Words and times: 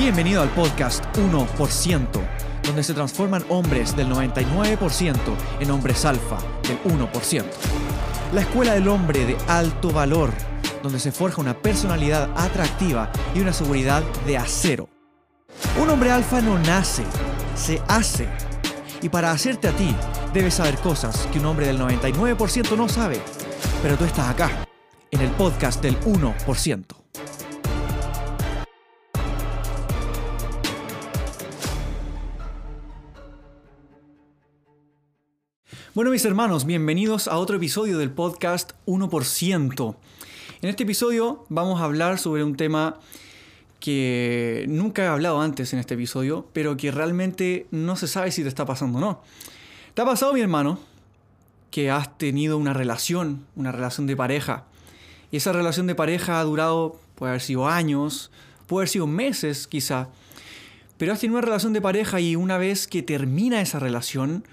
Bienvenido 0.00 0.40
al 0.40 0.48
podcast 0.48 1.04
1%, 1.14 2.08
donde 2.62 2.82
se 2.82 2.94
transforman 2.94 3.44
hombres 3.50 3.94
del 3.94 4.08
99% 4.08 5.14
en 5.60 5.70
hombres 5.70 6.06
alfa 6.06 6.38
del 6.62 6.82
1%. 6.84 7.44
La 8.32 8.40
escuela 8.40 8.72
del 8.72 8.88
hombre 8.88 9.26
de 9.26 9.36
alto 9.46 9.90
valor, 9.90 10.32
donde 10.82 10.98
se 10.98 11.12
forja 11.12 11.42
una 11.42 11.52
personalidad 11.52 12.30
atractiva 12.34 13.12
y 13.34 13.40
una 13.40 13.52
seguridad 13.52 14.02
de 14.24 14.38
acero. 14.38 14.88
Un 15.78 15.90
hombre 15.90 16.10
alfa 16.10 16.40
no 16.40 16.58
nace, 16.58 17.04
se 17.54 17.82
hace. 17.86 18.26
Y 19.02 19.10
para 19.10 19.32
hacerte 19.32 19.68
a 19.68 19.72
ti, 19.72 19.94
debes 20.32 20.54
saber 20.54 20.78
cosas 20.78 21.28
que 21.30 21.40
un 21.40 21.44
hombre 21.44 21.66
del 21.66 21.78
99% 21.78 22.74
no 22.74 22.88
sabe. 22.88 23.20
Pero 23.82 23.98
tú 23.98 24.06
estás 24.06 24.30
acá, 24.30 24.66
en 25.10 25.20
el 25.20 25.30
podcast 25.32 25.82
del 25.82 26.00
1%. 26.00 26.99
Bueno 35.92 36.12
mis 36.12 36.24
hermanos, 36.24 36.66
bienvenidos 36.66 37.26
a 37.26 37.36
otro 37.36 37.56
episodio 37.56 37.98
del 37.98 38.12
podcast 38.12 38.74
1%. 38.86 39.96
En 40.62 40.68
este 40.68 40.84
episodio 40.84 41.44
vamos 41.48 41.80
a 41.80 41.84
hablar 41.84 42.20
sobre 42.20 42.44
un 42.44 42.56
tema 42.56 43.00
que 43.80 44.66
nunca 44.68 45.02
he 45.02 45.06
hablado 45.08 45.40
antes 45.40 45.72
en 45.72 45.80
este 45.80 45.94
episodio, 45.94 46.46
pero 46.52 46.76
que 46.76 46.92
realmente 46.92 47.66
no 47.72 47.96
se 47.96 48.06
sabe 48.06 48.30
si 48.30 48.42
te 48.42 48.48
está 48.48 48.64
pasando 48.64 48.98
o 48.98 49.00
no. 49.00 49.22
¿Te 49.94 50.02
ha 50.02 50.04
pasado, 50.04 50.32
mi 50.32 50.40
hermano, 50.40 50.78
que 51.72 51.90
has 51.90 52.16
tenido 52.18 52.56
una 52.56 52.72
relación, 52.72 53.44
una 53.56 53.72
relación 53.72 54.06
de 54.06 54.16
pareja? 54.16 54.66
Y 55.32 55.38
esa 55.38 55.52
relación 55.52 55.88
de 55.88 55.96
pareja 55.96 56.38
ha 56.38 56.44
durado, 56.44 57.00
puede 57.16 57.30
haber 57.30 57.42
sido 57.42 57.68
años, 57.68 58.30
puede 58.68 58.82
haber 58.82 58.90
sido 58.90 59.08
meses 59.08 59.66
quizá, 59.66 60.08
pero 60.98 61.12
has 61.12 61.18
tenido 61.18 61.36
una 61.38 61.46
relación 61.46 61.72
de 61.72 61.80
pareja 61.80 62.20
y 62.20 62.36
una 62.36 62.58
vez 62.58 62.86
que 62.86 63.02
termina 63.02 63.60
esa 63.60 63.80
relación, 63.80 64.44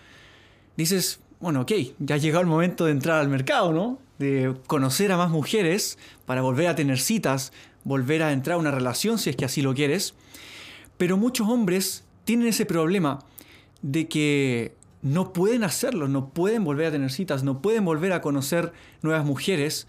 dices, 0.77 1.19
bueno, 1.39 1.61
ok, 1.61 1.71
ya 1.99 2.15
ha 2.15 2.17
llegado 2.17 2.41
el 2.41 2.47
momento 2.47 2.85
de 2.85 2.91
entrar 2.91 3.19
al 3.19 3.29
mercado, 3.29 3.71
¿no? 3.71 3.99
De 4.17 4.55
conocer 4.65 5.11
a 5.11 5.17
más 5.17 5.29
mujeres 5.29 5.97
para 6.25 6.41
volver 6.41 6.67
a 6.67 6.75
tener 6.75 6.99
citas, 6.99 7.53
volver 7.83 8.23
a 8.23 8.31
entrar 8.31 8.55
a 8.55 8.59
una 8.59 8.71
relación 8.71 9.19
si 9.19 9.29
es 9.29 9.35
que 9.35 9.45
así 9.45 9.61
lo 9.61 9.73
quieres. 9.73 10.15
Pero 10.97 11.17
muchos 11.17 11.47
hombres 11.47 12.03
tienen 12.23 12.47
ese 12.47 12.65
problema 12.65 13.19
de 13.81 14.07
que 14.07 14.75
no 15.01 15.31
pueden 15.31 15.63
hacerlo, 15.63 16.07
no 16.07 16.29
pueden 16.29 16.63
volver 16.63 16.87
a 16.87 16.91
tener 16.91 17.11
citas, 17.11 17.43
no 17.43 17.61
pueden 17.61 17.85
volver 17.85 18.13
a 18.13 18.21
conocer 18.21 18.73
nuevas 19.01 19.23
mujeres 19.25 19.87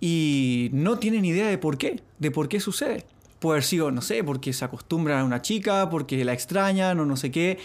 y 0.00 0.70
no 0.72 0.98
tienen 0.98 1.24
idea 1.24 1.48
de 1.48 1.56
por 1.56 1.78
qué, 1.78 2.02
de 2.18 2.30
por 2.30 2.48
qué 2.48 2.60
sucede. 2.60 3.06
Puede 3.38 3.54
haber 3.54 3.64
sido, 3.64 3.90
no 3.90 4.02
sé, 4.02 4.24
porque 4.24 4.52
se 4.52 4.64
acostumbran 4.64 5.20
a 5.20 5.24
una 5.24 5.40
chica, 5.40 5.88
porque 5.88 6.24
la 6.24 6.32
extrañan 6.32 6.98
o 6.98 7.06
no 7.06 7.16
sé 7.16 7.30
qué. 7.30 7.58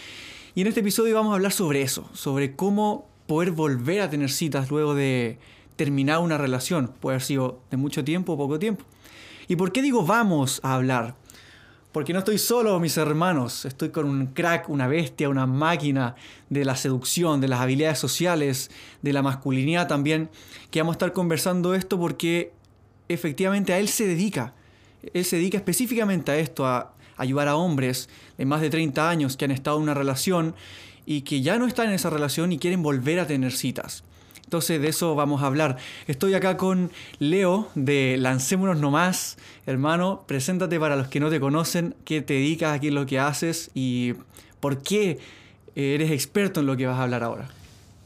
Y 0.52 0.62
en 0.62 0.66
este 0.66 0.80
episodio 0.80 1.14
vamos 1.14 1.30
a 1.30 1.36
hablar 1.36 1.52
sobre 1.52 1.82
eso, 1.82 2.10
sobre 2.12 2.56
cómo 2.56 3.08
poder 3.28 3.52
volver 3.52 4.00
a 4.00 4.10
tener 4.10 4.30
citas 4.30 4.68
luego 4.68 4.96
de 4.96 5.38
terminar 5.76 6.18
una 6.18 6.38
relación. 6.38 6.88
Puede 6.98 7.14
haber 7.14 7.22
sido 7.22 7.60
de 7.70 7.76
mucho 7.76 8.02
tiempo 8.02 8.32
o 8.32 8.36
poco 8.36 8.58
tiempo. 8.58 8.84
¿Y 9.46 9.54
por 9.54 9.70
qué 9.70 9.80
digo 9.80 10.04
vamos 10.04 10.60
a 10.64 10.74
hablar? 10.74 11.14
Porque 11.92 12.12
no 12.12 12.18
estoy 12.18 12.38
solo, 12.38 12.80
mis 12.80 12.96
hermanos. 12.96 13.64
Estoy 13.64 13.90
con 13.90 14.06
un 14.06 14.26
crack, 14.26 14.68
una 14.68 14.88
bestia, 14.88 15.28
una 15.28 15.46
máquina 15.46 16.16
de 16.48 16.64
la 16.64 16.74
seducción, 16.74 17.40
de 17.40 17.46
las 17.46 17.60
habilidades 17.60 18.00
sociales, 18.00 18.72
de 19.02 19.12
la 19.12 19.22
masculinidad 19.22 19.86
también, 19.86 20.30
que 20.72 20.80
vamos 20.80 20.94
a 20.94 20.96
estar 20.96 21.12
conversando 21.12 21.74
esto 21.74 21.96
porque 21.96 22.52
efectivamente 23.08 23.72
a 23.72 23.78
él 23.78 23.88
se 23.88 24.04
dedica. 24.04 24.54
Él 25.14 25.24
se 25.24 25.36
dedica 25.36 25.58
específicamente 25.58 26.32
a 26.32 26.36
esto, 26.38 26.66
a 26.66 26.94
ayudar 27.16 27.48
a 27.48 27.56
hombres 27.56 28.08
de 28.40 28.46
más 28.46 28.62
de 28.62 28.70
30 28.70 29.10
años 29.10 29.36
que 29.36 29.44
han 29.44 29.50
estado 29.50 29.76
en 29.76 29.82
una 29.82 29.92
relación 29.92 30.54
y 31.04 31.20
que 31.20 31.42
ya 31.42 31.58
no 31.58 31.66
están 31.66 31.88
en 31.88 31.92
esa 31.92 32.08
relación 32.08 32.52
y 32.52 32.58
quieren 32.58 32.82
volver 32.82 33.20
a 33.20 33.26
tener 33.26 33.52
citas. 33.52 34.02
Entonces 34.44 34.80
de 34.80 34.88
eso 34.88 35.14
vamos 35.14 35.42
a 35.42 35.46
hablar. 35.46 35.76
Estoy 36.06 36.32
acá 36.32 36.56
con 36.56 36.90
Leo 37.18 37.68
de 37.74 38.16
Lancémonos 38.18 38.78
Nomás. 38.78 39.36
Hermano, 39.66 40.24
preséntate 40.26 40.80
para 40.80 40.96
los 40.96 41.08
que 41.08 41.20
no 41.20 41.28
te 41.28 41.38
conocen, 41.38 41.94
qué 42.06 42.22
te 42.22 42.32
dedicas, 42.32 42.80
qué 42.80 42.88
es 42.88 42.94
lo 42.94 43.04
que 43.04 43.18
haces 43.18 43.70
y 43.74 44.14
por 44.60 44.82
qué 44.82 45.18
eres 45.74 46.10
experto 46.10 46.60
en 46.60 46.66
lo 46.66 46.78
que 46.78 46.86
vas 46.86 46.98
a 46.98 47.02
hablar 47.02 47.22
ahora. 47.22 47.50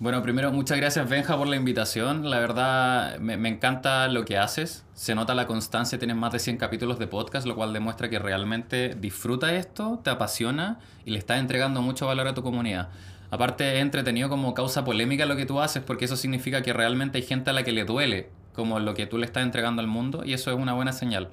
Bueno, 0.05 0.23
primero, 0.23 0.53
muchas 0.53 0.77
gracias 0.77 1.09
Benja 1.09 1.35
por 1.35 1.49
la 1.49 1.57
invitación. 1.57 2.29
La 2.29 2.39
verdad, 2.39 3.19
me, 3.21 3.49
encanta 3.49 4.07
lo 4.09 4.27
que 4.27 4.37
haces. 4.37 4.85
Se 4.93 5.15
nota 5.15 5.35
la 5.35 5.47
constancia, 5.47 5.99
tienes 5.99 6.15
más 6.15 6.31
de 6.31 6.41
100 6.41 6.59
capítulos 6.59 6.99
de 6.99 7.07
podcast, 7.07 7.47
lo 7.47 7.55
cual 7.55 7.73
demuestra 7.73 8.11
que 8.11 8.19
realmente 8.19 8.97
disfruta 8.97 9.55
esto, 9.55 10.03
te 10.05 10.11
apasiona 10.11 10.79
y 11.07 11.13
le 11.13 11.19
estás 11.19 11.41
entregando 11.41 11.81
mucho 11.81 12.07
valor 12.07 12.29
a 12.29 12.35
tu 12.35 12.43
comunidad. 12.43 12.91
Aparte, 13.31 13.77
es 13.77 13.81
entretenido 13.81 14.29
como 14.29 14.53
causa 14.53 14.85
polémica 14.85 15.25
lo 15.25 15.37
que 15.37 15.47
tú 15.47 15.59
haces, 15.59 15.83
porque 15.83 16.05
eso 16.05 16.19
significa 16.19 16.61
que 16.61 16.75
realmente 16.75 17.17
hay 17.17 17.25
gente 17.25 17.49
a 17.49 17.55
la 17.55 17.63
que 17.63 17.73
le 17.73 17.87
duele 17.87 18.29
como 18.53 18.81
lo 18.81 18.93
que 18.93 19.07
tú 19.07 19.17
le 19.17 19.25
estás 19.25 19.43
entregando 19.43 19.81
al 19.81 19.89
mundo, 19.89 20.23
y 20.23 20.35
eso 20.35 20.51
es 20.51 20.59
una 20.59 20.75
buena 20.75 20.93
señal. 20.93 21.31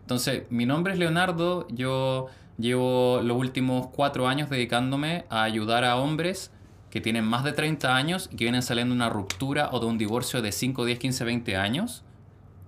Entonces, 0.00 0.44
mi 0.48 0.64
nombre 0.64 0.94
es 0.94 0.98
Leonardo, 0.98 1.68
yo 1.68 2.28
llevo 2.56 3.20
los 3.22 3.36
últimos 3.36 3.88
cuatro 3.88 4.28
años 4.28 4.48
dedicándome 4.48 5.26
a 5.28 5.42
ayudar 5.42 5.84
a 5.84 5.96
hombres 5.96 6.53
que 6.94 7.00
tienen 7.00 7.24
más 7.24 7.42
de 7.42 7.52
30 7.52 7.96
años 7.96 8.30
y 8.32 8.36
que 8.36 8.44
vienen 8.44 8.62
saliendo 8.62 8.94
de 8.94 8.98
una 8.98 9.08
ruptura 9.08 9.68
o 9.72 9.80
de 9.80 9.86
un 9.86 9.98
divorcio 9.98 10.42
de 10.42 10.52
5, 10.52 10.84
10, 10.84 11.00
15, 11.00 11.24
20 11.24 11.56
años 11.56 12.04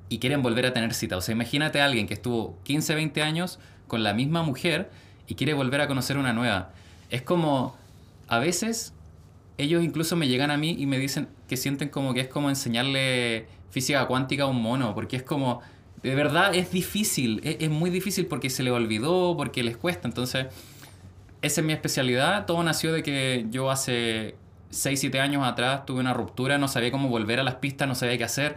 y 0.09 0.19
quieren 0.19 0.42
volver 0.42 0.66
a 0.66 0.72
tener 0.72 0.94
cita. 0.94 1.16
O 1.16 1.20
sea, 1.20 1.32
imagínate 1.32 1.81
a 1.81 1.84
alguien 1.84 2.09
que 2.09 2.14
estuvo 2.14 2.59
15, 2.64 2.97
20 2.97 3.22
años 3.22 3.60
con 3.87 4.03
la 4.03 4.14
misma 4.14 4.42
mujer 4.42 4.91
y 5.28 5.37
quiere 5.37 5.54
volver 5.54 5.81
a 5.81 5.87
conocer 5.87 6.19
una 6.19 6.32
nueva. 6.32 6.72
Es 7.09 7.22
como 7.22 7.76
a 8.26 8.41
veces 8.41 8.94
ellos 9.59 9.84
incluso 9.84 10.16
me 10.16 10.26
llegan 10.26 10.50
a 10.50 10.56
mí 10.56 10.75
y 10.76 10.87
me 10.87 10.98
dicen 10.98 11.28
que 11.48 11.56
sienten 11.56 11.88
como 11.88 12.12
que 12.12 12.22
es 12.22 12.28
como 12.28 12.48
enseñarle 12.48 13.47
física 13.70 14.06
cuántica 14.06 14.43
a 14.43 14.47
un 14.47 14.60
mono, 14.60 14.93
porque 14.93 15.14
es 15.14 15.22
como, 15.22 15.60
de 16.03 16.16
verdad 16.16 16.53
es 16.53 16.72
difícil, 16.72 17.41
es, 17.44 17.70
muy 17.70 17.91
difícil 17.91 18.26
porque 18.26 18.50
se 18.50 18.64
le 18.64 18.72
olvidó, 18.72 19.37
porque 19.37 19.62
les 19.62 19.76
cuesta, 19.76 20.08
entonces 20.08 20.47
esa 21.47 21.61
es 21.61 21.67
mi 21.67 21.73
especialidad, 21.73 22.47
todo 22.47 22.62
nació 22.62 22.93
de 22.93 23.03
que 23.03 23.47
yo 23.51 23.71
hace 23.71 24.37
6, 24.71 25.01
7 25.01 25.21
años 25.21 25.47
atrás 25.47 25.87
tuve 25.87 26.01
una 26.01 26.12
ruptura, 26.12 26.59
no 26.59 26.69
sabía 26.69 26.91
cómo 26.91 27.09
volver 27.09 27.41
a 27.41 27.45
las 27.45 27.57
pistas, 27.57 27.89
no 27.89 27.95
sabía 27.95 28.19
qué 28.19 28.25
hacer. 28.25 28.57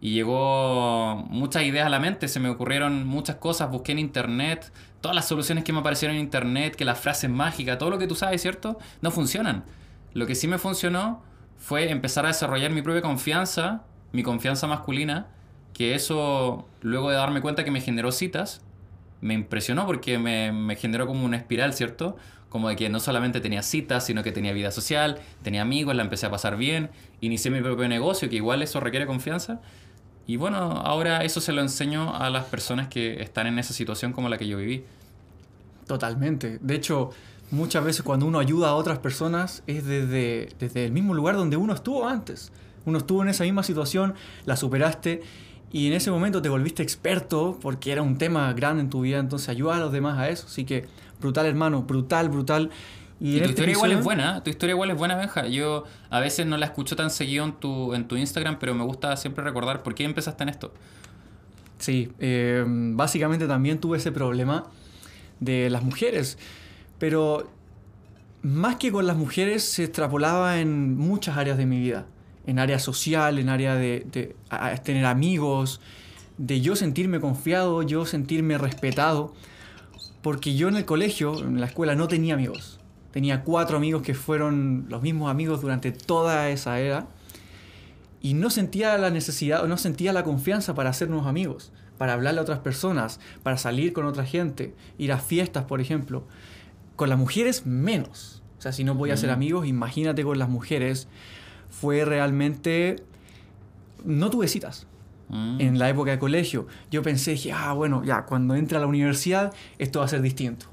Y 0.00 0.12
llegó 0.12 1.24
muchas 1.30 1.62
ideas 1.62 1.86
a 1.86 1.88
la 1.88 1.98
mente, 1.98 2.28
se 2.28 2.38
me 2.38 2.50
ocurrieron 2.50 3.06
muchas 3.06 3.36
cosas, 3.36 3.70
busqué 3.70 3.92
en 3.92 3.98
internet, 3.98 4.70
todas 5.00 5.14
las 5.14 5.26
soluciones 5.26 5.64
que 5.64 5.72
me 5.72 5.80
aparecieron 5.80 6.16
en 6.16 6.22
internet, 6.22 6.76
que 6.76 6.84
las 6.84 7.00
frases 7.00 7.30
mágicas, 7.30 7.78
todo 7.78 7.90
lo 7.90 7.98
que 7.98 8.06
tú 8.06 8.14
sabes, 8.14 8.42
¿cierto? 8.42 8.78
No 9.00 9.10
funcionan. 9.10 9.64
Lo 10.12 10.26
que 10.26 10.34
sí 10.34 10.48
me 10.48 10.58
funcionó 10.58 11.22
fue 11.56 11.90
empezar 11.90 12.26
a 12.26 12.28
desarrollar 12.28 12.70
mi 12.70 12.82
propia 12.82 13.00
confianza, 13.00 13.84
mi 14.12 14.22
confianza 14.22 14.66
masculina, 14.66 15.28
que 15.72 15.94
eso, 15.94 16.68
luego 16.80 17.10
de 17.10 17.16
darme 17.16 17.40
cuenta 17.40 17.64
que 17.64 17.70
me 17.70 17.80
generó 17.80 18.12
citas, 18.12 18.62
me 19.20 19.34
impresionó 19.34 19.86
porque 19.86 20.18
me, 20.18 20.52
me 20.52 20.76
generó 20.76 21.06
como 21.06 21.24
una 21.24 21.36
espiral, 21.36 21.72
¿cierto? 21.74 22.16
Como 22.48 22.68
de 22.68 22.76
que 22.76 22.88
no 22.88 23.00
solamente 23.00 23.40
tenía 23.40 23.62
citas, 23.62 24.06
sino 24.06 24.22
que 24.22 24.32
tenía 24.32 24.52
vida 24.52 24.70
social, 24.70 25.18
tenía 25.42 25.62
amigos, 25.62 25.94
la 25.94 26.02
empecé 26.02 26.26
a 26.26 26.30
pasar 26.30 26.56
bien, 26.56 26.90
inicié 27.20 27.50
mi 27.50 27.60
propio 27.60 27.88
negocio, 27.88 28.28
que 28.28 28.36
igual 28.36 28.62
eso 28.62 28.80
requiere 28.80 29.06
confianza. 29.06 29.60
Y 30.26 30.36
bueno, 30.36 30.56
ahora 30.58 31.24
eso 31.24 31.40
se 31.40 31.52
lo 31.52 31.62
enseño 31.62 32.14
a 32.16 32.30
las 32.30 32.46
personas 32.46 32.88
que 32.88 33.22
están 33.22 33.46
en 33.46 33.58
esa 33.58 33.72
situación 33.72 34.12
como 34.12 34.28
la 34.28 34.38
que 34.38 34.48
yo 34.48 34.58
viví. 34.58 34.84
Totalmente. 35.86 36.58
De 36.60 36.74
hecho, 36.74 37.10
muchas 37.50 37.84
veces 37.84 38.02
cuando 38.02 38.26
uno 38.26 38.40
ayuda 38.40 38.70
a 38.70 38.74
otras 38.74 38.98
personas 38.98 39.62
es 39.68 39.84
desde, 39.84 40.48
desde 40.58 40.84
el 40.84 40.92
mismo 40.92 41.14
lugar 41.14 41.36
donde 41.36 41.56
uno 41.56 41.72
estuvo 41.74 42.08
antes. 42.08 42.50
Uno 42.84 42.98
estuvo 42.98 43.22
en 43.22 43.28
esa 43.28 43.44
misma 43.44 43.62
situación, 43.62 44.14
la 44.46 44.56
superaste 44.56 45.22
y 45.72 45.88
en 45.88 45.92
ese 45.92 46.10
momento 46.10 46.40
te 46.40 46.48
volviste 46.48 46.82
experto 46.82 47.58
porque 47.60 47.92
era 47.92 48.02
un 48.02 48.18
tema 48.18 48.52
grande 48.52 48.82
en 48.82 48.90
tu 48.90 49.00
vida, 49.00 49.18
entonces 49.18 49.48
ayuda 49.48 49.76
a 49.76 49.80
los 49.80 49.92
demás 49.92 50.18
a 50.18 50.28
eso. 50.28 50.46
Así 50.46 50.64
que 50.64 50.86
brutal 51.20 51.46
hermano, 51.46 51.82
brutal, 51.82 52.28
brutal. 52.28 52.70
Y, 53.18 53.38
tu 53.38 53.44
este 53.44 53.48
historia 53.48 53.72
igual 53.72 53.92
es 53.92 54.04
buena, 54.04 54.42
tu 54.44 54.50
historia 54.50 54.74
igual 54.74 54.90
es 54.90 54.96
buena, 54.96 55.16
Benja. 55.16 55.46
Yo 55.46 55.84
a 56.10 56.20
veces 56.20 56.46
no 56.46 56.56
la 56.56 56.66
escucho 56.66 56.96
tan 56.96 57.10
seguido 57.10 57.44
en 57.44 57.52
tu, 57.54 57.94
en 57.94 58.06
tu 58.06 58.16
Instagram, 58.16 58.58
pero 58.58 58.74
me 58.74 58.84
gusta 58.84 59.16
siempre 59.16 59.42
recordar 59.42 59.82
por 59.82 59.94
qué 59.94 60.04
empezaste 60.04 60.42
en 60.42 60.50
esto. 60.50 60.72
Sí, 61.78 62.12
eh, 62.20 62.64
básicamente 62.66 63.46
también 63.46 63.80
tuve 63.80 63.98
ese 63.98 64.12
problema 64.12 64.64
de 65.40 65.68
las 65.70 65.82
mujeres, 65.82 66.38
pero 66.98 67.50
más 68.42 68.76
que 68.76 68.92
con 68.92 69.06
las 69.06 69.16
mujeres 69.16 69.64
se 69.64 69.84
extrapolaba 69.84 70.60
en 70.60 70.96
muchas 70.96 71.36
áreas 71.36 71.58
de 71.58 71.66
mi 71.66 71.80
vida, 71.80 72.06
en 72.46 72.58
área 72.58 72.78
social, 72.78 73.38
en 73.38 73.48
área 73.48 73.74
de, 73.74 74.06
de 74.10 74.36
tener 74.84 75.06
amigos, 75.06 75.80
de 76.38 76.60
yo 76.60 76.76
sentirme 76.76 77.20
confiado, 77.20 77.82
yo 77.82 78.06
sentirme 78.06 78.58
respetado, 78.58 79.34
porque 80.22 80.54
yo 80.54 80.68
en 80.68 80.76
el 80.76 80.84
colegio, 80.84 81.38
en 81.38 81.60
la 81.60 81.66
escuela, 81.66 81.94
no 81.94 82.08
tenía 82.08 82.34
amigos 82.34 82.80
Tenía 83.16 83.44
cuatro 83.44 83.78
amigos 83.78 84.02
que 84.02 84.12
fueron 84.12 84.84
los 84.90 85.00
mismos 85.00 85.30
amigos 85.30 85.62
durante 85.62 85.90
toda 85.90 86.50
esa 86.50 86.80
era. 86.80 87.06
Y 88.20 88.34
no 88.34 88.50
sentía 88.50 88.98
la 88.98 89.08
necesidad, 89.08 89.64
o 89.64 89.68
no 89.68 89.78
sentía 89.78 90.12
la 90.12 90.22
confianza 90.22 90.74
para 90.74 90.90
hacer 90.90 91.08
nuevos 91.08 91.26
amigos. 91.26 91.72
para 91.96 92.12
hablarle 92.12 92.40
a 92.40 92.42
otras 92.42 92.58
personas, 92.58 93.20
para 93.42 93.56
salir 93.56 93.94
con 93.94 94.04
otra 94.04 94.26
gente, 94.26 94.74
ir 94.98 95.12
a 95.12 95.18
fiestas, 95.18 95.64
por 95.64 95.80
ejemplo. 95.80 96.28
Con 96.94 97.08
las 97.08 97.18
mujeres 97.18 97.64
menos. 97.64 98.42
O 98.58 98.60
sea, 98.60 98.72
si 98.72 98.84
no 98.84 98.94
voy 98.94 99.12
a 99.12 99.16
ser 99.16 99.30
amigos, 99.30 99.66
imagínate 99.66 100.22
con 100.22 100.38
las 100.38 100.50
mujeres. 100.50 101.08
Fue 101.70 102.04
realmente... 102.04 102.96
No 104.04 104.30
tuve 104.30 104.48
citas. 104.48 104.86
Mm. 105.28 105.60
En 105.60 105.78
la 105.78 105.88
época 105.88 106.12
de 106.12 106.18
colegio, 106.18 106.66
yo 106.90 107.02
pensé, 107.02 107.32
dije, 107.32 107.52
ah, 107.52 107.72
bueno, 107.72 108.04
ya, 108.04 108.26
cuando 108.26 108.54
entre 108.54 108.78
a 108.78 108.80
la 108.80 108.86
universidad, 108.86 109.52
esto 109.78 109.98
va 109.98 110.04
a 110.04 110.08
ser 110.08 110.22
distinto. 110.22 110.66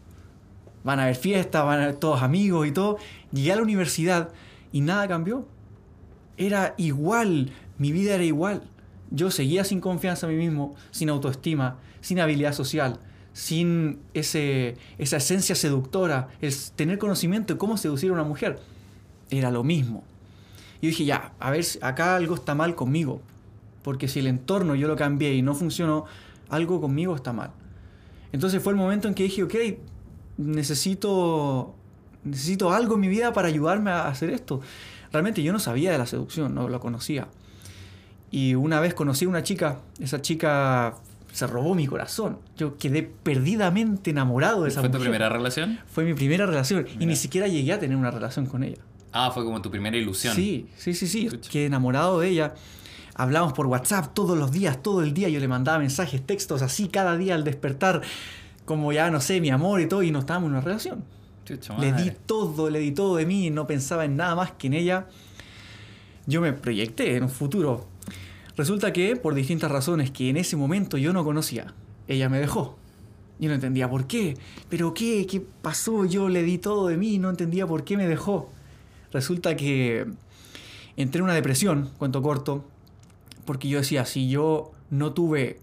Van 0.83 0.99
a 0.99 1.03
haber 1.03 1.15
fiestas, 1.15 1.65
van 1.65 1.79
a 1.79 1.83
haber 1.83 1.95
todos 1.95 2.21
amigos 2.21 2.67
y 2.67 2.71
todo. 2.71 2.97
Llegué 3.31 3.53
a 3.53 3.55
la 3.55 3.61
universidad 3.61 4.29
y 4.71 4.81
nada 4.81 5.07
cambió. 5.07 5.47
Era 6.37 6.75
igual, 6.77 7.51
mi 7.77 7.91
vida 7.91 8.15
era 8.15 8.23
igual. 8.23 8.63
Yo 9.09 9.31
seguía 9.31 9.63
sin 9.63 9.79
confianza 9.79 10.27
en 10.27 10.37
mí 10.37 10.45
mismo, 10.45 10.75
sin 10.91 11.09
autoestima, 11.09 11.77
sin 12.01 12.19
habilidad 12.19 12.53
social, 12.53 12.99
sin 13.31 13.99
ese, 14.13 14.75
esa 14.97 15.17
esencia 15.17 15.55
seductora, 15.55 16.29
el 16.41 16.53
tener 16.75 16.97
conocimiento 16.97 17.53
de 17.53 17.57
cómo 17.57 17.77
seducir 17.77 18.09
a 18.09 18.13
una 18.13 18.23
mujer. 18.23 18.59
Era 19.29 19.51
lo 19.51 19.63
mismo. 19.63 20.03
Y 20.83 20.87
dije, 20.87 21.05
ya, 21.05 21.31
a 21.39 21.49
ver, 21.49 21.63
acá 21.81 22.17
algo 22.17 22.35
está 22.35 22.55
mal 22.55 22.75
conmigo. 22.75 23.21
Porque 23.83 24.09
si 24.09 24.19
el 24.19 24.27
entorno 24.27 24.75
yo 24.75 24.89
lo 24.89 24.97
cambié 24.97 25.33
y 25.33 25.41
no 25.41 25.55
funcionó, 25.55 26.03
algo 26.49 26.81
conmigo 26.81 27.15
está 27.15 27.31
mal. 27.31 27.51
Entonces 28.33 28.61
fue 28.61 28.73
el 28.73 28.77
momento 28.77 29.07
en 29.07 29.13
que 29.13 29.23
dije, 29.23 29.43
ok, 29.43 29.55
necesito, 30.35 31.73
necesito 32.25 32.73
algo 32.73 32.95
en 32.95 32.99
mi 32.99 33.07
vida 33.07 33.31
para 33.31 33.47
ayudarme 33.47 33.91
a 33.91 34.09
hacer 34.09 34.29
esto. 34.31 34.59
Realmente 35.13 35.41
yo 35.41 35.53
no 35.53 35.59
sabía 35.59 35.89
de 35.89 35.97
la 35.97 36.05
seducción, 36.05 36.53
no 36.53 36.67
lo 36.67 36.81
conocía. 36.81 37.29
Y 38.29 38.55
una 38.55 38.81
vez 38.81 38.93
conocí 38.93 39.23
a 39.23 39.29
una 39.29 39.41
chica, 39.41 39.79
esa 40.01 40.21
chica 40.21 40.95
se 41.31 41.47
robó 41.47 41.75
mi 41.75 41.87
corazón. 41.87 42.39
Yo 42.57 42.75
quedé 42.77 43.03
perdidamente 43.03 44.09
enamorado 44.09 44.63
de 44.63 44.69
esa 44.69 44.81
¿Fue 44.81 44.89
tu 44.89 44.97
mujer. 44.97 45.11
primera 45.11 45.29
relación? 45.29 45.79
Fue 45.87 46.03
mi 46.03 46.13
primera 46.13 46.45
relación 46.45 46.85
y 46.99 47.05
ni 47.05 47.15
siquiera 47.15 47.47
llegué 47.47 47.71
a 47.71 47.79
tener 47.79 47.95
una 47.95 48.11
relación 48.11 48.47
con 48.47 48.65
ella. 48.65 48.81
Ah, 49.13 49.31
fue 49.31 49.45
como 49.45 49.61
tu 49.61 49.69
primera 49.69 49.95
ilusión. 49.95 50.35
Sí, 50.35 50.67
sí, 50.75 50.93
sí, 50.93 51.07
sí. 51.07 51.29
Quedé 51.51 51.67
enamorado 51.67 52.19
de 52.19 52.29
ella. 52.29 52.55
Hablamos 53.15 53.53
por 53.53 53.67
WhatsApp 53.67 54.13
todos 54.15 54.35
los 54.37 54.51
días, 54.51 54.81
todo 54.81 55.03
el 55.03 55.13
día. 55.13 55.29
Yo 55.29 55.39
le 55.39 55.47
mandaba 55.47 55.77
mensajes, 55.77 56.25
textos 56.25 56.63
así 56.63 56.87
cada 56.87 57.15
día 57.15 57.35
al 57.35 57.43
despertar, 57.43 58.01
como 58.65 58.91
ya 58.91 59.11
no 59.11 59.21
sé, 59.21 59.39
mi 59.39 59.51
amor 59.51 59.81
y 59.81 59.87
todo, 59.87 60.01
y 60.01 60.09
no 60.09 60.19
estábamos 60.19 60.47
en 60.47 60.53
una 60.53 60.61
relación. 60.61 61.03
Le 61.79 61.93
di 61.93 62.11
todo, 62.25 62.69
le 62.69 62.79
di 62.79 62.91
todo 62.91 63.17
de 63.17 63.25
mí, 63.25 63.51
no 63.51 63.67
pensaba 63.67 64.05
en 64.05 64.15
nada 64.15 64.35
más 64.35 64.51
que 64.53 64.67
en 64.67 64.73
ella. 64.73 65.07
Yo 66.25 66.41
me 66.41 66.53
proyecté 66.53 67.15
en 67.15 67.23
un 67.23 67.29
futuro. 67.29 67.85
Resulta 68.55 68.93
que, 68.93 69.15
por 69.15 69.35
distintas 69.35 69.69
razones 69.69 70.09
que 70.09 70.29
en 70.29 70.37
ese 70.37 70.55
momento 70.55 70.97
yo 70.97 71.13
no 71.13 71.23
conocía, 71.23 71.73
ella 72.07 72.29
me 72.29 72.39
dejó. 72.39 72.77
Yo 73.39 73.49
no 73.49 73.55
entendía 73.55 73.89
por 73.89 74.07
qué. 74.07 74.37
¿Pero 74.69 74.93
qué? 74.93 75.27
¿Qué 75.27 75.41
pasó? 75.61 76.05
Yo 76.05 76.29
le 76.29 76.43
di 76.43 76.57
todo 76.57 76.87
de 76.87 76.97
mí, 76.97 77.19
no 77.19 77.29
entendía 77.29 77.67
por 77.67 77.83
qué 77.83 77.97
me 77.97 78.07
dejó. 78.07 78.49
Resulta 79.13 79.55
que 79.55 80.07
entré 80.97 81.19
en 81.19 81.23
una 81.23 81.35
depresión, 81.35 81.91
cuento 81.99 82.21
corto, 82.23 82.65
porque 83.45 83.69
yo 83.69 83.77
decía, 83.77 84.05
si 84.05 84.27
yo 84.27 84.71
no 84.89 85.13
tuve 85.13 85.59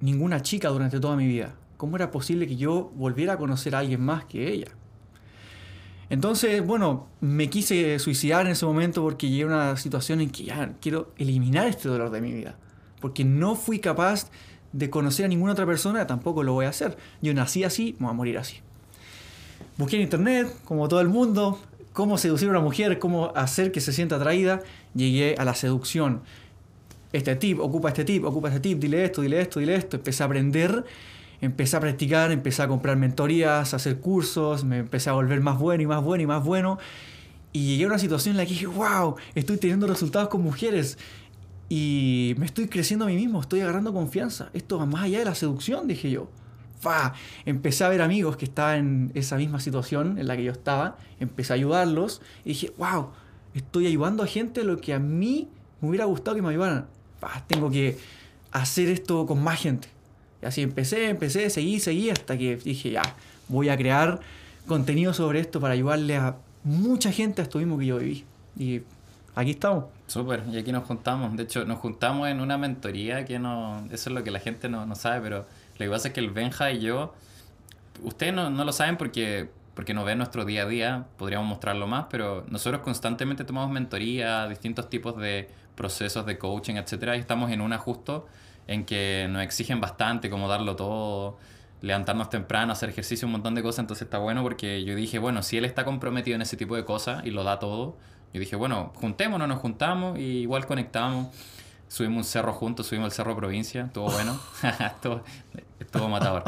ninguna 0.00 0.42
chica 0.42 0.68
durante 0.70 0.98
toda 0.98 1.16
mi 1.16 1.28
vida, 1.28 1.54
¿cómo 1.76 1.96
era 1.96 2.10
posible 2.10 2.48
que 2.48 2.56
yo 2.56 2.90
volviera 2.96 3.34
a 3.34 3.38
conocer 3.38 3.76
a 3.76 3.78
alguien 3.78 4.00
más 4.00 4.24
que 4.24 4.52
ella? 4.52 4.68
Entonces, 6.08 6.66
bueno, 6.66 7.06
me 7.20 7.48
quise 7.48 8.00
suicidar 8.00 8.46
en 8.46 8.52
ese 8.52 8.66
momento 8.66 9.02
porque 9.02 9.30
llegué 9.30 9.44
a 9.44 9.46
una 9.46 9.76
situación 9.76 10.20
en 10.20 10.30
que 10.30 10.44
ya 10.44 10.74
quiero 10.80 11.12
eliminar 11.16 11.68
este 11.68 11.88
dolor 11.88 12.10
de 12.10 12.20
mi 12.20 12.32
vida. 12.32 12.56
Porque 13.00 13.24
no 13.24 13.54
fui 13.54 13.78
capaz 13.78 14.28
de 14.72 14.90
conocer 14.90 15.26
a 15.26 15.28
ninguna 15.28 15.52
otra 15.52 15.66
persona, 15.66 16.08
tampoco 16.08 16.42
lo 16.42 16.54
voy 16.54 16.66
a 16.66 16.70
hacer. 16.70 16.98
Yo 17.22 17.32
nací 17.32 17.62
así, 17.62 17.94
me 18.00 18.06
voy 18.06 18.10
a 18.10 18.14
morir 18.14 18.38
así. 18.38 18.56
Busqué 19.78 19.96
en 19.96 20.02
internet, 20.02 20.52
como 20.64 20.88
todo 20.88 21.00
el 21.00 21.08
mundo, 21.08 21.60
cómo 22.00 22.16
seducir 22.16 22.48
a 22.48 22.52
una 22.52 22.60
mujer, 22.60 22.98
cómo 22.98 23.30
hacer 23.36 23.72
que 23.72 23.82
se 23.82 23.92
sienta 23.92 24.16
atraída. 24.16 24.62
Llegué 24.94 25.34
a 25.36 25.44
la 25.44 25.54
seducción. 25.54 26.22
Este 27.12 27.36
tip, 27.36 27.60
ocupa 27.60 27.88
este 27.88 28.06
tip, 28.06 28.24
ocupa 28.24 28.48
este 28.48 28.60
tip, 28.60 28.78
dile 28.78 29.04
esto, 29.04 29.20
dile 29.20 29.38
esto, 29.42 29.60
dile 29.60 29.74
esto. 29.74 29.96
Empecé 29.98 30.22
a 30.22 30.26
aprender, 30.26 30.86
empecé 31.42 31.76
a 31.76 31.80
practicar, 31.80 32.32
empecé 32.32 32.62
a 32.62 32.68
comprar 32.68 32.96
mentorías, 32.96 33.74
a 33.74 33.76
hacer 33.76 33.98
cursos, 33.98 34.64
me 34.64 34.78
empecé 34.78 35.10
a 35.10 35.12
volver 35.12 35.42
más 35.42 35.58
bueno 35.58 35.82
y 35.82 35.86
más 35.86 36.02
bueno 36.02 36.22
y 36.22 36.26
más 36.26 36.42
bueno. 36.42 36.78
Y 37.52 37.66
llegué 37.66 37.84
a 37.84 37.88
una 37.88 37.98
situación 37.98 38.32
en 38.32 38.36
la 38.38 38.44
que 38.46 38.52
dije, 38.52 38.66
wow, 38.66 39.16
estoy 39.34 39.58
teniendo 39.58 39.86
resultados 39.86 40.30
con 40.30 40.40
mujeres. 40.40 40.96
Y 41.68 42.34
me 42.38 42.46
estoy 42.46 42.68
creciendo 42.68 43.04
a 43.04 43.08
mí 43.08 43.16
mismo, 43.16 43.42
estoy 43.42 43.60
agarrando 43.60 43.92
confianza. 43.92 44.48
Esto 44.54 44.78
va 44.78 44.86
más 44.86 45.02
allá 45.02 45.18
de 45.18 45.26
la 45.26 45.34
seducción, 45.34 45.86
dije 45.86 46.10
yo. 46.10 46.30
Fa, 46.80 47.12
empecé 47.44 47.84
a 47.84 47.88
ver 47.88 48.00
amigos 48.00 48.36
que 48.36 48.46
estaban 48.46 48.78
en 48.78 49.12
esa 49.14 49.36
misma 49.36 49.60
situación 49.60 50.18
en 50.18 50.26
la 50.26 50.36
que 50.36 50.44
yo 50.44 50.52
estaba, 50.52 50.96
empecé 51.20 51.52
a 51.52 51.56
ayudarlos 51.56 52.22
y 52.44 52.50
dije, 52.50 52.72
wow, 52.78 53.10
estoy 53.54 53.86
ayudando 53.86 54.22
a 54.22 54.26
gente 54.26 54.64
lo 54.64 54.80
que 54.80 54.94
a 54.94 54.98
mí 54.98 55.48
me 55.80 55.90
hubiera 55.90 56.06
gustado 56.06 56.36
que 56.36 56.42
me 56.42 56.48
ayudaran. 56.48 56.86
Fa, 57.20 57.44
tengo 57.46 57.70
que 57.70 57.98
hacer 58.50 58.88
esto 58.88 59.26
con 59.26 59.42
más 59.42 59.60
gente. 59.60 59.88
Y 60.42 60.46
así 60.46 60.62
empecé, 60.62 61.10
empecé, 61.10 61.50
seguí, 61.50 61.80
seguí 61.80 62.10
hasta 62.10 62.38
que 62.38 62.56
dije, 62.56 62.90
ya, 62.90 63.02
voy 63.48 63.68
a 63.68 63.76
crear 63.76 64.20
contenido 64.66 65.12
sobre 65.12 65.40
esto 65.40 65.60
para 65.60 65.74
ayudarle 65.74 66.16
a 66.16 66.36
mucha 66.64 67.12
gente 67.12 67.42
a 67.42 67.44
esto 67.44 67.58
mismo 67.58 67.78
que 67.78 67.86
yo 67.86 67.98
viví. 67.98 68.24
Y 68.56 68.82
aquí 69.34 69.50
estamos. 69.50 69.84
Súper, 70.06 70.44
y 70.50 70.58
aquí 70.58 70.72
nos 70.72 70.84
juntamos. 70.84 71.36
De 71.36 71.42
hecho, 71.42 71.64
nos 71.64 71.78
juntamos 71.78 72.28
en 72.28 72.40
una 72.40 72.58
mentoría 72.58 73.24
que 73.24 73.38
no. 73.38 73.84
Eso 73.90 74.10
es 74.10 74.14
lo 74.14 74.24
que 74.24 74.30
la 74.30 74.40
gente 74.40 74.68
no, 74.68 74.86
no 74.86 74.94
sabe, 74.94 75.20
pero 75.20 75.46
lo 75.80 75.90
que 75.90 75.96
pasa 75.96 76.08
es 76.08 76.14
que 76.14 76.20
el 76.20 76.30
Benja 76.30 76.70
y 76.70 76.80
yo. 76.80 77.14
Ustedes 78.02 78.32
no, 78.32 78.50
no 78.50 78.64
lo 78.64 78.72
saben 78.72 78.96
porque, 78.96 79.50
porque 79.74 79.94
no 79.94 80.04
ven 80.04 80.18
nuestro 80.18 80.44
día 80.44 80.62
a 80.62 80.66
día, 80.66 81.06
podríamos 81.18 81.48
mostrarlo 81.48 81.86
más, 81.86 82.06
pero 82.10 82.44
nosotros 82.48 82.82
constantemente 82.82 83.44
tomamos 83.44 83.70
mentoría, 83.70 84.46
distintos 84.48 84.88
tipos 84.88 85.16
de 85.16 85.48
procesos 85.74 86.24
de 86.26 86.38
coaching, 86.38 86.76
etcétera, 86.76 87.16
y 87.16 87.20
estamos 87.20 87.50
en 87.50 87.60
una 87.60 87.78
justo 87.78 88.26
en 88.66 88.84
que 88.84 89.26
nos 89.30 89.42
exigen 89.42 89.80
bastante, 89.80 90.30
como 90.30 90.48
darlo 90.48 90.76
todo, 90.76 91.38
levantarnos 91.82 92.30
temprano, 92.30 92.72
hacer 92.72 92.90
ejercicio, 92.90 93.26
un 93.26 93.32
montón 93.32 93.54
de 93.54 93.62
cosas, 93.62 93.80
entonces 93.80 94.02
está 94.02 94.18
bueno 94.18 94.42
porque 94.42 94.84
yo 94.84 94.94
dije, 94.94 95.18
bueno, 95.18 95.42
si 95.42 95.56
él 95.56 95.64
está 95.64 95.84
comprometido 95.84 96.36
en 96.36 96.42
ese 96.42 96.56
tipo 96.56 96.76
de 96.76 96.84
cosas 96.84 97.24
y 97.24 97.30
lo 97.30 97.42
da 97.44 97.58
todo, 97.58 97.96
yo 98.32 98.40
dije, 98.40 98.56
bueno, 98.56 98.92
juntémonos, 98.94 99.48
nos 99.48 99.58
juntamos 99.58 100.18
y 100.18 100.42
igual 100.42 100.66
conectamos. 100.66 101.28
Subimos 101.90 102.18
un 102.18 102.24
cerro 102.24 102.52
juntos, 102.52 102.86
subimos 102.86 103.06
el 103.06 103.12
cerro 103.12 103.34
provincia, 103.34 103.86
estuvo 103.86 104.12
bueno, 104.12 104.38
estuvo, 104.80 105.22
estuvo 105.80 106.08
matador. 106.08 106.44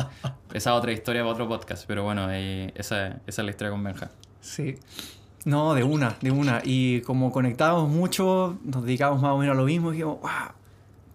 Esa 0.53 0.71
es 0.71 0.77
otra 0.77 0.93
historia 0.93 1.23
para 1.23 1.33
otro 1.33 1.49
podcast, 1.49 1.85
pero 1.89 2.05
bueno, 2.05 2.31
esa, 2.31 3.09
esa 3.09 3.21
es 3.27 3.39
la 3.39 3.51
historia 3.51 3.73
con 3.73 3.83
Benja. 3.83 4.13
Sí. 4.41 4.77
No, 5.45 5.75
de 5.75 5.83
una, 5.83 6.17
de 6.21 6.31
una. 6.31 6.61
Y 6.63 7.01
como 7.01 7.33
conectábamos 7.33 7.91
mucho, 7.91 8.57
nos 8.63 8.85
dedicábamos 8.85 9.21
más 9.21 9.33
o 9.33 9.39
menos 9.39 9.57
a 9.57 9.59
lo 9.59 9.65
mismo, 9.65 9.91
dijimos, 9.91 10.21
wow, 10.21 10.53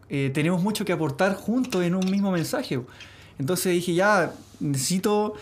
eh, 0.10 0.29
tenemos 0.34 0.62
mucho 0.62 0.84
que 0.84 0.91
aportar 0.91 1.34
juntos 1.34 1.81
en 1.86 1.96
un 1.96 2.12
mismo 2.12 2.29
mensaje. 2.29 2.81
Entonces 3.39 3.72
dije, 3.72 3.93
ya, 3.93 4.34
necesito 4.60 5.36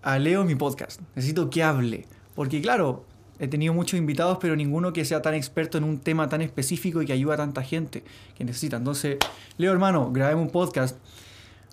a 0.00 0.18
Leo 0.18 0.42
mi 0.44 0.54
podcast, 0.54 1.02
necesito 1.14 1.50
que 1.50 1.62
hable. 1.62 2.06
Porque 2.34 2.62
claro, 2.62 3.04
he 3.38 3.48
tenido 3.48 3.74
muchos 3.74 3.98
invitados, 3.98 4.38
pero 4.40 4.56
ninguno 4.56 4.92
que 4.92 5.04
sea 5.04 5.22
tan 5.22 5.34
experto 5.34 5.78
en 5.78 5.84
un 5.84 5.98
tema 5.98 6.28
tan 6.28 6.42
específico 6.42 7.02
y 7.02 7.06
que 7.06 7.12
ayude 7.12 7.34
a 7.34 7.36
tanta 7.36 7.62
gente 7.62 8.04
que 8.36 8.44
necesita. 8.44 8.76
Entonces, 8.76 9.18
Leo 9.58 9.72
hermano, 9.72 10.12
grabemos 10.12 10.44
un 10.44 10.50
podcast, 10.50 10.98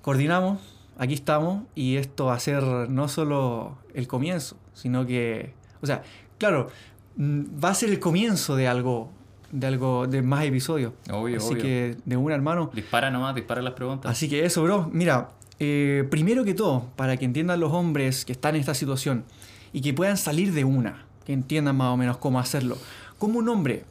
coordinamos, 0.01 0.59
aquí 0.97 1.13
estamos, 1.13 1.63
y 1.75 1.95
esto 1.97 2.25
va 2.25 2.35
a 2.35 2.39
ser 2.39 2.63
no 2.63 3.07
solo 3.07 3.77
el 3.93 4.07
comienzo, 4.07 4.57
sino 4.73 5.05
que, 5.05 5.53
o 5.81 5.85
sea, 5.85 6.03
claro, 6.37 6.69
mm, 7.15 7.41
va 7.63 7.69
a 7.69 7.73
ser 7.73 7.89
el 7.89 7.99
comienzo 7.99 8.55
de 8.55 8.67
algo, 8.67 9.11
de 9.51 9.67
algo, 9.67 10.07
de 10.07 10.21
más 10.21 10.45
episodios. 10.45 10.93
Obvio, 11.11 11.37
Así 11.37 11.53
obvio. 11.53 11.61
que, 11.61 11.97
de 12.05 12.17
una 12.17 12.35
hermano. 12.35 12.71
Dispara 12.73 13.11
nomás, 13.11 13.35
dispara 13.35 13.61
las 13.61 13.73
preguntas. 13.73 14.11
Así 14.11 14.27
que 14.29 14.45
eso, 14.45 14.63
bro. 14.63 14.89
Mira, 14.91 15.29
eh, 15.59 16.07
primero 16.09 16.43
que 16.43 16.53
todo, 16.53 16.85
para 16.95 17.17
que 17.17 17.25
entiendan 17.25 17.59
los 17.59 17.73
hombres 17.73 18.25
que 18.25 18.31
están 18.31 18.55
en 18.55 18.61
esta 18.61 18.73
situación 18.73 19.25
y 19.73 19.81
que 19.81 19.93
puedan 19.93 20.17
salir 20.17 20.53
de 20.53 20.63
una, 20.63 21.05
que 21.25 21.33
entiendan 21.33 21.75
más 21.77 21.89
o 21.93 21.97
menos 21.97 22.17
cómo 22.17 22.39
hacerlo. 22.39 22.77
Como 23.17 23.39
un 23.39 23.49
hombre 23.49 23.83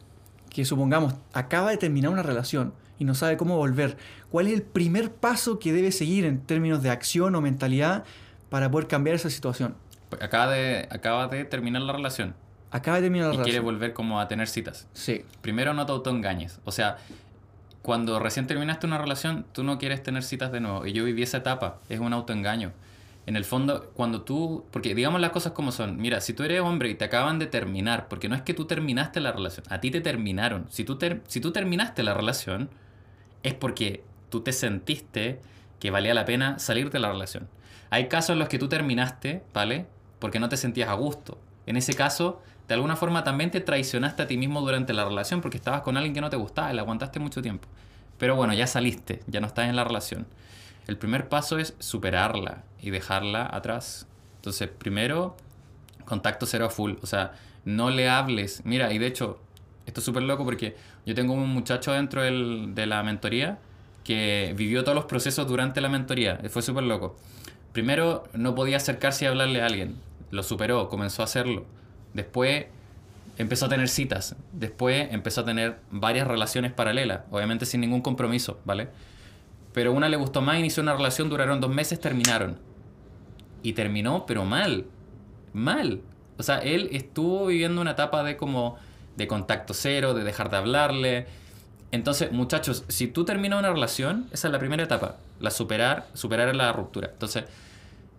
que 0.49 0.65
supongamos 0.65 1.15
acaba 1.33 1.69
de 1.71 1.77
terminar 1.77 2.11
una 2.11 2.23
relación 2.23 2.73
y 2.97 3.05
no 3.05 3.15
sabe 3.15 3.37
cómo 3.37 3.55
volver, 3.57 3.97
¿cuál 4.29 4.47
es 4.47 4.53
el 4.53 4.61
primer 4.61 5.11
paso 5.11 5.59
que 5.59 5.71
debe 5.71 5.91
seguir 5.91 6.25
en 6.25 6.41
términos 6.41 6.81
de 6.83 6.89
acción 6.89 7.35
o 7.35 7.41
mentalidad 7.41 8.03
para 8.49 8.69
poder 8.69 8.87
cambiar 8.87 9.15
esa 9.15 9.29
situación? 9.29 9.75
Acaba 10.21 10.51
de, 10.51 10.87
acaba 10.91 11.27
de 11.27 11.45
terminar 11.45 11.83
la 11.83 11.93
relación 11.93 12.33
Acaba 12.71 12.97
de 12.97 13.03
terminar 13.03 13.29
la 13.29 13.33
y 13.33 13.37
quiere 13.37 13.51
relación. 13.59 13.65
volver 13.65 13.93
como 13.93 14.19
a 14.19 14.27
tener 14.27 14.47
citas. 14.47 14.87
Sí, 14.93 15.23
Primero 15.41 15.73
no 15.73 15.85
te 15.85 15.91
autoengañes. 15.91 16.59
O 16.65 16.71
sea, 16.71 16.97
cuando 17.81 18.19
recién 18.19 18.45
terminaste 18.45 18.85
una 18.85 18.97
relación, 18.99 19.45
tú 19.53 19.63
no 19.63 19.79
quieres 19.79 20.03
tener 20.03 20.23
citas 20.23 20.51
de 20.51 20.59
nuevo. 20.59 20.85
Y 20.85 20.93
yo 20.93 21.03
viví 21.03 21.23
esa 21.23 21.37
etapa. 21.37 21.79
Es 21.89 21.99
un 21.99 22.13
autoengaño. 22.13 22.71
En 23.29 23.35
el 23.35 23.45
fondo, 23.45 23.91
cuando 23.93 24.23
tú... 24.23 24.65
Porque 24.71 24.95
digamos 24.95 25.21
las 25.21 25.29
cosas 25.29 25.51
como 25.51 25.71
son. 25.71 25.97
Mira, 25.97 26.19
si 26.19 26.33
tú 26.33 26.41
eres 26.41 26.61
hombre 26.61 26.89
y 26.89 26.95
te 26.95 27.05
acaban 27.05 27.37
de 27.37 27.45
terminar, 27.45 28.07
porque 28.07 28.27
no 28.27 28.33
es 28.33 28.41
que 28.41 28.55
tú 28.55 28.65
terminaste 28.65 29.19
la 29.19 29.31
relación, 29.31 29.67
a 29.69 29.79
ti 29.79 29.91
te 29.91 30.01
terminaron. 30.01 30.65
Si 30.71 30.83
tú, 30.83 30.97
si 31.27 31.39
tú 31.39 31.51
terminaste 31.51 32.01
la 32.01 32.15
relación, 32.15 32.71
es 33.43 33.53
porque 33.53 34.03
tú 34.31 34.41
te 34.41 34.51
sentiste 34.51 35.39
que 35.79 35.91
valía 35.91 36.15
la 36.15 36.25
pena 36.25 36.57
salir 36.57 36.89
de 36.89 36.97
la 36.97 37.11
relación. 37.11 37.47
Hay 37.91 38.07
casos 38.07 38.31
en 38.31 38.39
los 38.39 38.49
que 38.49 38.57
tú 38.57 38.67
terminaste, 38.67 39.43
¿vale? 39.53 39.85
Porque 40.17 40.39
no 40.39 40.49
te 40.49 40.57
sentías 40.57 40.89
a 40.89 40.93
gusto. 40.93 41.37
En 41.67 41.77
ese 41.77 41.93
caso, 41.93 42.41
de 42.67 42.73
alguna 42.73 42.95
forma 42.95 43.23
también 43.23 43.51
te 43.51 43.61
traicionaste 43.61 44.23
a 44.23 44.27
ti 44.27 44.37
mismo 44.37 44.61
durante 44.61 44.91
la 44.91 45.05
relación 45.05 45.41
porque 45.41 45.57
estabas 45.57 45.81
con 45.81 45.97
alguien 45.97 46.15
que 46.15 46.21
no 46.21 46.31
te 46.31 46.37
gustaba 46.37 46.73
y 46.73 46.75
la 46.75 46.81
aguantaste 46.81 47.19
mucho 47.19 47.43
tiempo. 47.43 47.67
Pero 48.17 48.35
bueno, 48.35 48.55
ya 48.55 48.65
saliste, 48.65 49.21
ya 49.27 49.39
no 49.39 49.45
estás 49.45 49.69
en 49.69 49.75
la 49.75 49.83
relación. 49.83 50.25
El 50.87 50.97
primer 50.97 51.29
paso 51.29 51.57
es 51.59 51.75
superarla 51.79 52.63
y 52.81 52.89
dejarla 52.89 53.47
atrás. 53.51 54.07
Entonces, 54.37 54.69
primero, 54.69 55.35
contacto 56.05 56.45
cero 56.45 56.65
a 56.65 56.69
full. 56.69 56.93
O 57.01 57.07
sea, 57.07 57.33
no 57.65 57.89
le 57.89 58.09
hables. 58.09 58.61
Mira, 58.65 58.91
y 58.93 58.97
de 58.97 59.07
hecho, 59.07 59.39
esto 59.85 59.99
es 60.01 60.05
súper 60.05 60.23
loco 60.23 60.45
porque 60.45 60.75
yo 61.05 61.15
tengo 61.15 61.33
un 61.33 61.49
muchacho 61.49 61.91
dentro 61.91 62.21
de 62.21 62.85
la 62.85 63.03
mentoría 63.03 63.59
que 64.03 64.53
vivió 64.57 64.83
todos 64.83 64.95
los 64.95 65.05
procesos 65.05 65.47
durante 65.47 65.81
la 65.81 65.89
mentoría. 65.89 66.39
Fue 66.49 66.61
súper 66.61 66.83
loco. 66.83 67.15
Primero, 67.73 68.23
no 68.33 68.55
podía 68.55 68.77
acercarse 68.77 69.25
y 69.25 69.27
hablarle 69.27 69.61
a 69.61 69.67
alguien. 69.67 69.95
Lo 70.31 70.43
superó, 70.43 70.89
comenzó 70.89 71.21
a 71.21 71.25
hacerlo. 71.25 71.65
Después 72.13 72.65
empezó 73.37 73.67
a 73.67 73.69
tener 73.69 73.87
citas. 73.87 74.35
Después 74.51 75.09
empezó 75.11 75.41
a 75.41 75.45
tener 75.45 75.79
varias 75.91 76.27
relaciones 76.27 76.71
paralelas, 76.71 77.21
obviamente 77.31 77.65
sin 77.65 77.81
ningún 77.81 78.01
compromiso, 78.01 78.59
¿vale? 78.65 78.89
Pero 79.73 79.93
una 79.93 80.09
le 80.09 80.17
gustó 80.17 80.41
más, 80.41 80.57
inició 80.57 80.83
una 80.83 80.93
relación, 80.93 81.29
duraron 81.29 81.61
dos 81.61 81.69
meses, 81.69 81.99
terminaron. 81.99 82.57
Y 83.61 83.73
terminó, 83.73 84.25
pero 84.25 84.45
mal. 84.45 84.85
Mal. 85.53 86.01
O 86.37 86.43
sea, 86.43 86.59
él 86.59 86.89
estuvo 86.91 87.47
viviendo 87.47 87.81
una 87.81 87.91
etapa 87.91 88.23
de 88.23 88.37
como 88.37 88.77
de 89.17 89.27
contacto 89.27 89.73
cero, 89.73 90.13
de 90.13 90.23
dejar 90.23 90.49
de 90.49 90.57
hablarle. 90.57 91.27
Entonces, 91.91 92.31
muchachos, 92.31 92.85
si 92.87 93.07
tú 93.07 93.25
terminas 93.25 93.59
una 93.59 93.71
relación, 93.71 94.27
esa 94.31 94.47
es 94.47 94.51
la 94.51 94.59
primera 94.59 94.83
etapa, 94.83 95.17
la 95.39 95.51
superar, 95.51 96.07
superar 96.13 96.55
la 96.55 96.71
ruptura. 96.71 97.09
Entonces, 97.11 97.43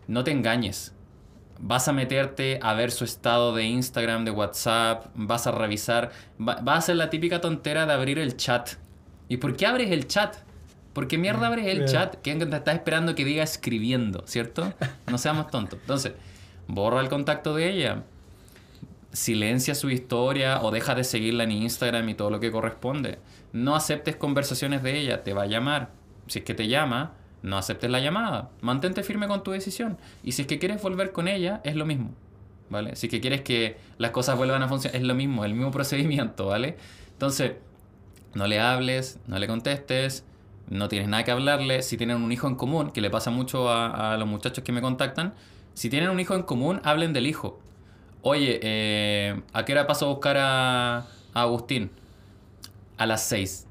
no 0.06 0.24
te 0.24 0.30
engañes. 0.32 0.92
Vas 1.58 1.88
a 1.88 1.92
meterte 1.92 2.58
a 2.62 2.74
ver 2.74 2.90
su 2.90 3.04
estado 3.04 3.54
de 3.54 3.64
Instagram, 3.64 4.24
de 4.24 4.30
WhatsApp, 4.30 5.06
vas 5.14 5.46
a 5.46 5.52
revisar, 5.52 6.10
va, 6.40 6.60
a 6.66 6.76
hacer 6.76 6.96
la 6.96 7.10
típica 7.10 7.40
tontera 7.40 7.86
de 7.86 7.92
abrir 7.92 8.18
el 8.18 8.36
chat. 8.36 8.70
¿Y 9.28 9.36
por 9.36 9.56
qué 9.56 9.66
abres 9.66 9.90
el 9.90 10.08
chat? 10.08 10.36
¿Por 11.00 11.08
qué 11.08 11.16
mierda 11.16 11.46
abres 11.46 11.66
el 11.66 11.86
chat? 11.86 12.16
¿Quién 12.22 12.38
te 12.38 12.54
está 12.54 12.72
esperando 12.72 13.14
que 13.14 13.24
diga 13.24 13.42
escribiendo, 13.42 14.22
cierto? 14.26 14.74
No 15.06 15.16
seamos 15.16 15.50
tontos. 15.50 15.78
Entonces, 15.80 16.12
borra 16.68 17.00
el 17.00 17.08
contacto 17.08 17.54
de 17.54 17.70
ella, 17.70 18.02
silencia 19.10 19.74
su 19.74 19.88
historia 19.88 20.60
o 20.60 20.70
deja 20.70 20.94
de 20.94 21.04
seguirla 21.04 21.44
en 21.44 21.52
Instagram 21.52 22.06
y 22.06 22.12
todo 22.12 22.28
lo 22.28 22.38
que 22.38 22.50
corresponde. 22.50 23.18
No 23.54 23.76
aceptes 23.76 24.16
conversaciones 24.16 24.82
de 24.82 24.98
ella, 24.98 25.24
te 25.24 25.32
va 25.32 25.44
a 25.44 25.46
llamar. 25.46 25.88
Si 26.26 26.40
es 26.40 26.44
que 26.44 26.52
te 26.52 26.68
llama, 26.68 27.14
no 27.42 27.56
aceptes 27.56 27.90
la 27.90 28.00
llamada. 28.00 28.50
Mantente 28.60 29.02
firme 29.02 29.26
con 29.26 29.42
tu 29.42 29.52
decisión. 29.52 29.96
Y 30.22 30.32
si 30.32 30.42
es 30.42 30.48
que 30.48 30.58
quieres 30.58 30.82
volver 30.82 31.12
con 31.12 31.28
ella, 31.28 31.62
es 31.64 31.76
lo 31.76 31.86
mismo. 31.86 32.10
¿Vale? 32.68 32.94
Si 32.94 33.06
es 33.06 33.10
que 33.10 33.22
quieres 33.22 33.40
que 33.40 33.78
las 33.96 34.10
cosas 34.10 34.36
vuelvan 34.36 34.62
a 34.62 34.68
funcionar, 34.68 34.96
es 34.96 35.02
lo 35.02 35.14
mismo, 35.14 35.46
el 35.46 35.54
mismo 35.54 35.70
procedimiento, 35.70 36.48
¿vale? 36.48 36.76
Entonces, 37.12 37.52
no 38.34 38.46
le 38.46 38.60
hables, 38.60 39.18
no 39.26 39.38
le 39.38 39.46
contestes, 39.46 40.26
no 40.70 40.88
tienes 40.88 41.08
nada 41.08 41.24
que 41.24 41.30
hablarle. 41.30 41.82
Si 41.82 41.96
tienen 41.96 42.16
un 42.22 42.32
hijo 42.32 42.48
en 42.48 42.54
común, 42.54 42.90
que 42.90 43.00
le 43.00 43.10
pasa 43.10 43.30
mucho 43.30 43.68
a, 43.68 44.14
a 44.14 44.16
los 44.16 44.26
muchachos 44.26 44.64
que 44.64 44.72
me 44.72 44.80
contactan, 44.80 45.34
si 45.74 45.90
tienen 45.90 46.10
un 46.10 46.20
hijo 46.20 46.34
en 46.34 46.42
común, 46.42 46.80
hablen 46.84 47.12
del 47.12 47.26
hijo. 47.26 47.60
Oye, 48.22 48.60
eh, 48.62 49.40
¿a 49.52 49.64
qué 49.64 49.72
hora 49.72 49.86
paso 49.86 50.06
a 50.06 50.08
buscar 50.10 50.36
a, 50.38 51.06
Agustín? 51.32 51.90
A 52.98 53.06
las 53.06 53.24
6. 53.24 53.66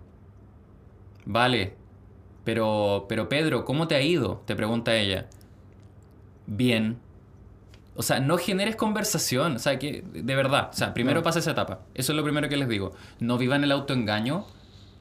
Vale. 1.26 1.76
Pero, 2.46 3.06
pero 3.08 3.30
Pedro, 3.30 3.64
¿cómo 3.64 3.88
te 3.88 3.96
ha 3.96 4.02
ido? 4.02 4.42
Te 4.46 4.56
pregunta 4.56 4.96
ella. 4.96 5.28
Bien. 6.48 6.98
O 7.96 8.02
sea, 8.02 8.20
no 8.20 8.38
generes 8.38 8.76
conversación. 8.76 9.58
O 9.58 9.60
sea, 9.60 9.78
que 9.78 10.04
de 10.12 10.36
verdad. 10.36 10.70
O 10.72 10.74
sea, 10.74 10.96
primero 10.96 11.22
pasa 11.22 11.40
esa 11.40 11.52
etapa. 11.52 11.82
Eso 11.94 12.14
es 12.14 12.16
lo 12.16 12.24
primero 12.24 12.50
que 12.50 12.58
les 12.58 12.68
digo. 12.68 12.94
No 13.20 13.38
vivan 13.38 13.64
el 13.64 13.72
autoengaño 13.72 14.48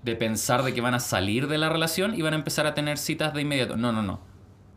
de 0.02 0.16
pensar 0.16 0.62
de 0.62 0.74
que 0.74 0.80
van 0.80 0.94
a 0.94 1.00
salir 1.00 1.48
de 1.48 1.58
la 1.58 1.68
relación 1.68 2.14
y 2.14 2.22
van 2.22 2.34
a 2.34 2.36
empezar 2.36 2.66
a 2.66 2.74
tener 2.74 2.98
citas 2.98 3.34
de 3.34 3.42
inmediato. 3.42 3.76
No, 3.76 3.92
no, 3.92 4.02
no. 4.02 4.20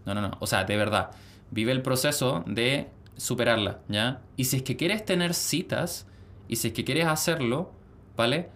No, 0.06 0.14
no, 0.14 0.22
no. 0.22 0.32
O 0.40 0.48
sea, 0.48 0.64
de 0.64 0.78
verdad. 0.78 1.12
Vive 1.52 1.72
el 1.72 1.82
proceso 1.82 2.44
de 2.48 2.90
superarla, 3.18 3.80
¿ya? 3.88 4.22
Y 4.38 4.46
si 4.46 4.58
es 4.58 4.64
que 4.64 4.78
quieres 4.78 5.06
tener 5.06 5.34
citas, 5.34 6.08
y 6.48 6.56
si 6.56 6.70
es 6.70 6.74
que 6.74 6.84
quieres 6.84 7.08
hacerlo, 7.08 7.72
¿vale? 8.16 8.50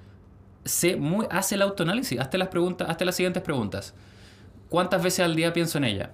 Sé 0.64 0.96
muy, 0.96 1.28
haz 1.30 1.52
el 1.52 1.62
autoanálisis, 1.62 2.20
hazte 2.20 2.38
las, 2.38 2.48
preguntas, 2.48 2.90
hazte 2.90 3.06
las 3.06 3.16
siguientes 3.16 3.44
preguntas. 3.44 3.94
¿Cuántas 4.70 5.04
veces 5.04 5.26
al 5.26 5.36
día 5.36 5.54
pienso 5.54 5.78
en 5.78 5.84
ella? 5.84 6.14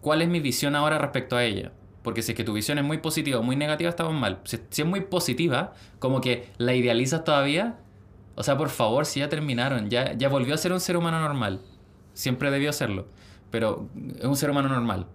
¿Cuál 0.00 0.22
es 0.22 0.28
mi 0.28 0.40
visión 0.40 0.76
ahora 0.76 0.98
respecto 0.98 1.36
a 1.36 1.44
ella? 1.44 1.72
Porque 2.02 2.22
si 2.22 2.32
es 2.32 2.36
que 2.36 2.44
tu 2.44 2.52
visión 2.52 2.78
es 2.78 2.84
muy 2.84 2.98
positiva 2.98 3.38
o 3.38 3.42
muy 3.42 3.56
negativa, 3.56 3.90
estamos 3.90 4.14
mal. 4.14 4.40
Si, 4.44 4.58
si, 4.70 4.82
es 4.82 4.88
muy 4.88 5.02
positiva, 5.02 5.72
como 5.98 6.20
que 6.20 6.50
la 6.58 6.74
idealizas 6.74 7.24
todavía, 7.24 7.78
o 8.34 8.42
sea, 8.42 8.56
por 8.56 8.70
favor, 8.70 9.06
si 9.06 9.20
ya 9.20 9.28
terminaron, 9.28 9.90
ya, 9.90 10.14
ya 10.14 10.28
volvió 10.28 10.54
a 10.54 10.58
ser 10.58 10.72
un 10.72 10.80
ser 10.80 10.96
humano 10.96 11.20
normal. 11.20 11.60
Siempre 12.14 12.50
debió 12.50 12.72
serlo. 12.72 13.06
Pero 13.50 13.88
es 14.18 14.24
un 14.24 14.36
ser 14.36 14.50
humano 14.50 14.68
normal. 14.68 15.06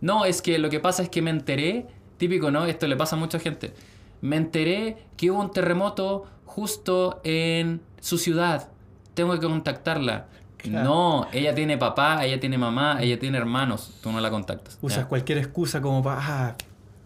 No, 0.00 0.24
es 0.24 0.42
que 0.42 0.58
lo 0.58 0.70
que 0.70 0.80
pasa 0.80 1.02
es 1.02 1.08
que 1.08 1.22
me 1.22 1.30
enteré, 1.30 1.86
típico, 2.18 2.50
¿no? 2.50 2.66
Esto 2.66 2.86
le 2.86 2.96
pasa 2.96 3.16
a 3.16 3.18
mucha 3.18 3.38
gente. 3.38 3.72
Me 4.20 4.36
enteré 4.36 5.06
que 5.16 5.30
hubo 5.30 5.40
un 5.40 5.52
terremoto 5.52 6.26
justo 6.44 7.20
en 7.24 7.80
su 8.00 8.18
ciudad. 8.18 8.68
Tengo 9.14 9.38
que 9.38 9.46
contactarla. 9.46 10.26
No, 10.68 11.26
ella 11.32 11.54
tiene 11.54 11.78
papá, 11.78 12.24
ella 12.24 12.38
tiene 12.38 12.58
mamá, 12.58 12.98
ella 13.00 13.18
tiene 13.18 13.38
hermanos. 13.38 13.98
Tú 14.02 14.12
no 14.12 14.20
la 14.20 14.30
contactas. 14.30 14.78
Usas 14.82 15.06
cualquier 15.06 15.38
excusa 15.38 15.80
como 15.80 16.02
para 16.02 16.20
ah, 16.20 16.56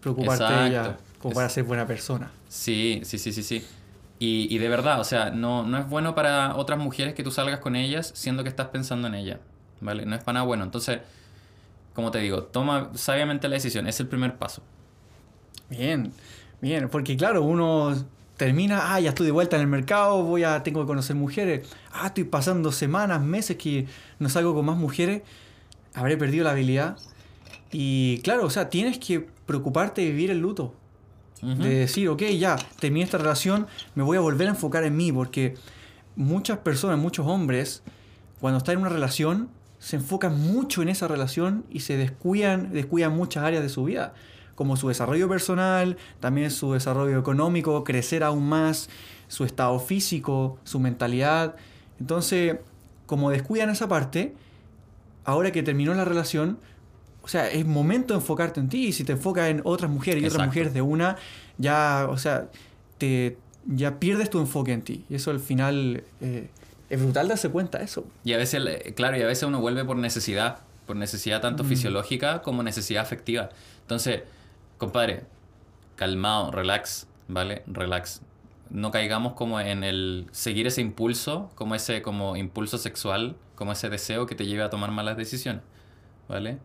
preocuparte 0.01 0.43
de 0.43 0.67
ella, 0.67 0.97
como 1.21 1.33
para 1.33 1.47
ser 1.49 1.63
buena 1.63 1.85
persona. 1.87 2.31
Sí, 2.47 3.01
sí, 3.03 3.17
sí, 3.17 3.31
sí, 3.31 3.43
sí. 3.43 3.65
Y, 4.17 4.47
y, 4.53 4.57
de 4.59 4.69
verdad, 4.69 5.01
o 5.01 5.03
sea, 5.03 5.29
no, 5.29 5.63
no 5.63 5.77
es 5.77 5.89
bueno 5.89 6.15
para 6.15 6.55
otras 6.55 6.79
mujeres 6.79 7.13
que 7.13 7.23
tú 7.23 7.31
salgas 7.31 7.59
con 7.59 7.75
ellas 7.75 8.11
siendo 8.15 8.43
que 8.43 8.49
estás 8.49 8.67
pensando 8.67 9.07
en 9.07 9.15
ella. 9.15 9.39
¿Vale? 9.81 10.05
No 10.05 10.15
es 10.15 10.23
para 10.23 10.35
nada 10.35 10.45
bueno. 10.45 10.63
Entonces, 10.63 10.99
como 11.95 12.11
te 12.11 12.19
digo, 12.19 12.43
toma 12.43 12.91
sabiamente 12.93 13.47
la 13.47 13.55
decisión, 13.55 13.87
es 13.87 13.99
el 13.99 14.07
primer 14.07 14.37
paso. 14.37 14.61
Bien, 15.69 16.11
bien, 16.61 16.89
porque 16.89 17.15
claro, 17.17 17.41
uno 17.41 17.95
termina, 18.37 18.93
ah, 18.93 18.99
ya 18.99 19.09
estoy 19.09 19.25
de 19.25 19.31
vuelta 19.31 19.55
en 19.55 19.61
el 19.61 19.67
mercado, 19.67 20.21
voy 20.23 20.43
a, 20.43 20.61
tengo 20.61 20.81
que 20.81 20.87
conocer 20.87 21.15
mujeres, 21.15 21.67
ah, 21.91 22.07
estoy 22.07 22.25
pasando 22.25 22.71
semanas, 22.71 23.21
meses 23.21 23.55
que 23.55 23.87
no 24.19 24.29
salgo 24.29 24.53
con 24.53 24.65
más 24.65 24.77
mujeres, 24.77 25.23
habré 25.93 26.17
perdido 26.17 26.43
la 26.43 26.51
habilidad. 26.51 26.97
Y 27.71 28.19
claro, 28.23 28.45
o 28.45 28.49
sea, 28.49 28.69
tienes 28.69 28.99
que 28.99 29.21
preocuparte 29.45 30.01
de 30.01 30.09
vivir 30.09 30.31
el 30.31 30.39
luto. 30.39 30.73
De 31.41 31.75
decir, 31.75 32.09
ok, 32.09 32.23
ya, 32.39 32.55
terminé 32.79 33.03
esta 33.05 33.17
relación, 33.17 33.67
me 33.93 34.03
voy 34.03 34.17
a 34.17 34.19
volver 34.19 34.47
a 34.47 34.51
enfocar 34.51 34.83
en 34.83 34.95
mí, 34.95 35.11
porque 35.11 35.55
muchas 36.15 36.59
personas, 36.59 36.97
muchos 36.97 37.27
hombres, 37.27 37.83
cuando 38.39 38.57
están 38.57 38.73
en 38.75 38.81
una 38.81 38.89
relación, 38.89 39.49
se 39.77 39.97
enfocan 39.97 40.39
mucho 40.39 40.81
en 40.81 40.89
esa 40.89 41.07
relación 41.07 41.65
y 41.69 41.81
se 41.81 41.97
descuidan, 41.97 42.71
descuidan 42.71 43.15
muchas 43.15 43.43
áreas 43.43 43.61
de 43.61 43.69
su 43.69 43.83
vida, 43.83 44.13
como 44.55 44.77
su 44.77 44.87
desarrollo 44.87 45.27
personal, 45.29 45.97
también 46.19 46.49
su 46.49 46.73
desarrollo 46.73 47.19
económico, 47.19 47.83
crecer 47.83 48.23
aún 48.23 48.47
más, 48.47 48.89
su 49.27 49.43
estado 49.43 49.79
físico, 49.79 50.57
su 50.63 50.79
mentalidad. 50.79 51.55
Entonces, 51.99 52.57
como 53.05 53.29
descuidan 53.29 53.69
esa 53.69 53.87
parte, 53.87 54.33
ahora 55.25 55.51
que 55.51 55.61
terminó 55.61 55.93
la 55.93 56.05
relación, 56.05 56.57
o 57.25 57.27
sea, 57.27 57.49
es 57.49 57.65
momento 57.65 58.13
de 58.13 58.19
enfocarte 58.19 58.59
en 58.59 58.69
ti. 58.69 58.85
Y 58.85 58.93
si 58.93 59.03
te 59.03 59.13
enfocas 59.13 59.49
en 59.49 59.61
otras 59.63 59.89
mujeres 59.89 60.21
y 60.21 60.27
otras 60.27 60.45
mujeres 60.45 60.75
de 60.75 60.83
una, 60.83 61.17
ya, 61.57 62.05
o 62.07 62.19
sea, 62.19 62.51
te, 62.99 63.35
ya 63.65 63.99
pierdes 63.99 64.29
tu 64.29 64.37
enfoque 64.37 64.73
en 64.73 64.83
ti. 64.83 65.05
Y 65.09 65.15
eso 65.15 65.31
al 65.31 65.39
final 65.39 66.03
eh, 66.21 66.49
es 66.87 67.01
brutal 67.01 67.27
darse 67.27 67.49
cuenta 67.49 67.79
de 67.79 67.85
eso. 67.85 68.05
Y 68.23 68.33
a 68.33 68.37
veces, 68.37 68.61
claro, 68.93 69.17
y 69.17 69.23
a 69.23 69.25
veces 69.25 69.43
uno 69.45 69.59
vuelve 69.59 69.83
por 69.83 69.97
necesidad, 69.97 70.59
por 70.85 70.97
necesidad 70.97 71.41
tanto 71.41 71.63
mm. 71.63 71.67
fisiológica 71.67 72.43
como 72.43 72.61
necesidad 72.61 73.01
afectiva. 73.01 73.49
Entonces, 73.81 74.21
compadre, 74.77 75.23
calmado, 75.95 76.51
relax, 76.51 77.07
¿vale? 77.27 77.63
Relax. 77.65 78.21
No 78.69 78.91
caigamos 78.91 79.33
como 79.33 79.59
en 79.59 79.83
el 79.83 80.27
seguir 80.31 80.67
ese 80.67 80.81
impulso, 80.81 81.49
como 81.55 81.73
ese 81.73 82.03
como 82.03 82.35
impulso 82.35 82.77
sexual, 82.77 83.35
como 83.55 83.71
ese 83.71 83.89
deseo 83.89 84.27
que 84.27 84.35
te 84.35 84.45
lleve 84.45 84.61
a 84.61 84.69
tomar 84.69 84.91
malas 84.91 85.17
decisiones, 85.17 85.63
¿vale? 86.29 86.59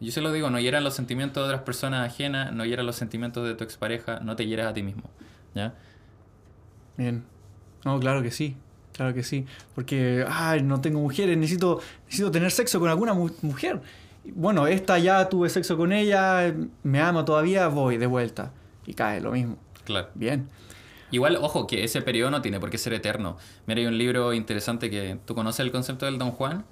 Yo 0.00 0.10
se 0.12 0.22
lo 0.22 0.32
digo, 0.32 0.48
no 0.48 0.58
hieras 0.58 0.82
los 0.82 0.94
sentimientos 0.94 1.42
de 1.42 1.48
otras 1.48 1.62
personas 1.62 2.10
ajenas, 2.10 2.52
no 2.52 2.64
hieras 2.64 2.86
los 2.86 2.96
sentimientos 2.96 3.46
de 3.46 3.54
tu 3.54 3.64
expareja, 3.64 4.20
no 4.20 4.34
te 4.34 4.46
hieras 4.46 4.68
a 4.68 4.72
ti 4.72 4.82
mismo, 4.82 5.10
¿ya? 5.54 5.74
Bien. 6.96 7.24
No, 7.84 8.00
claro 8.00 8.22
que 8.22 8.30
sí. 8.30 8.56
Claro 8.94 9.14
que 9.14 9.22
sí. 9.22 9.46
Porque, 9.74 10.24
ay, 10.28 10.62
no 10.62 10.80
tengo 10.80 11.00
mujeres, 11.00 11.36
necesito, 11.36 11.80
necesito 12.06 12.30
tener 12.30 12.50
sexo 12.50 12.80
con 12.80 12.88
alguna 12.88 13.14
mujer. 13.14 13.80
Bueno, 14.24 14.66
esta 14.66 14.98
ya 14.98 15.28
tuve 15.28 15.48
sexo 15.48 15.76
con 15.76 15.92
ella, 15.92 16.54
me 16.82 17.00
ama 17.00 17.24
todavía, 17.24 17.68
voy 17.68 17.98
de 17.98 18.06
vuelta. 18.06 18.52
Y 18.86 18.94
cae 18.94 19.20
lo 19.20 19.32
mismo. 19.32 19.58
Claro. 19.84 20.08
Bien. 20.14 20.48
Igual, 21.10 21.36
ojo, 21.36 21.66
que 21.66 21.84
ese 21.84 22.02
periodo 22.02 22.30
no 22.30 22.40
tiene 22.42 22.60
por 22.60 22.70
qué 22.70 22.78
ser 22.78 22.92
eterno. 22.92 23.36
Mira, 23.66 23.80
hay 23.80 23.86
un 23.86 23.98
libro 23.98 24.32
interesante 24.32 24.90
que 24.90 25.18
tú 25.24 25.34
conoces 25.34 25.60
el 25.60 25.72
concepto 25.72 26.06
del 26.06 26.18
Don 26.18 26.30
Juan. 26.30 26.64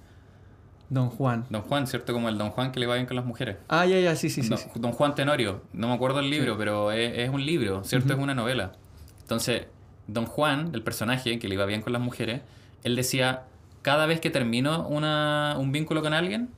Don 0.91 1.11
Juan. 1.11 1.47
Don 1.51 1.63
Juan, 1.63 1.87
¿cierto? 1.87 2.13
Como 2.13 2.29
el 2.29 2.39
Don 2.39 2.51
Juan 2.51 2.73
que 2.73 2.81
le 2.81 2.87
va 2.87 2.95
bien 2.95 3.07
con 3.07 3.17
las 3.17 3.25
mujeres. 3.25 3.57
Ah, 3.69 3.85
ya, 3.85 4.01
ya, 4.01 4.17
sí, 4.17 4.31
sí, 4.31 4.43
sí. 4.43 4.49
Don, 4.49 4.59
sí. 4.59 4.71
Don 4.77 4.93
Juan 4.93 5.15
Tenorio, 5.15 5.63
no 5.73 5.89
me 5.89 5.95
acuerdo 5.95 6.21
el 6.21 6.31
libro, 6.31 6.57
pero 6.57 6.93
es, 6.93 7.19
es 7.19 7.31
un 7.31 7.45
libro, 7.45 7.85
¿cierto? 7.85 8.13
Es 8.15 8.19
una 8.19 8.35
novela. 8.35 8.73
Entonces, 9.21 9.67
Don 10.07 10.25
Juan, 10.25 10.71
el 10.73 10.83
personaje 10.83 11.39
que 11.39 11.49
le 11.49 11.55
iba 11.55 11.67
bien 11.67 11.83
con 11.83 11.93
las 11.93 12.01
mujeres, 12.01 12.41
él 12.83 12.97
decía, 12.97 13.45
cada 13.83 14.07
vez 14.07 14.21
que 14.21 14.31
termino 14.31 14.89
una, 14.89 15.57
un 15.59 15.73
vínculo 15.73 16.03
con 16.03 16.15
alguien, 16.15 16.49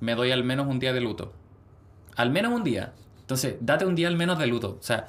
me 0.00 0.14
doy 0.14 0.32
al 0.32 0.42
menos 0.42 0.66
un 0.66 0.78
día 0.78 0.92
de 0.92 1.00
luto. 1.00 1.32
Al 2.16 2.30
menos 2.30 2.52
un 2.52 2.64
día. 2.64 2.92
Entonces, 3.20 3.56
date 3.60 3.86
un 3.86 3.94
día 3.94 4.08
al 4.08 4.16
menos 4.16 4.38
de 4.38 4.46
luto. 4.46 4.76
O 4.80 4.82
sea, 4.82 5.06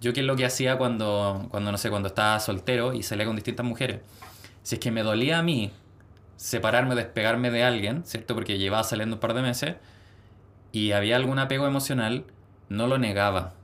yo 0.00 0.12
qué 0.12 0.20
es 0.20 0.26
lo 0.26 0.36
que 0.36 0.44
hacía 0.44 0.78
cuando, 0.78 1.46
cuando, 1.50 1.72
no 1.72 1.78
sé, 1.78 1.90
cuando 1.90 2.08
estaba 2.08 2.38
soltero 2.40 2.92
y 2.92 3.02
salía 3.02 3.26
con 3.26 3.36
distintas 3.36 3.66
mujeres. 3.66 4.00
Si 4.62 4.76
es 4.76 4.80
que 4.80 4.90
me 4.90 5.02
dolía 5.02 5.38
a 5.38 5.42
mí 5.42 5.72
separarme, 6.42 6.96
despegarme 6.96 7.52
de 7.52 7.62
alguien, 7.62 8.04
¿cierto? 8.04 8.34
Porque 8.34 8.58
llevaba 8.58 8.82
saliendo 8.82 9.14
un 9.14 9.20
par 9.20 9.32
de 9.32 9.42
meses 9.42 9.76
y 10.72 10.90
había 10.90 11.14
algún 11.14 11.38
apego 11.38 11.68
emocional, 11.68 12.24
no 12.68 12.88
lo 12.88 12.98
negaba. 12.98 13.54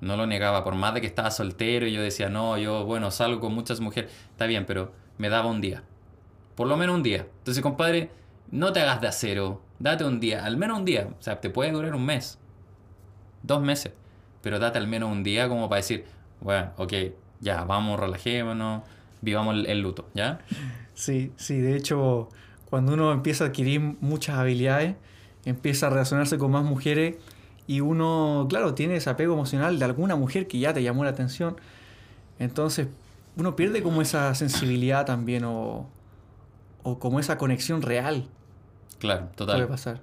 No 0.00 0.16
lo 0.16 0.26
negaba, 0.26 0.64
por 0.64 0.74
más 0.74 0.94
de 0.94 1.02
que 1.02 1.06
estaba 1.06 1.30
soltero 1.30 1.86
y 1.86 1.92
yo 1.92 2.00
decía, 2.00 2.30
no, 2.30 2.56
yo, 2.56 2.86
bueno, 2.86 3.10
salgo 3.10 3.40
con 3.40 3.54
muchas 3.54 3.80
mujeres, 3.80 4.10
está 4.30 4.46
bien, 4.46 4.64
pero 4.64 4.92
me 5.18 5.28
daba 5.28 5.50
un 5.50 5.60
día. 5.60 5.82
Por 6.54 6.66
lo 6.66 6.78
menos 6.78 6.96
un 6.96 7.02
día. 7.02 7.26
Entonces, 7.38 7.62
compadre, 7.62 8.10
no 8.50 8.72
te 8.72 8.80
hagas 8.80 9.02
de 9.02 9.08
acero, 9.08 9.60
date 9.78 10.04
un 10.04 10.18
día, 10.18 10.46
al 10.46 10.56
menos 10.56 10.78
un 10.78 10.86
día. 10.86 11.08
O 11.18 11.22
sea, 11.22 11.42
te 11.42 11.50
puede 11.50 11.72
durar 11.72 11.94
un 11.94 12.06
mes, 12.06 12.38
dos 13.42 13.60
meses, 13.60 13.92
pero 14.40 14.58
date 14.58 14.78
al 14.78 14.86
menos 14.86 15.12
un 15.12 15.24
día 15.24 15.46
como 15.46 15.68
para 15.68 15.80
decir, 15.80 16.06
bueno, 16.40 16.70
ok, 16.78 16.92
ya, 17.40 17.64
vamos, 17.64 18.00
relajémonos, 18.00 18.82
vivamos 19.20 19.56
el, 19.56 19.66
el 19.66 19.80
luto, 19.80 20.08
¿ya? 20.14 20.40
Sí, 20.94 21.32
sí, 21.36 21.58
de 21.58 21.76
hecho, 21.76 22.28
cuando 22.70 22.94
uno 22.94 23.12
empieza 23.12 23.44
a 23.44 23.46
adquirir 23.48 23.80
muchas 24.00 24.36
habilidades, 24.38 24.96
empieza 25.44 25.86
a 25.88 25.90
relacionarse 25.90 26.38
con 26.38 26.50
más 26.50 26.64
mujeres 26.64 27.16
y 27.66 27.80
uno, 27.80 28.46
claro, 28.48 28.74
tiene 28.74 28.96
ese 28.96 29.10
apego 29.10 29.34
emocional 29.34 29.78
de 29.78 29.84
alguna 29.84 30.16
mujer 30.16 30.46
que 30.46 30.58
ya 30.58 30.72
te 30.72 30.82
llamó 30.82 31.04
la 31.04 31.10
atención, 31.10 31.56
entonces 32.38 32.88
uno 33.36 33.56
pierde 33.56 33.82
como 33.82 34.02
esa 34.02 34.34
sensibilidad 34.34 35.04
también 35.06 35.44
o, 35.44 35.88
o 36.82 36.98
como 36.98 37.20
esa 37.20 37.38
conexión 37.38 37.82
real 37.82 38.28
Claro, 38.98 39.22
puede 39.26 39.36
total. 39.36 39.68
pasar. 39.68 40.00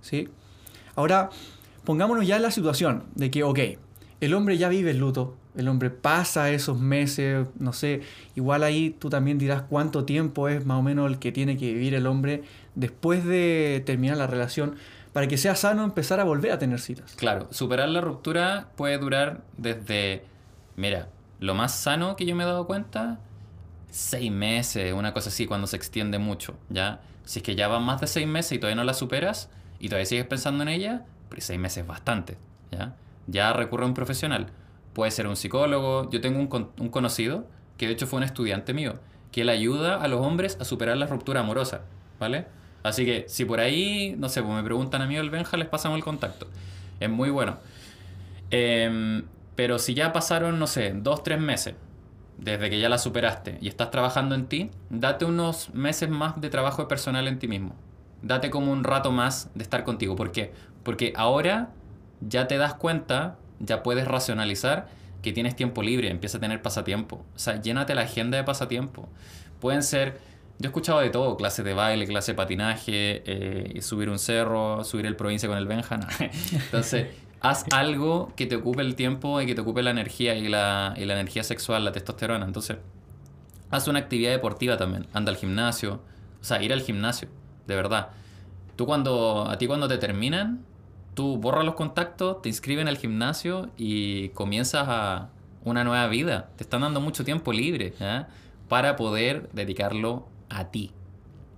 ¿Sí? 0.00 0.28
Ahora, 0.94 1.30
pongámonos 1.84 2.26
ya 2.26 2.36
en 2.36 2.42
la 2.42 2.50
situación 2.50 3.04
de 3.14 3.30
que, 3.30 3.42
ok, 3.42 3.58
el 4.20 4.34
hombre 4.34 4.58
ya 4.58 4.68
vive 4.68 4.90
el 4.90 4.98
luto, 4.98 5.34
el 5.56 5.68
hombre 5.68 5.90
pasa 5.90 6.50
esos 6.50 6.78
meses, 6.78 7.46
no 7.58 7.72
sé, 7.72 8.02
igual 8.34 8.62
ahí 8.62 8.90
tú 8.90 9.08
también 9.08 9.38
dirás 9.38 9.62
cuánto 9.62 10.04
tiempo 10.04 10.48
es 10.48 10.66
más 10.66 10.78
o 10.78 10.82
menos 10.82 11.10
el 11.10 11.18
que 11.18 11.32
tiene 11.32 11.56
que 11.56 11.72
vivir 11.72 11.94
el 11.94 12.06
hombre 12.06 12.42
después 12.74 13.24
de 13.24 13.82
terminar 13.86 14.16
la 14.16 14.26
relación 14.26 14.76
para 15.12 15.28
que 15.28 15.36
sea 15.36 15.54
sano 15.54 15.84
empezar 15.84 16.18
a 16.18 16.24
volver 16.24 16.50
a 16.50 16.58
tener 16.58 16.80
citas. 16.80 17.14
Claro, 17.14 17.46
superar 17.52 17.88
la 17.88 18.00
ruptura 18.00 18.70
puede 18.76 18.98
durar 18.98 19.42
desde, 19.56 20.24
mira, 20.76 21.08
lo 21.38 21.54
más 21.54 21.72
sano 21.72 22.16
que 22.16 22.26
yo 22.26 22.34
me 22.34 22.42
he 22.42 22.46
dado 22.46 22.66
cuenta, 22.66 23.20
seis 23.90 24.32
meses, 24.32 24.92
una 24.92 25.12
cosa 25.12 25.28
así, 25.28 25.46
cuando 25.46 25.68
se 25.68 25.76
extiende 25.76 26.18
mucho, 26.18 26.56
¿ya? 26.68 27.00
Si 27.24 27.38
es 27.38 27.42
que 27.44 27.54
ya 27.54 27.68
van 27.68 27.84
más 27.84 28.00
de 28.00 28.08
seis 28.08 28.26
meses 28.26 28.52
y 28.52 28.58
todavía 28.58 28.76
no 28.76 28.84
la 28.84 28.94
superas 28.94 29.50
y 29.78 29.88
todavía 29.88 30.06
sigues 30.06 30.26
pensando 30.26 30.62
en 30.62 30.68
ella, 30.68 31.04
pues 31.28 31.44
seis 31.44 31.60
meses 31.60 31.78
es 31.78 31.86
bastante, 31.86 32.36
¿ya? 32.72 32.96
Ya 33.28 33.52
recurre 33.52 33.84
a 33.84 33.86
un 33.86 33.94
profesional. 33.94 34.48
Puede 34.94 35.10
ser 35.10 35.26
un 35.26 35.36
psicólogo. 35.36 36.10
Yo 36.10 36.20
tengo 36.20 36.38
un, 36.38 36.70
un 36.78 36.88
conocido, 36.88 37.46
que 37.76 37.86
de 37.86 37.92
hecho 37.92 38.06
fue 38.06 38.16
un 38.16 38.22
estudiante 38.22 38.72
mío, 38.72 38.94
que 39.32 39.42
él 39.42 39.50
ayuda 39.50 40.02
a 40.02 40.08
los 40.08 40.20
hombres 40.20 40.56
a 40.60 40.64
superar 40.64 40.96
la 40.96 41.06
ruptura 41.06 41.40
amorosa, 41.40 41.82
¿vale? 42.18 42.46
Así 42.84 43.04
que 43.04 43.24
si 43.28 43.44
por 43.44 43.60
ahí, 43.60 44.14
no 44.18 44.28
sé, 44.28 44.42
pues 44.42 44.54
me 44.54 44.62
preguntan 44.62 45.02
a 45.02 45.06
mí 45.06 45.16
o 45.18 45.20
el 45.20 45.30
Benja, 45.30 45.56
les 45.56 45.68
pasamos 45.68 45.96
el 45.96 46.04
contacto. 46.04 46.46
Es 47.00 47.10
muy 47.10 47.30
bueno. 47.30 47.58
Em, 48.50 49.24
pero 49.56 49.78
si 49.78 49.94
ya 49.94 50.12
pasaron, 50.12 50.58
no 50.58 50.66
sé, 50.66 50.92
dos, 50.94 51.22
tres 51.22 51.40
meses 51.40 51.74
desde 52.38 52.68
que 52.68 52.78
ya 52.78 52.88
la 52.88 52.98
superaste 52.98 53.58
y 53.60 53.68
estás 53.68 53.90
trabajando 53.90 54.34
en 54.34 54.46
ti, 54.46 54.70
date 54.90 55.24
unos 55.24 55.72
meses 55.72 56.10
más 56.10 56.40
de 56.40 56.50
trabajo 56.50 56.86
personal 56.86 57.26
en 57.26 57.38
ti 57.38 57.48
mismo. 57.48 57.74
Date 58.22 58.50
como 58.50 58.70
un 58.70 58.84
rato 58.84 59.12
más 59.12 59.50
de 59.54 59.62
estar 59.62 59.82
contigo. 59.84 60.14
¿Por 60.14 60.30
qué? 60.30 60.52
Porque 60.82 61.12
ahora 61.16 61.70
ya 62.20 62.46
te 62.48 62.58
das 62.58 62.74
cuenta, 62.74 63.38
ya 63.60 63.82
puedes 63.82 64.06
racionalizar 64.06 64.88
que 65.22 65.32
tienes 65.32 65.56
tiempo 65.56 65.82
libre, 65.82 66.10
empieza 66.10 66.38
a 66.38 66.40
tener 66.40 66.60
pasatiempo. 66.62 67.24
O 67.34 67.38
sea, 67.38 67.60
llénate 67.60 67.94
la 67.94 68.02
agenda 68.02 68.36
de 68.36 68.44
pasatiempo. 68.44 69.08
Pueden 69.58 69.82
ser, 69.82 70.20
yo 70.58 70.66
he 70.66 70.68
escuchado 70.68 71.00
de 71.00 71.08
todo, 71.08 71.36
clases 71.36 71.64
de 71.64 71.72
baile, 71.72 72.06
clase 72.06 72.32
de 72.32 72.36
patinaje, 72.36 73.22
eh, 73.24 73.80
subir 73.80 74.10
un 74.10 74.18
cerro, 74.18 74.84
subir 74.84 75.06
el 75.06 75.16
provincia 75.16 75.48
con 75.48 75.56
el 75.56 75.66
Benja. 75.66 75.96
no. 75.96 76.06
Entonces, 76.52 77.08
haz 77.40 77.64
algo 77.72 78.32
que 78.36 78.46
te 78.46 78.56
ocupe 78.56 78.82
el 78.82 78.94
tiempo 78.94 79.40
y 79.40 79.46
que 79.46 79.54
te 79.54 79.62
ocupe 79.62 79.82
la 79.82 79.90
energía 79.90 80.34
y 80.34 80.48
la, 80.48 80.94
y 80.96 81.06
la 81.06 81.14
energía 81.14 81.42
sexual, 81.42 81.84
la 81.84 81.92
testosterona. 81.92 82.44
Entonces, 82.44 82.76
haz 83.70 83.88
una 83.88 84.00
actividad 84.00 84.30
deportiva 84.30 84.76
también. 84.76 85.06
Anda 85.14 85.30
al 85.32 85.38
gimnasio. 85.38 86.00
O 86.40 86.44
sea, 86.44 86.62
ir 86.62 86.72
al 86.72 86.82
gimnasio, 86.82 87.28
de 87.66 87.76
verdad. 87.76 88.08
Tú 88.76 88.84
cuando, 88.84 89.48
a 89.48 89.56
ti 89.56 89.66
cuando 89.66 89.88
te 89.88 89.96
terminan, 89.96 90.64
tú 91.14 91.38
borras 91.38 91.64
los 91.64 91.74
contactos, 91.74 92.42
te 92.42 92.48
inscriben 92.48 92.88
al 92.88 92.96
gimnasio 92.98 93.70
y 93.76 94.28
comienzas 94.30 94.86
a 94.88 95.28
una 95.64 95.84
nueva 95.84 96.06
vida. 96.08 96.50
Te 96.56 96.64
están 96.64 96.82
dando 96.82 97.00
mucho 97.00 97.24
tiempo 97.24 97.52
libre 97.52 97.94
para 98.68 98.96
poder 98.96 99.48
dedicarlo 99.52 100.26
a 100.48 100.66
ti. 100.66 100.90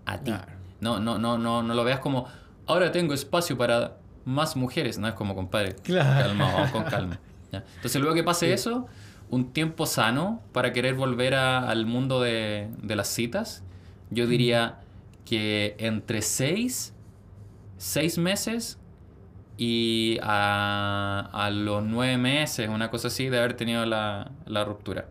A 0.05 0.19
ti. 0.19 0.35
No, 0.81 1.01
no, 1.01 1.19
no, 1.19 1.39
no, 1.39 1.63
no 1.63 1.75
lo 1.75 1.85
veas 1.85 2.01
como, 2.01 2.27
ahora 2.67 2.93
tengo 2.93 3.15
espacio 3.15 3.57
para 3.57 3.97
más 4.25 4.57
mujeres. 4.57 4.99
No 4.99 5.09
es 5.09 5.15
como, 5.15 5.35
compadre, 5.35 5.75
Claro. 5.77 6.27
calma, 6.29 6.53
vamos 6.53 6.71
con 6.71 6.85
calma. 6.85 7.19
¿ya? 7.53 7.65
Entonces 7.77 8.01
luego 8.01 8.15
que 8.15 8.23
pase 8.23 8.53
eso, 8.53 8.87
un 9.31 9.53
tiempo 9.53 9.87
sano 9.87 10.43
para 10.53 10.73
querer 10.73 10.95
volver 10.95 11.35
a- 11.35 11.69
al 11.69 11.87
mundo 11.87 12.21
de, 12.21 12.69
de 12.83 12.95
las 12.97 13.09
citas, 13.09 13.65
yo 14.11 14.27
diría 14.27 14.81
que 15.25 15.75
entre 15.79 16.23
seis, 16.23 16.93
seis 17.79 18.19
meses 18.19 18.79
y 19.59 20.19
a, 20.23 21.31
a 21.33 21.51
los 21.51 21.83
nueve 21.85 22.19
meses, 22.19 22.69
una 22.69 22.91
cosa 22.91 23.09
así, 23.09 23.29
de 23.29 23.39
haber 23.39 23.55
tenido 23.55 23.87
la, 23.87 24.31
la 24.47 24.65
ruptura. 24.65 25.09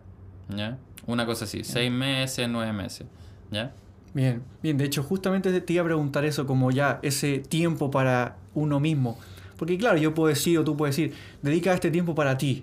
¿Ya? 0.48 0.78
Una 1.06 1.26
cosa 1.26 1.44
así, 1.44 1.64
seis 1.64 1.90
meses, 1.90 2.48
nueve 2.48 2.72
meses. 2.72 3.06
¿Ya? 3.50 3.72
Bien, 4.14 4.42
bien, 4.62 4.78
de 4.78 4.84
hecho 4.84 5.02
justamente 5.02 5.60
te 5.60 5.72
iba 5.72 5.82
a 5.82 5.84
preguntar 5.84 6.24
eso 6.24 6.46
como 6.46 6.70
ya 6.70 7.00
ese 7.02 7.38
tiempo 7.38 7.90
para 7.90 8.36
uno 8.54 8.80
mismo. 8.80 9.18
Porque 9.56 9.76
claro, 9.78 9.98
yo 9.98 10.14
puedo 10.14 10.28
decir 10.28 10.58
o 10.58 10.64
tú 10.64 10.76
puedes 10.76 10.96
decir, 10.96 11.14
dedica 11.42 11.74
este 11.74 11.90
tiempo 11.90 12.14
para 12.14 12.38
ti. 12.38 12.62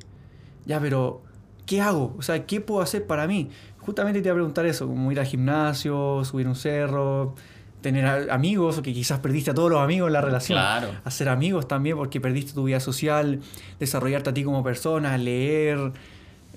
Ya, 0.65 0.79
pero 0.79 1.21
¿qué 1.65 1.81
hago? 1.81 2.15
O 2.17 2.21
sea, 2.21 2.45
¿qué 2.45 2.61
puedo 2.61 2.81
hacer 2.81 3.05
para 3.05 3.27
mí? 3.27 3.49
Justamente 3.79 4.21
te 4.21 4.29
iba 4.29 4.33
a 4.33 4.35
preguntar 4.35 4.65
eso, 4.65 4.87
como 4.87 5.11
ir 5.11 5.19
al 5.19 5.25
gimnasio, 5.25 6.23
subir 6.23 6.47
un 6.47 6.55
cerro, 6.55 7.35
tener 7.83 8.31
amigos, 8.31 8.79
o 8.79 8.81
que 8.81 8.91
quizás 8.93 9.19
perdiste 9.19 9.51
a 9.51 9.53
todos 9.53 9.69
los 9.69 9.79
amigos 9.79 10.07
en 10.07 10.13
la 10.13 10.21
relación. 10.21 10.57
Claro. 10.57 10.89
Hacer 11.03 11.29
amigos 11.29 11.67
también 11.67 11.95
porque 11.95 12.19
perdiste 12.19 12.53
tu 12.53 12.63
vida 12.63 12.79
social, 12.79 13.41
desarrollarte 13.79 14.31
a 14.31 14.33
ti 14.33 14.43
como 14.43 14.63
persona, 14.63 15.15
leer. 15.19 15.91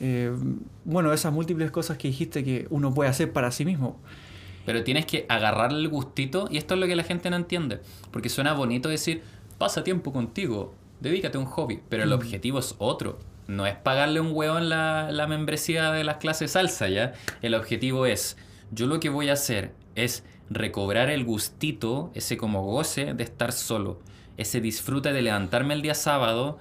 eh, 0.01 0.33
bueno, 0.85 1.13
esas 1.13 1.33
múltiples 1.33 1.71
cosas 1.71 1.99
que 1.99 2.09
dijiste 2.09 2.43
que 2.45 2.67
uno 2.71 2.95
puede 2.95 3.11
hacer 3.11 3.33
para 3.33 3.51
sí 3.51 3.65
mismo. 3.67 4.01
Pero 4.65 4.83
tienes 4.83 5.07
que 5.07 5.27
agarrarle 5.29 5.79
el 5.79 5.89
gustito 5.89 6.49
y 6.51 6.57
esto 6.57 6.75
es 6.75 6.81
lo 6.81 6.87
que 6.87 6.97
la 6.97 7.05
gente 7.05 7.31
no 7.31 7.37
entiende. 7.37 7.81
Porque 8.11 8.29
suena 8.29 8.53
bonito 8.53 8.89
decir, 8.89 9.23
pasa 9.59 9.85
tiempo 9.85 10.13
contigo, 10.13 10.75
dedícate 11.01 11.39
a 11.39 11.41
un 11.41 11.47
hobby. 11.47 11.81
Pero 11.89 12.03
el 12.03 12.13
objetivo 12.13 12.59
es 12.59 12.75
otro. 12.79 13.19
No 13.47 13.65
es 13.65 13.77
pagarle 13.77 14.21
un 14.21 14.31
hueón 14.33 14.69
la, 14.69 15.13
la 15.13 15.29
membresía 15.29 15.93
de 15.93 16.03
las 16.03 16.17
clases 16.17 16.53
salsa, 16.53 16.89
¿ya? 16.89 17.13
El 17.43 17.55
objetivo 17.55 18.05
es, 18.07 18.37
yo 18.73 18.87
lo 18.89 18.99
que 18.99 19.09
voy 19.09 19.29
a 19.29 19.35
hacer 19.35 19.73
es 19.95 20.25
recobrar 20.51 21.11
el 21.11 21.25
gustito, 21.25 22.11
ese 22.15 22.37
como 22.37 22.63
goce 22.65 23.15
de 23.15 23.25
estar 23.25 23.53
solo. 23.53 24.01
Ese 24.37 24.61
disfrute 24.61 25.13
de 25.13 25.23
levantarme 25.23 25.75
el 25.75 25.83
día 25.83 25.95
sábado, 25.95 26.59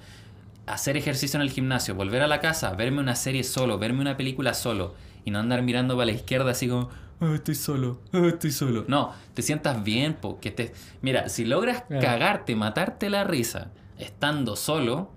hacer 0.65 0.97
ejercicio 0.97 1.37
en 1.37 1.41
el 1.43 1.51
gimnasio, 1.51 1.95
volver 1.95 2.21
a 2.21 2.27
la 2.27 2.39
casa, 2.39 2.73
verme 2.73 2.99
una 3.01 3.15
serie 3.15 3.43
solo, 3.43 3.77
verme 3.77 4.01
una 4.01 4.17
película 4.17 4.53
solo 4.53 4.95
y 5.23 5.31
no 5.31 5.39
andar 5.39 5.61
mirando 5.61 5.95
para 5.95 6.07
la 6.07 6.11
izquierda 6.13 6.51
así 6.51 6.67
como, 6.67 6.89
"Ah, 7.19 7.33
estoy 7.35 7.55
solo, 7.55 7.99
ah, 8.13 8.25
estoy 8.27 8.51
solo. 8.51 8.85
No, 8.87 9.13
te 9.33 9.41
sientas 9.41 9.83
bien, 9.83 10.15
po, 10.15 10.39
que 10.39 10.51
te... 10.51 10.73
Mira, 11.01 11.29
si 11.29 11.45
logras 11.45 11.83
cagarte, 11.89 12.55
matarte 12.55 13.09
la 13.09 13.23
risa 13.23 13.71
estando 13.97 14.55
solo, 14.55 15.11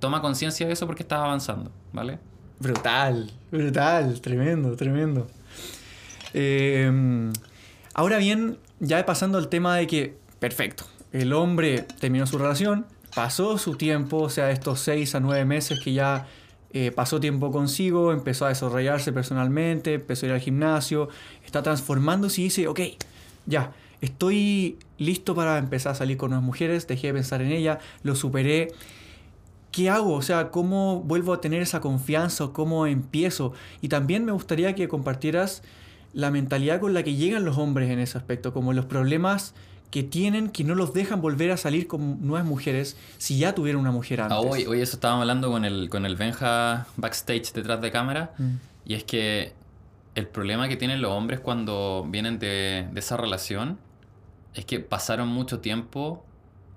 toma 0.00 0.20
conciencia 0.20 0.66
de 0.66 0.72
eso 0.72 0.86
porque 0.86 1.02
estás 1.02 1.20
avanzando, 1.20 1.70
¿vale? 1.92 2.18
Brutal, 2.60 3.30
brutal, 3.50 4.20
tremendo, 4.20 4.76
tremendo. 4.76 5.26
Eh, 6.34 7.30
ahora 7.98 8.18
bien, 8.18 8.58
ya 8.78 9.04
pasando 9.04 9.38
al 9.38 9.48
tema 9.48 9.74
de 9.74 9.88
que, 9.88 10.16
perfecto, 10.38 10.84
el 11.10 11.32
hombre 11.32 11.84
terminó 11.98 12.28
su 12.28 12.38
relación, 12.38 12.86
pasó 13.12 13.58
su 13.58 13.74
tiempo, 13.74 14.18
o 14.18 14.30
sea, 14.30 14.52
estos 14.52 14.78
seis 14.78 15.16
a 15.16 15.20
nueve 15.20 15.44
meses 15.44 15.80
que 15.82 15.92
ya 15.92 16.28
eh, 16.72 16.92
pasó 16.92 17.18
tiempo 17.18 17.50
consigo, 17.50 18.12
empezó 18.12 18.46
a 18.46 18.50
desarrollarse 18.50 19.12
personalmente, 19.12 19.94
empezó 19.94 20.26
a 20.26 20.28
ir 20.28 20.34
al 20.36 20.40
gimnasio, 20.40 21.08
está 21.44 21.64
transformándose 21.64 22.40
y 22.40 22.44
dice, 22.44 22.68
ok, 22.68 22.80
ya, 23.46 23.72
estoy 24.00 24.78
listo 24.98 25.34
para 25.34 25.58
empezar 25.58 25.90
a 25.90 25.94
salir 25.96 26.18
con 26.18 26.30
unas 26.30 26.44
mujeres, 26.44 26.86
dejé 26.86 27.08
de 27.08 27.14
pensar 27.14 27.42
en 27.42 27.50
ella, 27.50 27.80
lo 28.04 28.14
superé. 28.14 28.68
¿Qué 29.72 29.90
hago? 29.90 30.14
O 30.14 30.22
sea, 30.22 30.52
¿cómo 30.52 31.00
vuelvo 31.00 31.32
a 31.32 31.40
tener 31.40 31.62
esa 31.62 31.80
confianza 31.80 32.50
cómo 32.52 32.86
empiezo? 32.86 33.54
Y 33.80 33.88
también 33.88 34.24
me 34.24 34.30
gustaría 34.30 34.76
que 34.76 34.86
compartieras 34.86 35.64
la 36.12 36.30
mentalidad 36.30 36.80
con 36.80 36.94
la 36.94 37.02
que 37.02 37.14
llegan 37.14 37.44
los 37.44 37.58
hombres 37.58 37.90
en 37.90 37.98
ese 37.98 38.18
aspecto, 38.18 38.52
como 38.52 38.72
los 38.72 38.86
problemas 38.86 39.54
que 39.90 40.02
tienen 40.02 40.50
que 40.50 40.64
no 40.64 40.74
los 40.74 40.92
dejan 40.92 41.20
volver 41.20 41.50
a 41.50 41.56
salir 41.56 41.86
con 41.86 42.26
nuevas 42.26 42.46
mujeres 42.46 42.96
si 43.16 43.38
ya 43.38 43.54
tuvieron 43.54 43.80
una 43.80 43.90
mujer 43.90 44.20
antes. 44.20 44.36
Ah, 44.36 44.40
hoy, 44.40 44.66
hoy 44.66 44.80
eso 44.80 44.96
estábamos 44.96 45.22
hablando 45.22 45.50
con 45.50 45.64
el, 45.64 45.88
con 45.88 46.04
el 46.04 46.16
Benja 46.16 46.86
backstage 46.96 47.52
detrás 47.52 47.80
de 47.80 47.90
cámara. 47.90 48.32
Mm. 48.36 48.54
Y 48.84 48.94
es 48.94 49.04
que 49.04 49.52
el 50.14 50.26
problema 50.26 50.68
que 50.68 50.76
tienen 50.76 51.00
los 51.00 51.12
hombres 51.12 51.40
cuando 51.40 52.06
vienen 52.08 52.38
de, 52.38 52.86
de 52.92 53.00
esa 53.00 53.16
relación 53.16 53.78
es 54.54 54.64
que 54.64 54.80
pasaron 54.80 55.28
mucho 55.28 55.60
tiempo 55.60 56.24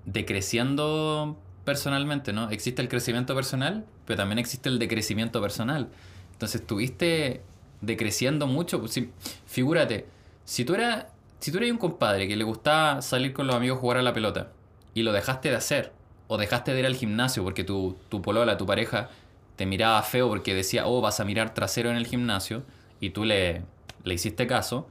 decreciendo 0.06 1.38
personalmente, 1.64 2.32
¿no? 2.32 2.50
Existe 2.50 2.82
el 2.82 2.88
crecimiento 2.88 3.34
personal, 3.34 3.84
pero 4.06 4.16
también 4.16 4.38
existe 4.38 4.68
el 4.68 4.78
decrecimiento 4.78 5.40
personal. 5.40 5.88
Entonces 6.32 6.60
estuviste 6.62 7.42
decreciendo 7.82 8.46
mucho. 8.46 8.88
Si- 8.88 9.10
figúrate, 9.46 10.06
si 10.44 10.64
tú 10.64 10.74
eras 10.74 11.06
si 11.40 11.50
tú 11.50 11.58
eres 11.58 11.72
un 11.72 11.78
compadre 11.78 12.28
que 12.28 12.36
le 12.36 12.44
gustaba 12.44 13.02
salir 13.02 13.32
con 13.32 13.48
los 13.48 13.56
amigos 13.56 13.78
a 13.78 13.80
jugar 13.80 13.98
a 13.98 14.02
la 14.02 14.14
pelota 14.14 14.52
y 14.94 15.02
lo 15.02 15.10
dejaste 15.12 15.50
de 15.50 15.56
hacer, 15.56 15.92
o 16.28 16.38
dejaste 16.38 16.72
de 16.72 16.78
ir 16.78 16.86
al 16.86 16.94
gimnasio 16.94 17.42
porque 17.42 17.64
tu, 17.64 17.96
tu 18.08 18.22
polola, 18.22 18.56
tu 18.56 18.64
pareja, 18.64 19.10
te 19.56 19.66
miraba 19.66 20.00
feo 20.02 20.28
porque 20.28 20.54
decía, 20.54 20.86
oh, 20.86 21.00
vas 21.00 21.18
a 21.18 21.24
mirar 21.24 21.52
trasero 21.52 21.90
en 21.90 21.96
el 21.96 22.06
gimnasio, 22.06 22.62
y 23.00 23.10
tú 23.10 23.24
le, 23.24 23.62
le 24.04 24.14
hiciste 24.14 24.46
caso, 24.46 24.86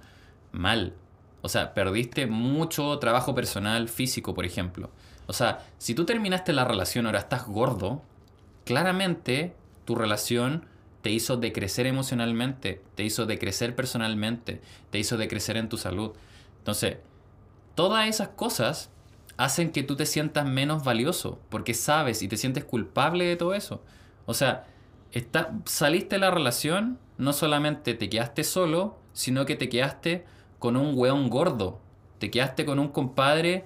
mal. 0.52 0.94
O 1.42 1.48
sea, 1.48 1.74
perdiste 1.74 2.28
mucho 2.28 3.00
trabajo 3.00 3.34
personal, 3.34 3.88
físico, 3.88 4.34
por 4.34 4.46
ejemplo. 4.46 4.90
O 5.28 5.34
sea, 5.34 5.66
si 5.78 5.96
tú 5.96 6.04
terminaste 6.06 6.52
la 6.52 6.66
relación, 6.66 7.06
ahora 7.06 7.20
estás 7.20 7.48
gordo, 7.48 8.02
claramente 8.66 9.56
tu 9.86 9.96
relación 9.96 10.66
te 11.02 11.12
hizo 11.12 11.38
decrecer 11.38 11.88
emocionalmente, 11.88 12.82
te 12.96 13.04
hizo 13.04 13.26
decrecer 13.26 13.76
personalmente, 13.76 14.62
te 14.90 15.00
hizo 15.00 15.18
decrecer 15.18 15.58
en 15.58 15.70
tu 15.70 15.78
salud. 15.78 16.12
Entonces, 16.60 16.98
todas 17.76 18.08
esas 18.08 18.30
cosas 18.30 18.90
hacen 19.38 19.72
que 19.72 19.84
tú 19.84 19.96
te 19.96 20.06
sientas 20.06 20.46
menos 20.46 20.84
valioso, 20.84 21.40
porque 21.50 21.74
sabes 21.74 22.22
y 22.22 22.28
te 22.28 22.38
sientes 22.38 22.64
culpable 22.64 23.26
de 23.26 23.36
todo 23.36 23.54
eso. 23.54 23.82
O 24.26 24.34
sea, 24.34 24.68
está, 25.12 25.54
saliste 25.66 26.16
de 26.16 26.20
la 26.20 26.32
relación, 26.32 27.00
no 27.18 27.34
solamente 27.34 27.94
te 27.96 28.10
quedaste 28.10 28.44
solo, 28.44 29.00
sino 29.14 29.46
que 29.46 29.56
te 29.56 29.70
quedaste 29.70 30.26
con 30.60 30.78
un 30.78 30.94
weón 30.96 31.30
gordo. 31.30 31.80
Te 32.20 32.30
quedaste 32.30 32.66
con 32.66 32.78
un 32.78 32.90
compadre 32.90 33.66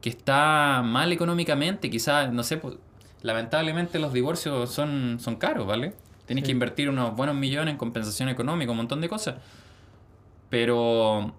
que 0.00 0.10
está 0.10 0.82
mal 0.84 1.12
económicamente, 1.12 1.90
quizás, 1.90 2.32
no 2.32 2.44
sé, 2.44 2.58
pues, 2.58 2.76
lamentablemente 3.22 3.98
los 3.98 4.12
divorcios 4.12 4.70
son, 4.70 5.18
son 5.20 5.36
caros, 5.36 5.66
¿vale? 5.66 5.94
Tienes 6.28 6.42
Sí. 6.42 6.46
que 6.46 6.52
invertir 6.52 6.88
unos 6.88 7.16
buenos 7.16 7.34
millones 7.34 7.72
en 7.72 7.78
compensación 7.78 8.28
económica, 8.28 8.70
un 8.70 8.76
montón 8.76 9.00
de 9.00 9.08
cosas. 9.08 9.34
Pero 10.50 11.32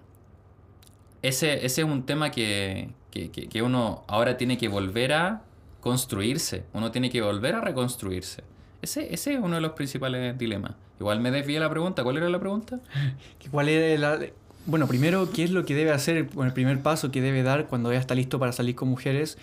ese, 1.21 1.65
ese 1.65 1.82
es 1.82 1.88
un 1.88 2.04
tema 2.06 2.32
que, 2.32 2.89
que, 3.12 3.32
que- 3.32 3.47
que 3.47 3.62
uno 3.62 4.04
ahora 4.08 4.38
tiene 4.38 4.58
que 4.58 4.67
volver 4.67 5.13
a 5.13 5.41
construirse. 5.82 6.65
Uno 6.73 6.91
tiene 6.91 7.10
que 7.10 7.21
volver 7.21 7.56
a 7.56 7.62
reconstruirse. 7.62 8.43
Ese, 8.82 9.13
ese 9.13 9.34
es 9.34 9.39
uno 9.39 9.56
de 9.56 9.62
los 9.62 9.71
principales 9.73 10.38
dilemas. 10.38 10.73
Igual 10.99 11.19
me 11.21 11.32
desvié 11.32 11.60
la 11.60 11.69
pregunta. 11.69 12.04
¿Cuál 12.04 12.17
era 12.17 12.30
la 12.30 12.39
pregunta? 12.39 12.80
¿Cuál 13.52 13.69
es 13.69 13.99
la- 13.99 14.19
Bueno, 14.65 14.88
primero, 14.88 15.32
¿qué 15.32 15.43
es 15.43 15.52
lo 15.52 15.65
que 15.65 15.73
debe 15.75 15.91
hacer, 15.91 16.17
el 16.17 16.54
primer 16.54 16.82
paso 16.82 17.12
que 17.12 17.21
debe 17.21 17.43
dar 17.43 17.67
cuando 17.67 17.91
ya 17.91 17.99
está 17.99 18.15
listo 18.15 18.39
para 18.39 18.52
salir 18.52 18.75
con 18.75 18.89
mujeres? 18.89 19.38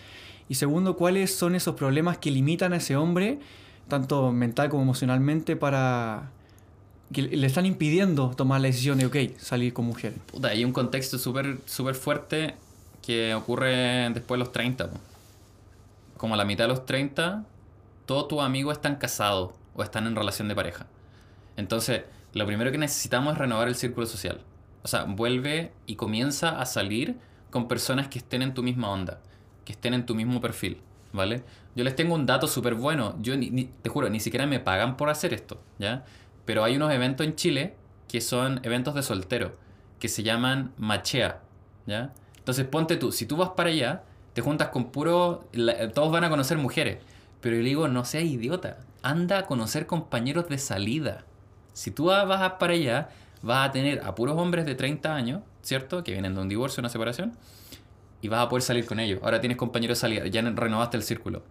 Y 0.49 0.55
segundo, 0.55 0.97
¿cuáles 0.97 1.35
son 1.35 1.55
esos 1.57 1.75
problemas 1.75 2.19
que 2.19 2.31
limitan 2.31 2.73
a 2.73 2.77
ese 2.77 2.97
hombre, 2.97 3.41
tanto 3.89 4.33
mental 4.33 4.69
como 4.69 4.83
emocionalmente, 4.83 5.57
para 5.57 6.31
que 7.13 7.23
le 7.23 7.47
están 7.47 7.67
impidiendo 7.67 8.31
tomar 8.31 8.61
la 8.61 8.67
decisión 8.67 8.99
de, 8.99 9.07
ok, 9.07 9.39
salir 9.39 9.73
con 9.73 9.85
mujeres? 9.85 10.19
Puta, 10.27 10.49
hay 10.49 10.65
un 10.65 10.73
contexto 10.73 11.19
súper 11.19 11.59
súper 11.67 11.95
fuerte 11.95 12.57
que 13.03 13.35
ocurre 13.35 14.11
después 14.11 14.39
de 14.39 14.45
los 14.45 14.53
30. 14.53 14.91
po. 14.91 14.99
Como 16.17 16.35
a 16.35 16.37
la 16.37 16.45
mitad 16.45 16.65
de 16.65 16.69
los 16.69 16.87
30, 16.87 17.45
todos 18.07 18.29
tus 18.29 18.41
amigos 18.41 18.77
están 18.77 18.97
casados 18.97 19.53
o 19.75 19.83
están 19.83 20.07
en 20.07 20.17
relación 20.17 20.49
de 20.49 20.55
pareja. 20.55 20.87
Entonces, 21.57 22.03
lo 22.33 22.47
primero 22.47 22.73
que 22.73 22.79
necesitamos 22.79 23.35
es 23.35 23.39
renovar 23.39 23.69
el 23.69 23.77
círculo 23.77 24.07
social. 24.07 24.41
O 24.83 24.89
sea, 24.89 25.05
vuelve 25.05 25.73
y 25.87 25.97
comienza 25.97 26.61
a 26.61 26.67
salir 26.67 27.17
con 27.51 27.69
personas 27.69 28.09
que 28.09 28.19
estén 28.19 28.43
en 28.43 28.55
tu 28.55 28.63
misma 28.63 28.91
onda, 28.91 29.21
que 29.65 29.73
estén 29.73 29.95
en 29.95 30.07
tu 30.07 30.15
mismo 30.15 30.41
perfil, 30.41 30.81
¿vale? 31.13 31.43
Yo 31.77 31.85
les 31.85 31.95
tengo 31.95 32.15
un 32.15 32.27
dato 32.27 32.49
súper 32.49 32.75
bueno. 32.75 33.15
Yo, 33.21 33.37
ni- 33.37 33.51
ni- 33.51 33.67
te 33.67 33.89
juro, 33.89 34.09
ni 34.11 34.19
siquiera 34.19 34.47
me 34.47 34.59
pagan 34.61 34.97
por 34.97 35.11
hacer 35.11 35.33
esto, 35.35 35.61
¿ya? 35.79 36.05
Pero 36.45 36.65
hay 36.65 36.77
unos 36.77 36.93
eventos 36.93 37.25
en 37.27 37.37
Chile 37.37 37.77
que 38.09 38.21
son 38.21 38.61
eventos 38.65 38.95
de 38.95 39.03
soltero, 39.03 39.53
que 40.01 40.09
se 40.09 40.23
llaman 40.25 40.73
machea, 40.79 41.41
¿ya? 41.87 42.13
Entonces 42.39 42.65
ponte 42.67 42.97
tú, 42.97 43.13
si 43.13 43.27
tú 43.27 43.37
vas 43.37 43.51
para 43.51 43.71
allá, 43.71 44.03
te 44.33 44.43
juntas 44.43 44.69
con 44.69 44.91
puro... 44.91 45.45
todos 45.95 46.11
van 46.13 46.25
a 46.25 46.31
conocer 46.31 46.59
mujeres. 46.59 46.99
Pero 47.41 47.57
yo 47.57 47.63
le 47.63 47.69
digo, 47.69 47.89
no 47.89 48.05
seas 48.05 48.25
idiota, 48.25 48.79
anda 49.03 49.39
a 49.39 49.47
conocer 49.47 49.87
compañeros 49.87 50.49
de 50.49 50.59
salida. 50.59 51.25
Si 51.75 51.91
tú 51.91 52.07
vas 52.07 52.53
para 52.55 52.73
allá, 52.73 53.11
vas 53.43 53.69
a 53.69 53.73
tener 53.73 54.01
a 54.05 54.15
puros 54.15 54.37
hombres 54.39 54.65
de 54.65 54.75
30 54.75 55.15
años, 55.15 55.43
¿cierto? 55.63 56.03
Que 56.03 56.13
vienen 56.13 56.35
de 56.35 56.41
un 56.41 56.49
divorcio, 56.49 56.81
una 56.81 56.89
separación, 56.89 57.33
y 58.23 58.29
vas 58.29 58.47
a 58.47 58.49
poder 58.49 58.63
salir 58.63 58.87
con 58.87 59.01
ellos. 59.01 59.21
Ahora 59.23 59.41
tienes 59.41 59.59
compañeros 59.59 59.99
de 59.99 60.01
salida, 60.01 60.27
ya 60.27 60.43
renovaste 60.43 60.97
el 60.97 61.03
círculo. 61.03 61.43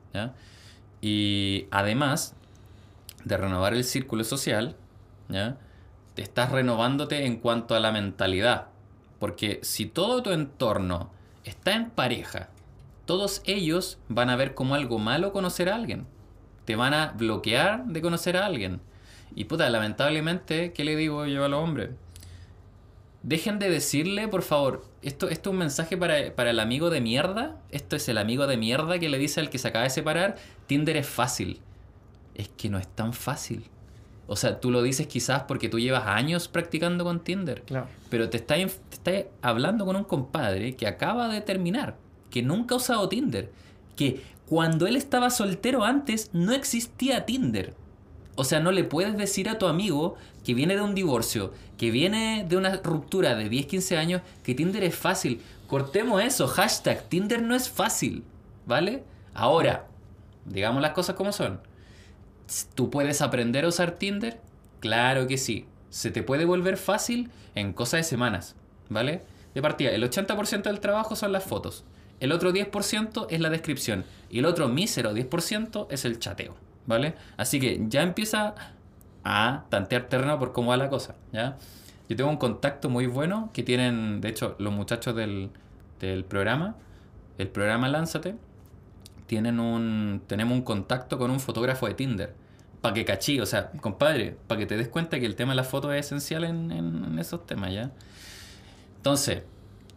Y 1.01 1.67
además 1.71 2.35
de 3.25 3.37
renovar 3.37 3.73
el 3.73 3.83
círculo 3.83 4.23
social. 4.23 4.77
Te 5.27 6.21
estás 6.21 6.51
renovándote 6.51 7.25
en 7.25 7.37
cuanto 7.37 7.75
a 7.75 7.79
la 7.79 7.91
mentalidad. 7.91 8.67
Porque 9.19 9.59
si 9.63 9.85
todo 9.85 10.23
tu 10.23 10.31
entorno 10.31 11.09
está 11.43 11.73
en 11.73 11.89
pareja, 11.89 12.49
todos 13.05 13.41
ellos 13.45 13.97
van 14.07 14.29
a 14.29 14.35
ver 14.35 14.53
como 14.53 14.75
algo 14.75 14.99
malo 14.99 15.33
conocer 15.33 15.69
a 15.69 15.75
alguien. 15.75 16.07
Te 16.63 16.75
van 16.75 16.93
a 16.93 17.11
bloquear 17.11 17.85
de 17.85 18.01
conocer 18.01 18.37
a 18.37 18.45
alguien. 18.45 18.79
Y 19.35 19.45
puta, 19.45 19.69
lamentablemente, 19.69 20.71
¿qué 20.71 20.85
le 20.85 20.95
digo 20.95 21.25
yo 21.25 21.43
a 21.43 21.49
los 21.49 21.61
hombres? 21.61 21.89
Dejen 23.23 23.59
de 23.59 23.69
decirle, 23.69 24.27
por 24.27 24.43
favor, 24.43 24.85
esto, 25.05 25.29
esto 25.29 25.49
es 25.49 25.53
un 25.53 25.59
mensaje 25.59 25.97
para, 25.97 26.35
para 26.35 26.49
el 26.49 26.59
amigo 26.59 26.89
de 26.89 26.99
mierda. 26.99 27.61
Esto 27.69 27.95
es 27.95 28.09
el 28.09 28.17
amigo 28.17 28.47
de 28.47 28.57
mierda 28.57 28.97
que 28.97 29.07
le 29.07 29.19
dice 29.19 29.39
al 29.39 29.51
que 29.51 29.59
se 29.59 29.67
acaba 29.67 29.83
de 29.83 29.91
separar, 29.91 30.35
Tinder 30.65 30.97
es 30.97 31.07
fácil. 31.07 31.61
Es 32.33 32.49
que 32.49 32.69
no 32.69 32.79
es 32.79 32.87
tan 32.87 33.13
fácil. 33.13 33.69
O 34.27 34.35
sea, 34.35 34.59
tú 34.59 34.71
lo 34.71 34.81
dices 34.81 35.05
quizás 35.05 35.43
porque 35.43 35.69
tú 35.69 35.79
llevas 35.79 36.07
años 36.07 36.47
practicando 36.47 37.03
con 37.03 37.23
Tinder. 37.23 37.61
Claro. 37.61 37.87
Pero 38.09 38.29
te 38.29 38.37
estás, 38.37 38.57
te 38.57 38.95
estás 38.95 39.31
hablando 39.43 39.85
con 39.85 39.95
un 39.95 40.03
compadre 40.03 40.75
que 40.75 40.87
acaba 40.87 41.29
de 41.29 41.41
terminar, 41.41 41.97
que 42.31 42.41
nunca 42.41 42.73
ha 42.73 42.77
usado 42.77 43.07
Tinder, 43.07 43.51
que 43.95 44.23
cuando 44.47 44.87
él 44.87 44.95
estaba 44.95 45.29
soltero 45.29 45.83
antes 45.83 46.31
no 46.33 46.51
existía 46.51 47.25
Tinder. 47.25 47.75
O 48.35 48.43
sea, 48.43 48.59
no 48.59 48.71
le 48.71 48.83
puedes 48.83 49.17
decir 49.17 49.49
a 49.49 49.57
tu 49.57 49.67
amigo 49.67 50.15
que 50.43 50.53
viene 50.53 50.75
de 50.75 50.81
un 50.81 50.93
divorcio, 50.93 51.53
que 51.77 51.91
viene 51.91 52.45
de 52.47 52.57
una 52.57 52.77
ruptura 52.77 53.35
de 53.35 53.49
10, 53.49 53.65
15 53.65 53.97
años, 53.97 54.21
que 54.43 54.55
Tinder 54.55 54.83
es 54.83 54.95
fácil. 54.95 55.41
Cortemos 55.67 56.21
eso, 56.21 56.47
hashtag 56.47 57.07
Tinder 57.09 57.41
no 57.41 57.55
es 57.55 57.69
fácil, 57.69 58.23
¿vale? 58.65 59.03
Ahora, 59.33 59.87
digamos 60.45 60.81
las 60.81 60.91
cosas 60.91 61.15
como 61.15 61.31
son. 61.31 61.61
¿Tú 62.75 62.89
puedes 62.89 63.21
aprender 63.21 63.65
a 63.65 63.69
usar 63.69 63.91
Tinder? 63.91 64.39
Claro 64.79 65.27
que 65.27 65.37
sí. 65.37 65.65
Se 65.89 66.11
te 66.11 66.23
puede 66.23 66.45
volver 66.45 66.77
fácil 66.77 67.31
en 67.55 67.73
cosas 67.73 67.99
de 67.99 68.03
semanas, 68.03 68.55
¿vale? 68.89 69.21
De 69.53 69.61
partida, 69.61 69.91
el 69.91 70.03
80% 70.03 70.63
del 70.63 70.81
trabajo 70.81 71.15
son 71.15 71.31
las 71.31 71.45
fotos. 71.45 71.85
El 72.19 72.31
otro 72.31 72.53
10% 72.53 73.27
es 73.29 73.39
la 73.39 73.49
descripción. 73.49 74.05
Y 74.29 74.39
el 74.39 74.45
otro 74.45 74.67
mísero 74.67 75.13
10% 75.13 75.87
es 75.89 76.05
el 76.05 76.19
chateo, 76.19 76.55
¿vale? 76.85 77.15
Así 77.37 77.59
que 77.59 77.81
ya 77.87 78.01
empieza 78.03 78.55
a 79.23 79.65
tantear 79.69 80.03
terreno 80.07 80.37
por 80.39 80.53
cómo 80.53 80.69
va 80.69 80.77
la 80.77 80.89
cosa, 80.89 81.15
¿ya? 81.33 81.57
Yo 82.09 82.15
tengo 82.15 82.29
un 82.29 82.37
contacto 82.37 82.89
muy 82.89 83.07
bueno 83.07 83.49
que 83.53 83.63
tienen, 83.63 84.21
de 84.21 84.29
hecho, 84.29 84.55
los 84.59 84.71
muchachos 84.73 85.15
del, 85.15 85.49
del 85.99 86.23
programa, 86.25 86.75
el 87.39 87.47
programa 87.47 87.89
Lánzate, 87.89 88.35
tienen 89.27 89.59
un, 89.59 90.21
tenemos 90.27 90.53
un 90.55 90.61
contacto 90.63 91.17
con 91.17 91.31
un 91.31 91.39
fotógrafo 91.39 91.87
de 91.87 91.95
Tinder. 91.95 92.35
Para 92.81 92.93
que 92.93 93.03
cachí, 93.05 93.39
o 93.39 93.45
sea, 93.47 93.71
compadre, 93.81 94.37
para 94.47 94.59
que 94.59 94.67
te 94.67 94.77
des 94.77 94.87
cuenta 94.87 95.19
que 95.19 95.25
el 95.25 95.35
tema 95.35 95.53
de 95.53 95.55
la 95.55 95.63
foto 95.63 95.91
es 95.91 96.05
esencial 96.05 96.43
en, 96.43 96.71
en- 96.71 97.17
esos 97.17 97.45
temas, 97.47 97.73
¿ya? 97.73 97.91
Entonces, 98.97 99.43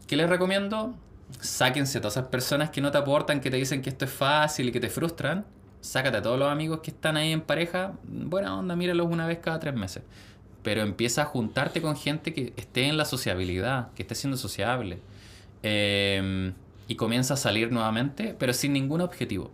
¿qué 0.07 0.17
les 0.17 0.29
recomiendo? 0.29 0.95
Sáquense 1.41 2.01
todas 2.01 2.15
esas 2.17 2.29
personas 2.29 2.71
que 2.71 2.81
no 2.81 2.91
te 2.91 2.99
aportan, 2.99 3.41
que 3.41 3.51
te 3.51 3.57
dicen 3.59 3.83
que 3.83 3.91
esto 3.91 4.05
es 4.07 4.11
fácil 4.11 4.69
y 4.69 4.73
que 4.73 4.81
te 4.81 4.89
frustran. 4.89 5.45
Sácate 5.81 6.19
a 6.19 6.23
todos 6.23 6.39
los 6.39 6.51
amigos 6.51 6.81
que 6.81 6.91
están 6.91 7.17
ahí 7.17 7.33
en 7.33 7.41
pareja. 7.43 7.93
Buena 8.05 8.57
onda, 8.59 8.77
míralos 8.77 9.07
una 9.11 9.27
vez 9.27 9.39
cada 9.39 9.59
tres 9.61 9.75
meses. 9.75 10.03
Pero 10.63 10.83
empieza 10.83 11.23
a 11.23 11.25
juntarte 11.27 11.81
con 11.83 11.97
gente 11.97 12.35
que 12.35 12.53
esté 12.57 12.87
en 12.89 12.97
la 12.97 13.05
sociabilidad, 13.05 13.93
que 13.95 14.03
esté 14.03 14.15
siendo 14.15 14.37
sociable. 14.37 15.01
eh, 15.63 16.53
y 16.89 16.97
comienza 16.97 17.35
a 17.35 17.37
salir 17.37 17.71
nuevamente, 17.71 18.35
pero 18.39 18.53
sin 18.55 18.73
ningún 18.73 19.03
objetivo. 19.03 19.51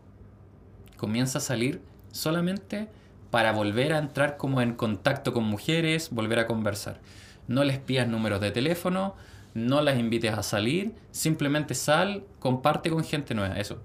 Comienza 0.97 1.39
a 1.39 1.41
salir 1.41 1.83
solamente 2.13 2.89
para 3.31 3.53
volver 3.53 3.93
a 3.93 3.99
entrar 3.99 4.37
como 4.37 4.61
en 4.63 4.75
contacto 4.75 5.33
con 5.33 5.45
mujeres, 5.45 6.11
volver 6.11 6.39
a 6.39 6.47
conversar. 6.47 7.01
No 7.49 7.65
les 7.65 7.79
pidas 7.79 8.09
números 8.09 8.41
de 8.41 8.53
teléfono, 8.53 9.17
no 9.55 9.83
las 9.83 9.99
invites 9.99 10.33
a 10.33 10.43
salir, 10.45 10.95
simplemente 11.11 11.75
sal, 11.75 12.25
comparte 12.39 12.91
con 12.91 13.03
gente 13.05 13.35
nueva, 13.35 13.59
eso. 13.59 13.83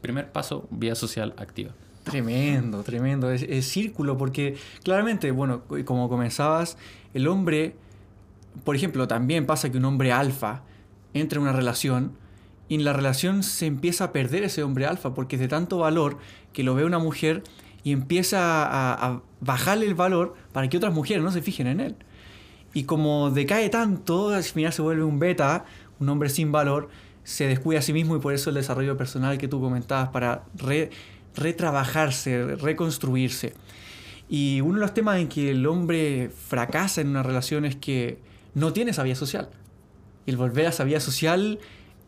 Primer 0.00 0.30
paso, 0.30 0.66
vía 0.70 0.94
social 0.94 1.34
activa. 1.36 1.72
Tremendo, 2.04 2.82
tremendo. 2.82 3.30
Es, 3.30 3.42
es 3.42 3.66
círculo 3.66 4.16
porque 4.16 4.56
claramente, 4.82 5.30
bueno, 5.30 5.62
como 5.84 6.08
comenzabas, 6.08 6.78
el 7.14 7.28
hombre, 7.28 7.74
por 8.64 8.76
ejemplo, 8.76 9.08
también 9.08 9.46
pasa 9.46 9.70
que 9.70 9.78
un 9.78 9.84
hombre 9.84 10.12
alfa 10.12 10.62
entra 11.14 11.38
en 11.38 11.42
una 11.42 11.52
relación 11.52 12.12
y 12.68 12.76
en 12.76 12.84
la 12.84 12.92
relación 12.92 13.42
se 13.42 13.66
empieza 13.66 14.04
a 14.04 14.12
perder 14.12 14.44
ese 14.44 14.62
hombre 14.62 14.86
alfa 14.86 15.14
porque 15.14 15.36
es 15.36 15.40
de 15.40 15.48
tanto 15.48 15.78
valor 15.78 16.18
que 16.52 16.62
lo 16.62 16.74
ve 16.74 16.84
una 16.84 16.98
mujer 16.98 17.42
y 17.82 17.92
empieza 17.92 18.64
a, 18.64 18.92
a 18.92 19.22
bajarle 19.40 19.86
el 19.86 19.94
valor 19.94 20.34
para 20.52 20.68
que 20.68 20.76
otras 20.76 20.92
mujeres 20.92 21.22
no 21.22 21.32
se 21.32 21.42
fijen 21.42 21.66
en 21.66 21.80
él. 21.80 21.96
Y 22.74 22.84
como 22.84 23.30
decae 23.30 23.70
tanto, 23.70 24.28
al 24.28 24.42
final 24.42 24.72
se 24.72 24.82
vuelve 24.82 25.02
un 25.02 25.18
beta, 25.18 25.64
un 25.98 26.08
hombre 26.10 26.28
sin 26.28 26.52
valor, 26.52 26.90
se 27.28 27.46
descuida 27.46 27.80
a 27.80 27.82
sí 27.82 27.92
mismo 27.92 28.16
y 28.16 28.20
por 28.20 28.32
eso 28.32 28.48
el 28.48 28.54
desarrollo 28.56 28.96
personal 28.96 29.36
que 29.36 29.48
tú 29.48 29.60
comentabas 29.60 30.08
para 30.08 30.44
re, 30.56 30.88
retrabajarse, 31.36 32.56
reconstruirse. 32.56 33.52
Y 34.30 34.60
uno 34.62 34.74
de 34.76 34.80
los 34.80 34.94
temas 34.94 35.18
en 35.18 35.28
que 35.28 35.50
el 35.50 35.66
hombre 35.66 36.30
fracasa 36.30 37.00
en 37.02 37.08
una 37.08 37.22
relación 37.22 37.64
es 37.64 37.76
que 37.76 38.18
no 38.54 38.72
tiene 38.72 38.92
esa 38.92 39.02
vía 39.02 39.14
social. 39.14 39.50
Y 40.24 40.30
el 40.30 40.36
volver 40.36 40.66
a 40.66 40.68
esa 40.70 40.84
vía 40.84 41.00
social 41.00 41.58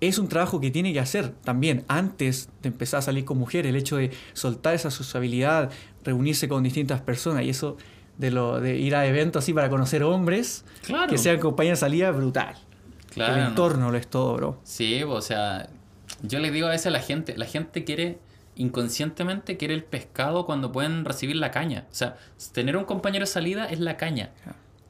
es 0.00 0.18
un 0.18 0.28
trabajo 0.28 0.59
que 0.61 0.70
tiene 0.70 0.92
que 0.94 1.00
hacer 1.00 1.30
también 1.44 1.85
antes 1.88 2.48
de 2.62 2.68
empezar 2.68 2.98
a 2.98 3.02
salir 3.02 3.24
con 3.26 3.37
mujeres, 3.37 3.68
el 3.68 3.76
hecho 3.76 3.96
de 3.98 4.11
soltar 4.33 4.74
esa 4.74 4.90
sociabilidad, 4.90 5.70
reunirse 6.04 6.48
con 6.48 6.62
distintas 6.62 7.02
personas 7.02 7.44
y 7.44 7.50
eso 7.50 7.76
de, 8.16 8.30
lo, 8.30 8.59
de 8.61 8.78
ir 8.78 8.94
a 8.94 9.06
eventos 9.06 9.44
así 9.44 9.52
para 9.52 9.68
conocer 9.68 10.02
hombres 10.02 10.64
Claro. 10.83 11.11
que 11.11 11.18
sean 11.18 11.38
compañía 11.40 11.72
de 11.72 11.76
salida 11.76 12.11
brutal. 12.11 12.56
Claro, 13.11 13.35
el 13.35 13.40
¿no? 13.42 13.49
entorno 13.49 13.90
lo 13.90 13.99
es 13.99 14.07
todo, 14.09 14.35
bro. 14.35 14.61
Sí, 14.64 15.03
o 15.03 15.20
sea, 15.20 15.68
yo 16.23 16.38
le 16.38 16.51
digo 16.51 16.66
a 16.66 16.70
veces 16.70 16.87
a 16.87 16.90
la 16.90 17.01
gente, 17.01 17.37
la 17.37 17.46
gente 17.46 17.85
quiere, 17.85 18.18
inconscientemente 18.57 19.57
quiere 19.57 19.75
el 19.75 19.85
pescado 19.85 20.46
cuando 20.46 20.73
pueden 20.73 21.05
recibir 21.05 21.37
la 21.37 21.51
caña. 21.51 21.87
O 21.90 21.94
sea, 21.94 22.16
tener 22.53 22.77
un 22.77 22.85
compañero 22.85 23.25
de 23.25 23.31
salida 23.31 23.66
es 23.66 23.81
la 23.81 23.96
caña. 23.96 24.31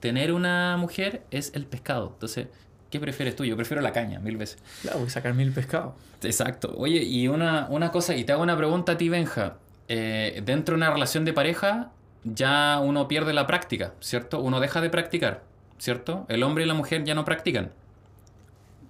Tener 0.00 0.32
una 0.32 0.76
mujer 0.76 1.22
es 1.30 1.52
el 1.54 1.66
pescado. 1.66 2.10
Entonces, 2.14 2.48
¿qué 2.90 3.00
prefieres 3.00 3.36
tú? 3.36 3.44
Yo 3.44 3.56
prefiero 3.56 3.82
la 3.82 3.92
caña, 3.92 4.18
mil 4.20 4.36
veces. 4.36 4.58
Claro, 4.82 4.98
voy 4.98 5.08
a 5.08 5.10
sacar 5.10 5.34
mil 5.34 5.52
pescados. 5.52 5.94
Exacto. 6.22 6.74
Oye, 6.76 7.02
y 7.02 7.28
una, 7.28 7.66
una 7.70 7.90
cosa, 7.90 8.14
y 8.16 8.24
te 8.24 8.32
hago 8.32 8.42
una 8.42 8.56
pregunta 8.56 8.92
a 8.92 8.98
ti, 8.98 9.08
Benja. 9.08 9.56
Eh, 9.88 10.42
dentro 10.44 10.74
de 10.74 10.76
una 10.76 10.90
relación 10.92 11.24
de 11.24 11.32
pareja, 11.32 11.90
ya 12.24 12.80
uno 12.82 13.08
pierde 13.08 13.32
la 13.32 13.46
práctica, 13.46 13.94
¿cierto? 14.00 14.40
Uno 14.40 14.60
deja 14.60 14.80
de 14.80 14.90
practicar, 14.90 15.42
¿cierto? 15.78 16.26
El 16.28 16.42
hombre 16.42 16.64
y 16.64 16.66
la 16.66 16.74
mujer 16.74 17.04
ya 17.04 17.14
no 17.14 17.24
practican. 17.24 17.72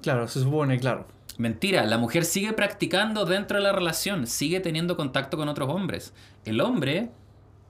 Claro, 0.03 0.29
se 0.29 0.41
supone, 0.41 0.79
claro. 0.79 1.07
Mentira, 1.39 1.87
la 1.87 1.99
mujer 1.99 2.25
sigue 2.25 2.53
practicando 2.53 3.25
dentro 3.25 3.59
de 3.59 3.63
la 3.63 3.73
relación, 3.73 4.27
sigue 4.27 4.61
teniendo 4.61 4.97
contacto 4.97 5.37
con 5.37 5.49
otros 5.49 5.71
hombres. 5.71 6.13
El 6.45 6.61
hombre 6.61 7.11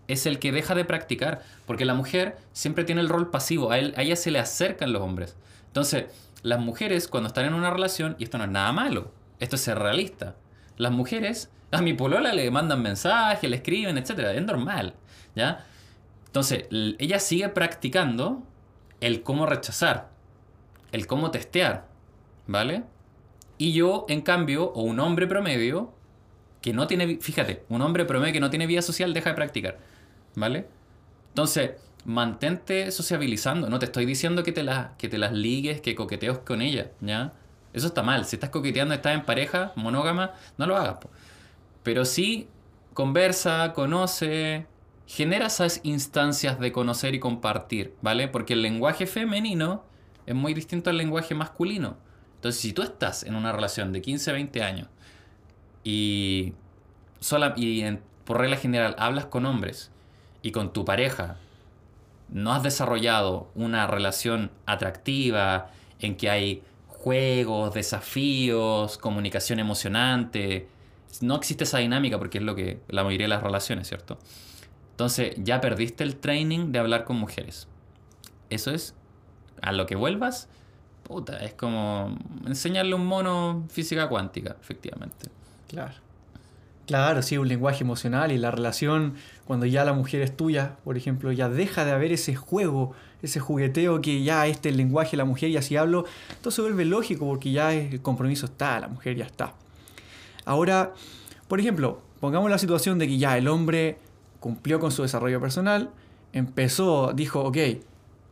es 0.09 0.27
el 0.27 0.39
que 0.39 0.51
deja 0.51 0.75
de 0.75 0.85
practicar, 0.85 1.43
porque 1.67 1.85
la 1.85 1.95
mujer 1.95 2.37
siempre 2.53 2.85
tiene 2.85 3.01
el 3.01 3.09
rol 3.09 3.31
pasivo, 3.31 3.71
a, 3.71 3.79
él, 3.79 3.95
a 3.97 4.03
ella 4.03 4.17
se 4.17 4.31
le 4.31 4.41
acercan 4.41 4.93
los 4.93 5.03
hombres. 5.03 5.37
Entonces, 5.69 6.07
las 6.43 6.59
mujeres 6.59 7.07
cuando 7.07 7.29
están 7.29 7.45
en 7.45 7.55
una 7.55 7.71
relación, 7.71 8.17
y 8.19 8.25
esto 8.25 8.39
no 8.39 8.45
es 8.45 8.51
nada 8.51 8.73
malo, 8.73 9.13
esto 9.39 9.57
es 9.57 9.69
realista, 9.69 10.35
las 10.77 10.91
mujeres 10.91 11.51
a 11.71 11.83
mi 11.83 11.93
polola 11.95 12.33
le 12.33 12.51
mandan 12.51 12.83
mensajes, 12.83 13.49
le 13.49 13.57
escriben, 13.57 13.99
etc. 13.99 14.19
Es 14.35 14.43
normal, 14.43 14.95
¿ya? 15.37 15.65
Entonces, 16.27 16.65
ella 16.71 17.19
sigue 17.21 17.49
practicando 17.49 18.43
el 19.01 19.23
cómo 19.23 19.47
rechazar, 19.47 20.11
el 20.93 21.07
cómo 21.07 21.31
testear, 21.31 21.90
¿vale? 22.51 22.83
Y 23.59 23.73
yo, 23.73 24.07
en 24.09 24.23
cambio, 24.23 24.73
o 24.73 24.83
un 24.83 24.99
hombre 24.99 25.29
promedio 25.29 25.93
que 26.61 26.73
no 26.73 26.89
tiene, 26.89 27.19
fíjate, 27.21 27.65
un 27.69 27.81
hombre 27.81 28.05
promedio 28.05 28.33
que 28.33 28.41
no 28.41 28.51
tiene 28.51 28.67
vida 28.67 28.83
social 28.83 29.15
deja 29.15 29.31
de 29.31 29.37
practicar, 29.37 29.79
¿vale? 30.35 30.67
Entonces, 31.29 31.73
mantente 32.05 32.91
sociabilizando. 32.91 33.71
No 33.71 33.79
te 33.79 33.85
estoy 33.85 34.05
diciendo 34.05 34.43
que 34.43 34.51
te, 34.51 34.65
las 34.65 34.91
que 34.99 35.09
te 35.09 35.17
las 35.17 35.33
ligues, 35.33 35.81
que 35.81 35.95
coqueteos 35.95 36.39
con 36.39 36.61
ella, 36.61 36.91
¿ya? 37.01 37.35
Eso 37.73 37.87
está 37.87 38.03
mal. 38.03 38.25
Si 38.25 38.35
estás 38.35 38.51
coqueteando, 38.51 38.95
estás 38.95 39.15
en 39.15 39.25
pareja 39.25 39.73
monógama, 39.77 40.33
no 40.59 40.67
lo 40.67 40.77
hagas. 40.77 40.97
Pero 41.85 42.05
sí, 42.05 42.49
conversa, 42.95 43.73
conoce, 43.75 44.67
genera 45.07 45.47
esas 45.47 45.81
instancias 45.85 46.59
de 46.59 46.73
conocer 46.73 47.15
y 47.15 47.21
compartir, 47.21 47.95
¿vale? 48.03 48.27
Porque 48.27 48.55
el 48.55 48.63
lenguaje 48.63 49.07
femenino 49.07 49.85
es 50.27 50.35
muy 50.35 50.53
distinto 50.53 50.91
al 50.91 50.97
lenguaje 50.97 51.37
masculino. 51.37 52.10
Entonces, 52.41 52.63
si 52.63 52.73
tú 52.73 52.81
estás 52.81 53.23
en 53.25 53.35
una 53.35 53.53
relación 53.53 53.93
de 53.93 54.01
15, 54.01 54.33
20 54.33 54.63
años 54.63 54.89
y, 55.85 56.55
sola, 57.21 57.53
y 57.55 57.85
por 58.25 58.39
regla 58.39 58.57
general 58.57 58.97
hablas 58.99 59.27
con 59.27 59.45
hombres 59.45 59.91
y 60.41 60.51
con 60.51 60.73
tu 60.73 60.87
pareja 60.87 61.37
no 62.31 62.55
has 62.55 62.63
desarrollado 62.63 63.51
una 63.55 63.87
relación 63.87 64.51
atractiva 64.65 65.71
en 65.99 66.17
que 66.17 66.31
hay 66.31 66.63
juegos, 66.87 67.75
desafíos, 67.75 68.97
comunicación 68.97 69.59
emocionante, 69.59 70.67
no 71.21 71.37
existe 71.37 71.65
esa 71.65 71.77
dinámica 71.77 72.19
porque 72.19 72.39
es 72.39 72.45
lo 72.45 72.55
que 72.55 72.81
la 72.89 73.05
mayoría 73.05 73.27
de 73.27 73.35
las 73.35 73.43
relaciones, 73.43 73.87
¿cierto? 73.87 74.19
Entonces 74.93 75.35
ya 75.37 75.61
perdiste 75.61 76.05
el 76.05 76.17
training 76.17 76.73
de 76.73 76.79
hablar 76.79 77.05
con 77.05 77.17
mujeres. 77.17 77.69
Eso 78.49 78.71
es, 78.71 78.95
a 79.61 79.73
lo 79.73 79.85
que 79.85 79.97
vuelvas, 79.97 80.49
puta, 81.11 81.45
es 81.45 81.55
como 81.55 82.17
enseñarle 82.47 82.95
un 82.95 83.05
mono 83.05 83.65
física 83.69 84.09
cuántica, 84.09 84.57
efectivamente. 84.61 85.29
Claro. 85.69 85.95
Claro, 86.87 87.23
sí, 87.23 87.37
un 87.37 87.49
lenguaje 87.49 87.83
emocional 87.83 88.31
y 88.31 88.39
la 88.39 88.53
relación, 88.53 89.15
cuando 89.45 89.67
ya 89.67 89.85
la 89.85 89.93
mujer 89.93 90.23
es 90.23 90.37
tuya, 90.37 90.77
por 90.85 90.97
ejemplo, 90.97 91.33
ya 91.33 91.49
deja 91.49 91.85
de 91.85 91.91
haber 91.91 92.13
ese 92.13 92.37
juego, 92.37 92.93
ese 93.23 93.41
jugueteo 93.41 94.01
que 94.01 94.23
ya 94.23 94.47
este 94.47 94.69
es 94.69 94.73
el 94.73 94.79
lenguaje 94.79 95.13
de 95.13 95.17
la 95.19 95.25
mujer 95.25 95.51
y 95.51 95.57
así 95.57 95.77
hablo, 95.77 96.05
todo 96.41 96.53
se 96.53 96.63
vuelve 96.63 96.85
lógico 96.85 97.27
porque 97.27 97.51
ya 97.51 97.75
el 97.75 98.01
compromiso 98.03 98.47
está, 98.47 98.79
la 98.79 98.89
mujer 98.89 99.17
ya 99.17 99.25
está. 99.25 99.55
Ahora, 100.45 100.95
por 101.49 101.59
ejemplo, 101.59 102.03
pongamos 102.21 102.51
la 102.51 102.59
situación 102.59 102.99
de 103.01 103.09
que 103.09 103.19
ya 103.19 103.37
el 103.37 103.49
hombre 103.49 103.99
cumplió 104.39 104.79
con 104.79 104.93
su 104.93 105.03
desarrollo 105.03 105.41
personal, 105.41 105.91
empezó, 106.33 107.13
dijo, 107.15 107.41
ok, 107.41 107.57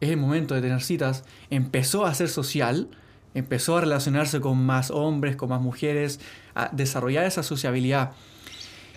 es 0.00 0.10
el 0.10 0.16
momento 0.16 0.54
de 0.54 0.60
tener 0.60 0.82
citas, 0.82 1.24
empezó 1.50 2.06
a 2.06 2.14
ser 2.14 2.28
social, 2.28 2.88
empezó 3.34 3.76
a 3.76 3.80
relacionarse 3.80 4.40
con 4.40 4.64
más 4.64 4.90
hombres, 4.90 5.36
con 5.36 5.48
más 5.48 5.60
mujeres, 5.60 6.20
a 6.54 6.70
desarrollar 6.72 7.24
esa 7.24 7.42
sociabilidad. 7.42 8.12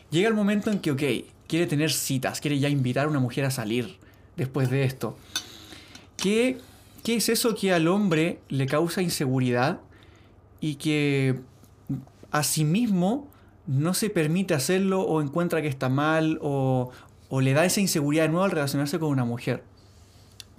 Llega 0.09 0.27
el 0.27 0.33
momento 0.33 0.71
en 0.71 0.79
que, 0.79 0.91
ok, 0.91 1.01
quiere 1.47 1.67
tener 1.67 1.91
citas, 1.91 2.41
quiere 2.41 2.59
ya 2.59 2.69
invitar 2.69 3.05
a 3.05 3.09
una 3.09 3.19
mujer 3.19 3.45
a 3.45 3.51
salir 3.51 3.97
después 4.35 4.69
de 4.69 4.83
esto. 4.83 5.17
¿Qué, 6.17 6.57
es 7.05 7.29
eso 7.29 7.55
que 7.55 7.73
al 7.73 7.87
hombre 7.87 8.39
le 8.49 8.67
causa 8.67 9.01
inseguridad 9.01 9.79
y 10.59 10.75
que 10.75 11.39
a 12.29 12.43
sí 12.43 12.63
mismo 12.63 13.27
no 13.67 13.93
se 13.93 14.09
permite 14.09 14.53
hacerlo 14.53 15.01
o 15.01 15.21
encuentra 15.21 15.61
que 15.61 15.67
está 15.67 15.89
mal 15.89 16.37
o, 16.41 16.91
o 17.29 17.41
le 17.41 17.53
da 17.53 17.65
esa 17.65 17.81
inseguridad 17.81 18.23
de 18.23 18.29
nuevo 18.29 18.43
al 18.43 18.51
relacionarse 18.51 18.99
con 18.99 19.09
una 19.09 19.25
mujer? 19.25 19.63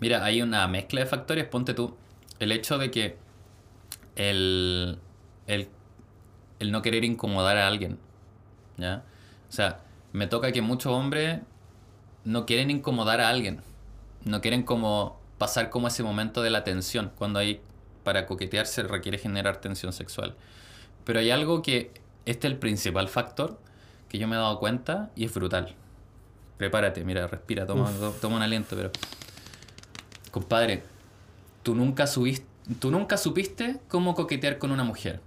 Mira, 0.02 0.24
hay 0.24 0.42
una 0.42 0.66
mezcla 0.66 0.98
de 0.98 1.06
factores. 1.06 1.44
Ponte 1.44 1.74
tú, 1.74 1.96
el 2.40 2.50
hecho 2.50 2.76
de 2.76 2.90
que 2.90 3.16
el, 4.16 4.98
el, 5.46 5.68
el 6.58 6.72
no 6.72 6.82
querer 6.82 7.04
incomodar 7.04 7.56
a 7.56 7.68
alguien, 7.68 8.00
¿ya? 8.78 9.04
O 9.48 9.52
sea, 9.52 9.78
me 10.12 10.26
toca 10.26 10.50
que 10.50 10.60
muchos 10.60 10.92
hombres 10.92 11.38
no 12.24 12.46
quieren 12.46 12.72
incomodar 12.72 13.20
a 13.20 13.28
alguien. 13.28 13.60
No 14.24 14.40
quieren 14.40 14.64
como 14.64 15.20
pasar 15.38 15.70
como 15.70 15.86
ese 15.86 16.02
momento 16.02 16.42
de 16.42 16.50
la 16.50 16.64
tensión. 16.64 17.12
Cuando 17.14 17.38
hay, 17.38 17.60
para 18.02 18.26
coquetear 18.26 18.66
se 18.66 18.82
requiere 18.82 19.18
generar 19.18 19.58
tensión 19.58 19.92
sexual. 19.92 20.34
Pero 21.04 21.20
hay 21.20 21.30
algo 21.30 21.62
que, 21.62 21.92
este 22.26 22.48
es 22.48 22.52
el 22.54 22.58
principal 22.58 23.08
factor 23.08 23.56
que 24.08 24.18
yo 24.18 24.26
me 24.26 24.34
he 24.34 24.38
dado 24.40 24.58
cuenta 24.58 25.12
y 25.14 25.26
es 25.26 25.32
brutal. 25.32 25.76
Prepárate, 26.58 27.04
mira, 27.04 27.28
respira, 27.28 27.66
toma, 27.66 27.88
toma 28.20 28.34
un 28.34 28.42
aliento, 28.42 28.74
pero... 28.74 28.90
Compadre, 30.32 30.82
tú 31.62 31.76
nunca 31.76 32.06
supiste 32.06 33.80
cómo 33.86 34.14
coquetear 34.14 34.58
con 34.58 34.72
una 34.72 34.82
mujer. 34.82 35.20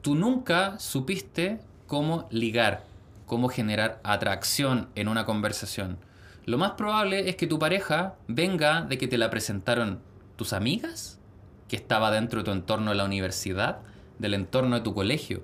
Tú 0.00 0.14
nunca 0.14 0.78
supiste 0.78 1.60
cómo 1.86 2.28
ligar, 2.30 2.84
cómo 3.26 3.48
generar 3.48 4.00
atracción 4.04 4.88
en 4.94 5.08
una 5.08 5.26
conversación. 5.26 5.98
Lo 6.46 6.56
más 6.56 6.70
probable 6.72 7.28
es 7.28 7.36
que 7.36 7.46
tu 7.46 7.58
pareja 7.58 8.14
venga 8.28 8.82
de 8.82 8.96
que 8.96 9.08
te 9.08 9.18
la 9.18 9.28
presentaron 9.28 9.98
tus 10.36 10.52
amigas, 10.52 11.18
que 11.66 11.76
estaba 11.76 12.10
dentro 12.10 12.38
de 12.38 12.44
tu 12.44 12.52
entorno 12.52 12.92
de 12.92 12.96
la 12.96 13.04
universidad, 13.04 13.80
del 14.20 14.34
entorno 14.34 14.76
de 14.76 14.82
tu 14.82 14.94
colegio. 14.94 15.42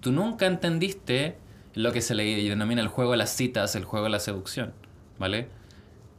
Tú 0.00 0.12
nunca 0.12 0.46
entendiste 0.46 1.38
lo 1.74 1.90
que 1.90 2.02
se 2.02 2.14
le 2.14 2.24
denomina 2.48 2.82
el 2.82 2.88
juego 2.88 3.12
de 3.12 3.16
las 3.16 3.30
citas, 3.30 3.74
el 3.76 3.84
juego 3.84 4.04
de 4.04 4.10
la 4.10 4.20
seducción, 4.20 4.74
¿vale? 5.18 5.48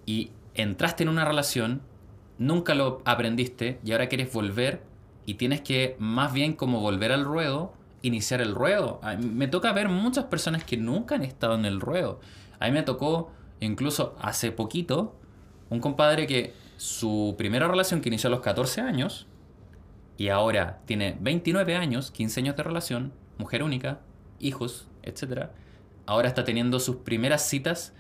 Y 0.06 0.32
entraste 0.56 1.04
en 1.04 1.10
una 1.10 1.24
relación, 1.24 1.82
nunca 2.38 2.76
lo 2.76 3.02
aprendiste 3.06 3.80
y 3.84 3.92
ahora 3.92 4.08
quieres 4.08 4.32
volver 4.32 4.82
y 5.26 5.36
tienes 5.36 5.62
que 5.62 5.96
más 6.00 6.34
bien 6.34 6.54
como 6.54 6.80
volver 6.80 7.12
al 7.12 7.26
ruedo, 7.26 7.74
iniciar 8.02 8.42
el 8.42 8.56
ruedo. 8.56 9.02
Me 9.20 9.48
toca 9.48 9.74
ver 9.74 9.90
muchas 9.90 10.26
personas 10.26 10.64
que 10.64 10.78
nunca 10.78 11.16
han 11.16 11.24
estado 11.24 11.56
en 11.56 11.66
el 11.66 11.82
ruedo. 11.82 12.20
A 12.60 12.66
mí 12.66 12.72
me 12.72 12.84
tocó 12.84 13.32
incluso 13.60 14.16
hace 14.22 14.52
poquito 14.52 15.16
un 15.70 15.80
compadre 15.80 16.28
que 16.28 16.54
su 16.78 17.36
primera 17.38 17.68
relación 17.68 18.02
que 18.02 18.10
inició 18.10 18.28
a 18.28 18.32
los 18.32 18.42
14 18.42 18.82
años 18.82 19.28
y 20.18 20.30
ahora 20.30 20.80
tiene 20.86 21.18
29 21.20 21.76
años, 21.76 22.12
15 22.12 22.40
años 22.40 22.56
de 22.56 22.64
relación, 22.64 23.14
mujer 23.38 23.64
única, 23.64 24.00
hijos, 24.40 24.88
etc. 25.04 25.50
Ahora 26.06 26.28
está 26.28 26.44
teniendo 26.44 26.80
sus 26.80 26.98
primeras 26.98 27.48
citas 27.48 27.94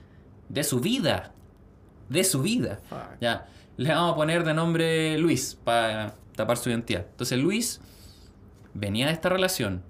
de 0.49 0.63
su 0.63 0.79
vida. 0.79 1.33
De 2.09 2.23
su 2.23 2.41
vida. 2.41 2.79
Ya, 3.19 3.47
le 3.77 3.89
vamos 3.89 4.13
a 4.13 4.15
poner 4.15 4.43
de 4.43 4.53
nombre 4.53 5.17
Luis 5.17 5.57
para 5.63 6.15
tapar 6.35 6.57
su 6.57 6.69
identidad. 6.69 7.05
Entonces 7.09 7.39
Luis 7.39 7.79
venía 8.73 9.07
de 9.07 9.13
esta 9.13 9.29
relación 9.29 9.83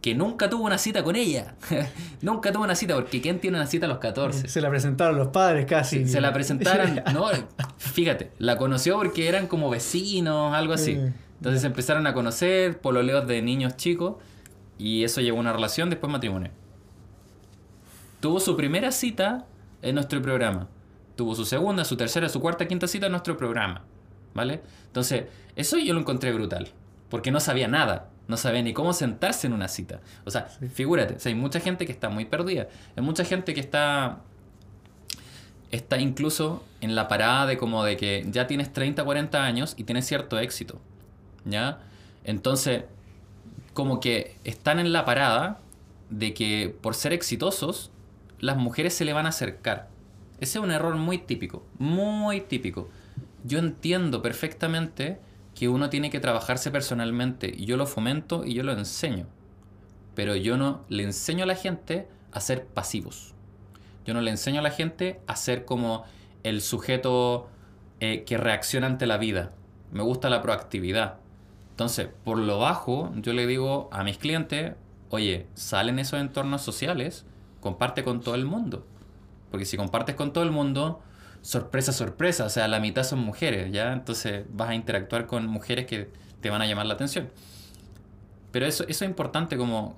que 0.00 0.14
nunca 0.14 0.48
tuvo 0.48 0.64
una 0.64 0.78
cita 0.78 1.02
con 1.02 1.16
ella. 1.16 1.54
nunca 2.22 2.52
tuvo 2.52 2.64
una 2.64 2.74
cita, 2.74 2.94
porque 2.94 3.20
¿quién 3.20 3.40
tiene 3.40 3.56
una 3.56 3.66
cita 3.66 3.86
a 3.86 3.88
los 3.88 3.98
14? 3.98 4.48
Se 4.48 4.60
la 4.60 4.70
presentaron 4.70 5.18
los 5.18 5.28
padres 5.28 5.66
casi. 5.66 6.06
Se, 6.06 6.20
la 6.20 6.32
presentaron, 6.32 7.02
no, 7.12 7.28
fíjate, 7.78 8.30
la 8.38 8.56
conoció 8.56 8.96
porque 8.96 9.28
eran 9.28 9.48
como 9.48 9.68
vecinos, 9.68 10.54
algo 10.54 10.74
así. 10.74 10.98
Entonces 11.38 11.64
empezaron 11.64 12.06
a 12.06 12.14
conocer, 12.14 12.78
pololeos 12.80 13.26
de 13.26 13.42
niños 13.42 13.76
chicos, 13.76 14.16
y 14.78 15.04
eso 15.04 15.20
llevó 15.20 15.38
a 15.38 15.40
una 15.40 15.52
relación, 15.52 15.90
después 15.90 16.10
matrimonio. 16.10 16.50
Tuvo 18.20 18.40
su 18.40 18.56
primera 18.56 18.92
cita 18.92 19.44
en 19.82 19.96
nuestro 19.96 20.22
programa. 20.22 20.68
Tuvo 21.16 21.34
su 21.34 21.44
segunda, 21.44 21.84
su 21.84 21.96
tercera, 21.96 22.28
su 22.28 22.40
cuarta, 22.40 22.68
quinta 22.68 22.86
cita 22.86 23.06
en 23.06 23.12
nuestro 23.12 23.36
programa. 23.36 23.82
¿Vale? 24.34 24.60
Entonces, 24.86 25.24
eso 25.56 25.78
yo 25.78 25.94
lo 25.94 26.00
encontré 26.00 26.32
brutal. 26.32 26.68
Porque 27.08 27.30
no 27.30 27.40
sabía 27.40 27.68
nada. 27.68 28.10
No 28.28 28.36
sabía 28.36 28.62
ni 28.62 28.72
cómo 28.72 28.92
sentarse 28.92 29.46
en 29.46 29.52
una 29.52 29.68
cita. 29.68 30.00
O 30.24 30.30
sea, 30.30 30.42
figúrate, 30.46 31.16
hay 31.28 31.34
mucha 31.34 31.60
gente 31.60 31.86
que 31.86 31.92
está 31.92 32.08
muy 32.08 32.24
perdida. 32.24 32.68
Hay 32.96 33.02
mucha 33.02 33.24
gente 33.24 33.54
que 33.54 33.60
está 33.60 34.20
está 35.70 35.98
incluso 35.98 36.64
en 36.80 36.94
la 36.94 37.08
parada 37.08 37.46
de 37.46 37.56
como 37.56 37.84
de 37.84 37.96
que 37.96 38.24
ya 38.30 38.46
tienes 38.46 38.72
30, 38.72 39.04
40 39.04 39.44
años 39.44 39.74
y 39.76 39.84
tienes 39.84 40.06
cierto 40.06 40.38
éxito. 40.38 40.80
¿Ya? 41.44 41.80
Entonces, 42.24 42.84
como 43.72 44.00
que 44.00 44.36
están 44.44 44.78
en 44.80 44.92
la 44.92 45.04
parada 45.04 45.60
de 46.10 46.34
que 46.34 46.74
por 46.80 46.94
ser 46.94 47.12
exitosos, 47.12 47.90
las 48.40 48.56
mujeres 48.56 48.94
se 48.94 49.04
le 49.04 49.12
van 49.12 49.26
a 49.26 49.30
acercar. 49.30 49.88
Ese 50.38 50.58
es 50.58 50.64
un 50.64 50.70
error 50.70 50.96
muy 50.96 51.18
típico, 51.18 51.64
muy 51.78 52.42
típico. 52.42 52.88
Yo 53.44 53.58
entiendo 53.58 54.20
perfectamente 54.22 55.18
que 55.54 55.68
uno 55.68 55.88
tiene 55.88 56.10
que 56.10 56.20
trabajarse 56.20 56.70
personalmente 56.70 57.50
y 57.56 57.64
yo 57.64 57.76
lo 57.76 57.86
fomento 57.86 58.44
y 58.44 58.52
yo 58.52 58.62
lo 58.62 58.72
enseño. 58.72 59.26
Pero 60.14 60.36
yo 60.36 60.58
no 60.58 60.84
le 60.88 61.04
enseño 61.04 61.44
a 61.44 61.46
la 61.46 61.54
gente 61.54 62.08
a 62.32 62.40
ser 62.40 62.66
pasivos. 62.66 63.34
Yo 64.04 64.12
no 64.12 64.20
le 64.20 64.30
enseño 64.30 64.60
a 64.60 64.62
la 64.62 64.70
gente 64.70 65.20
a 65.26 65.36
ser 65.36 65.64
como 65.64 66.04
el 66.42 66.60
sujeto 66.60 67.48
eh, 68.00 68.24
que 68.24 68.36
reacciona 68.36 68.86
ante 68.86 69.06
la 69.06 69.16
vida. 69.16 69.52
Me 69.90 70.02
gusta 70.02 70.28
la 70.28 70.42
proactividad. 70.42 71.16
Entonces, 71.70 72.08
por 72.24 72.38
lo 72.38 72.58
bajo, 72.58 73.12
yo 73.16 73.32
le 73.32 73.46
digo 73.46 73.88
a 73.90 74.04
mis 74.04 74.18
clientes, 74.18 74.74
oye, 75.08 75.46
salen 75.54 75.98
esos 75.98 76.20
entornos 76.20 76.62
sociales, 76.62 77.24
comparte 77.60 78.04
con 78.04 78.20
todo 78.20 78.34
el 78.34 78.44
mundo. 78.44 78.86
Porque 79.50 79.64
si 79.64 79.76
compartes 79.76 80.14
con 80.14 80.32
todo 80.32 80.44
el 80.44 80.50
mundo, 80.50 81.00
sorpresa, 81.42 81.92
sorpresa, 81.92 82.44
o 82.44 82.50
sea, 82.50 82.68
la 82.68 82.80
mitad 82.80 83.04
son 83.04 83.20
mujeres, 83.20 83.70
¿ya? 83.72 83.92
Entonces 83.92 84.44
vas 84.50 84.70
a 84.70 84.74
interactuar 84.74 85.26
con 85.26 85.46
mujeres 85.46 85.86
que 85.86 86.10
te 86.40 86.50
van 86.50 86.62
a 86.62 86.66
llamar 86.66 86.86
la 86.86 86.94
atención. 86.94 87.30
Pero 88.50 88.66
eso, 88.66 88.84
eso 88.88 89.04
es 89.04 89.08
importante 89.08 89.56
como 89.56 89.96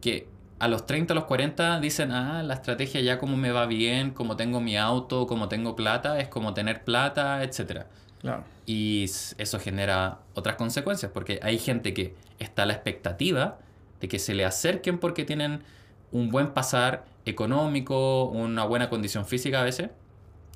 que 0.00 0.28
a 0.58 0.68
los 0.68 0.86
30, 0.86 1.12
a 1.12 1.14
los 1.14 1.24
40 1.24 1.80
dicen, 1.80 2.10
ah, 2.10 2.42
la 2.42 2.54
estrategia 2.54 3.00
ya 3.00 3.18
como 3.18 3.36
me 3.36 3.52
va 3.52 3.66
bien, 3.66 4.10
como 4.10 4.36
tengo 4.36 4.60
mi 4.60 4.76
auto, 4.76 5.26
como 5.26 5.48
tengo 5.48 5.76
plata, 5.76 6.18
es 6.18 6.28
como 6.28 6.54
tener 6.54 6.84
plata, 6.84 7.42
etc. 7.44 7.84
Claro. 8.20 8.44
Y 8.66 9.04
eso 9.04 9.60
genera 9.60 10.18
otras 10.34 10.56
consecuencias, 10.56 11.12
porque 11.12 11.38
hay 11.42 11.58
gente 11.58 11.94
que 11.94 12.16
está 12.38 12.64
a 12.64 12.66
la 12.66 12.72
expectativa 12.72 13.58
de 14.00 14.08
que 14.08 14.18
se 14.18 14.34
le 14.34 14.44
acerquen 14.44 14.98
porque 14.98 15.24
tienen 15.24 15.62
un 16.10 16.30
buen 16.30 16.48
pasar 16.54 17.04
económico, 17.28 18.24
una 18.24 18.64
buena 18.64 18.88
condición 18.88 19.26
física 19.26 19.60
a 19.60 19.64
veces, 19.64 19.90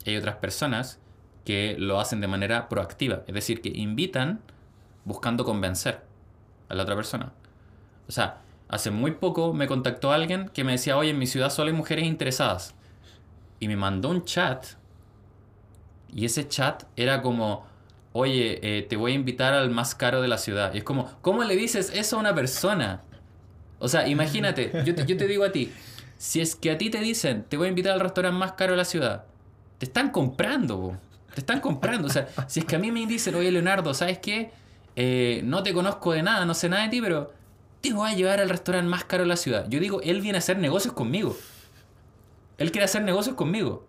hay 0.06 0.16
otras 0.16 0.36
personas 0.36 0.98
que 1.44 1.76
lo 1.78 2.00
hacen 2.00 2.20
de 2.20 2.28
manera 2.28 2.68
proactiva, 2.68 3.22
es 3.26 3.34
decir, 3.34 3.60
que 3.60 3.70
invitan 3.70 4.40
buscando 5.04 5.44
convencer 5.44 6.02
a 6.68 6.74
la 6.74 6.82
otra 6.82 6.94
persona. 6.94 7.32
O 8.08 8.12
sea, 8.12 8.40
hace 8.68 8.90
muy 8.90 9.12
poco 9.12 9.52
me 9.52 9.66
contactó 9.66 10.12
alguien 10.12 10.48
que 10.48 10.64
me 10.64 10.72
decía, 10.72 10.96
oye, 10.96 11.10
en 11.10 11.18
mi 11.18 11.26
ciudad 11.26 11.50
solo 11.50 11.70
hay 11.70 11.76
mujeres 11.76 12.06
interesadas. 12.06 12.74
Y 13.60 13.68
me 13.68 13.76
mandó 13.76 14.08
un 14.10 14.24
chat. 14.24 14.66
Y 16.14 16.24
ese 16.24 16.48
chat 16.48 16.84
era 16.96 17.22
como, 17.22 17.66
oye, 18.12 18.60
eh, 18.62 18.82
te 18.82 18.96
voy 18.96 19.12
a 19.12 19.14
invitar 19.14 19.54
al 19.54 19.70
más 19.70 19.94
caro 19.94 20.20
de 20.20 20.28
la 20.28 20.38
ciudad. 20.38 20.74
Y 20.74 20.78
es 20.78 20.84
como, 20.84 21.10
¿cómo 21.22 21.44
le 21.44 21.56
dices 21.56 21.90
eso 21.94 22.16
a 22.16 22.20
una 22.20 22.34
persona? 22.34 23.02
O 23.78 23.88
sea, 23.88 24.06
imagínate, 24.06 24.70
yo 24.84 24.94
te, 24.94 25.06
yo 25.06 25.16
te 25.16 25.26
digo 25.26 25.44
a 25.44 25.52
ti, 25.52 25.72
si 26.22 26.40
es 26.40 26.54
que 26.54 26.70
a 26.70 26.78
ti 26.78 26.88
te 26.88 27.00
dicen, 27.00 27.44
te 27.48 27.56
voy 27.56 27.66
a 27.66 27.70
invitar 27.70 27.94
al 27.94 27.98
restaurante 27.98 28.38
más 28.38 28.52
caro 28.52 28.74
de 28.74 28.76
la 28.76 28.84
ciudad, 28.84 29.24
te 29.78 29.86
están 29.86 30.10
comprando, 30.10 30.96
te 31.34 31.40
están 31.40 31.58
comprando. 31.58 32.06
O 32.06 32.10
sea, 32.10 32.28
si 32.46 32.60
es 32.60 32.64
que 32.64 32.76
a 32.76 32.78
mí 32.78 32.92
me 32.92 33.04
dicen, 33.06 33.34
oye 33.34 33.50
Leonardo, 33.50 33.92
¿sabes 33.92 34.18
qué? 34.18 34.52
Eh, 34.94 35.40
no 35.42 35.64
te 35.64 35.74
conozco 35.74 36.12
de 36.12 36.22
nada, 36.22 36.44
no 36.44 36.54
sé 36.54 36.68
nada 36.68 36.84
de 36.84 36.90
ti, 36.90 37.00
pero 37.00 37.32
te 37.80 37.92
voy 37.92 38.08
a 38.08 38.14
llevar 38.14 38.38
al 38.38 38.50
restaurante 38.50 38.88
más 38.88 39.02
caro 39.02 39.24
de 39.24 39.30
la 39.30 39.36
ciudad. 39.36 39.66
Yo 39.68 39.80
digo, 39.80 40.00
él 40.02 40.20
viene 40.20 40.38
a 40.38 40.38
hacer 40.38 40.58
negocios 40.58 40.94
conmigo. 40.94 41.36
Él 42.56 42.70
quiere 42.70 42.84
hacer 42.84 43.02
negocios 43.02 43.34
conmigo. 43.34 43.84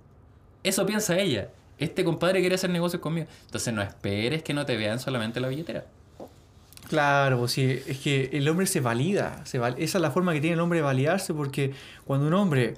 Eso 0.64 0.88
piensa 0.88 1.16
ella. 1.20 1.52
Este 1.78 2.04
compadre 2.04 2.40
quiere 2.40 2.56
hacer 2.56 2.72
negocios 2.72 3.00
conmigo. 3.00 3.28
Entonces 3.46 3.72
no 3.76 3.84
esperes 3.84 4.42
que 4.42 4.56
no 4.56 4.66
te 4.66 4.76
vean 4.76 5.00
solamente 5.00 5.40
la 5.40 5.50
billetera. 5.50 5.86
Claro, 6.90 7.40
pues 7.40 7.54
sí, 7.54 7.82
es 7.88 8.00
que 8.00 8.30
el 8.34 8.48
hombre 8.50 8.68
se 8.68 8.82
valida. 8.82 9.44
esa 9.46 9.78
es 9.78 9.96
la 9.96 10.12
forma 10.12 10.34
que 10.34 10.42
tiene 10.42 10.56
el 10.56 10.60
hombre 10.60 10.80
de 10.80 10.84
validarse 10.84 11.34
porque 11.34 11.74
cuando 12.06 12.28
un 12.28 12.34
hombre 12.34 12.76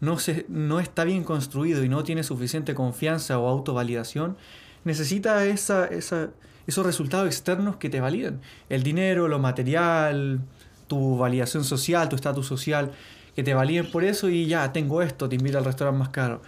no, 0.00 0.18
se, 0.18 0.46
no 0.48 0.80
está 0.80 1.04
bien 1.04 1.24
construido 1.24 1.84
y 1.84 1.88
no 1.88 2.04
tiene 2.04 2.22
suficiente 2.22 2.74
confianza 2.74 3.38
o 3.38 3.48
autovalidación, 3.48 4.36
necesita 4.84 5.44
esa, 5.44 5.86
esa, 5.86 6.30
esos 6.66 6.86
resultados 6.86 7.26
externos 7.26 7.76
que 7.76 7.90
te 7.90 8.00
validen. 8.00 8.40
El 8.68 8.82
dinero, 8.82 9.28
lo 9.28 9.38
material, 9.38 10.40
tu 10.86 11.18
validación 11.18 11.64
social, 11.64 12.08
tu 12.08 12.16
estatus 12.16 12.46
social, 12.46 12.92
que 13.34 13.42
te 13.42 13.54
validen 13.54 13.90
por 13.90 14.04
eso 14.04 14.28
y 14.28 14.46
ya, 14.46 14.72
tengo 14.72 15.02
esto, 15.02 15.28
te 15.28 15.36
invito 15.36 15.58
al 15.58 15.64
restaurante 15.64 15.98
más 15.98 16.08
caro. 16.10 16.42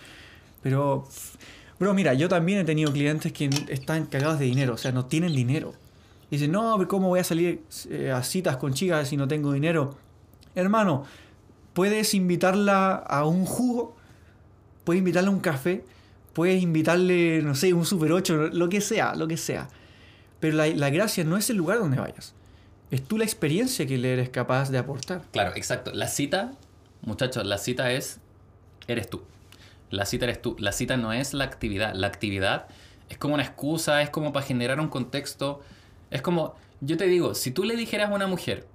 Pero, 0.62 1.06
bro, 1.78 1.94
mira, 1.94 2.14
yo 2.14 2.28
también 2.28 2.60
he 2.60 2.64
tenido 2.64 2.92
clientes 2.92 3.32
que 3.32 3.50
están 3.68 4.06
cagados 4.06 4.38
de 4.38 4.46
dinero, 4.46 4.74
o 4.74 4.78
sea, 4.78 4.92
no 4.92 5.06
tienen 5.06 5.34
dinero. 5.34 5.74
Y 6.32 6.36
dicen, 6.36 6.52
no, 6.52 6.88
¿cómo 6.88 7.08
voy 7.08 7.20
a 7.20 7.24
salir 7.24 7.62
eh, 7.90 8.10
a 8.10 8.22
citas 8.22 8.56
con 8.56 8.72
chicas 8.72 9.06
si 9.06 9.18
no 9.18 9.28
tengo 9.28 9.52
dinero? 9.52 9.98
Hermano, 10.54 11.04
puedes 11.74 12.14
invitarla 12.14 12.94
a 12.94 13.26
un 13.26 13.44
jugo, 13.44 13.94
puedes 14.84 15.00
invitarla 15.00 15.28
a 15.28 15.32
un 15.34 15.40
café, 15.40 15.84
puedes 16.32 16.62
invitarle, 16.62 17.42
no 17.42 17.54
sé, 17.54 17.74
un 17.74 17.84
Super 17.84 18.12
8, 18.12 18.48
lo 18.48 18.70
que 18.70 18.80
sea, 18.80 19.14
lo 19.14 19.28
que 19.28 19.36
sea. 19.36 19.68
Pero 20.40 20.56
la, 20.56 20.68
la 20.68 20.88
gracia 20.88 21.22
no 21.22 21.37
es 21.37 21.50
el 21.50 21.58
lugar 21.58 21.80
donde 21.80 21.98
vayas. 21.98 22.33
Es 22.90 23.06
tú 23.06 23.18
la 23.18 23.24
experiencia 23.24 23.87
que 23.87 23.98
le 23.98 24.14
eres 24.14 24.30
capaz 24.30 24.70
de 24.70 24.78
aportar. 24.78 25.20
Claro, 25.33 25.52
exacto. 25.54 25.92
La 25.92 26.08
cita, 26.08 26.52
muchachos, 27.02 27.44
la 27.44 27.58
cita 27.58 27.92
es, 27.92 28.20
eres 28.87 29.10
tú. 29.10 29.20
La 29.90 30.06
cita 30.06 30.24
eres 30.24 30.40
tú. 30.40 30.56
La 30.58 30.72
cita 30.72 30.96
no 30.96 31.12
es 31.12 31.35
la 31.35 31.44
actividad. 31.44 31.92
La 31.92 32.06
actividad 32.06 32.68
es 33.10 33.18
como 33.18 33.35
una 33.35 33.42
excusa, 33.42 34.00
es 34.00 34.08
como 34.08 34.33
para 34.33 34.46
generar 34.46 34.80
un 34.80 34.88
contexto. 34.88 35.60
Es 36.13 36.23
como, 36.23 36.54
yo 36.81 36.96
te 36.96 37.06
digo, 37.06 37.35
si 37.35 37.50
tú 37.50 37.65
le 37.65 37.75
dijeras 37.75 38.10
a 38.10 38.15
una 38.15 38.27
mujer, 38.27 38.67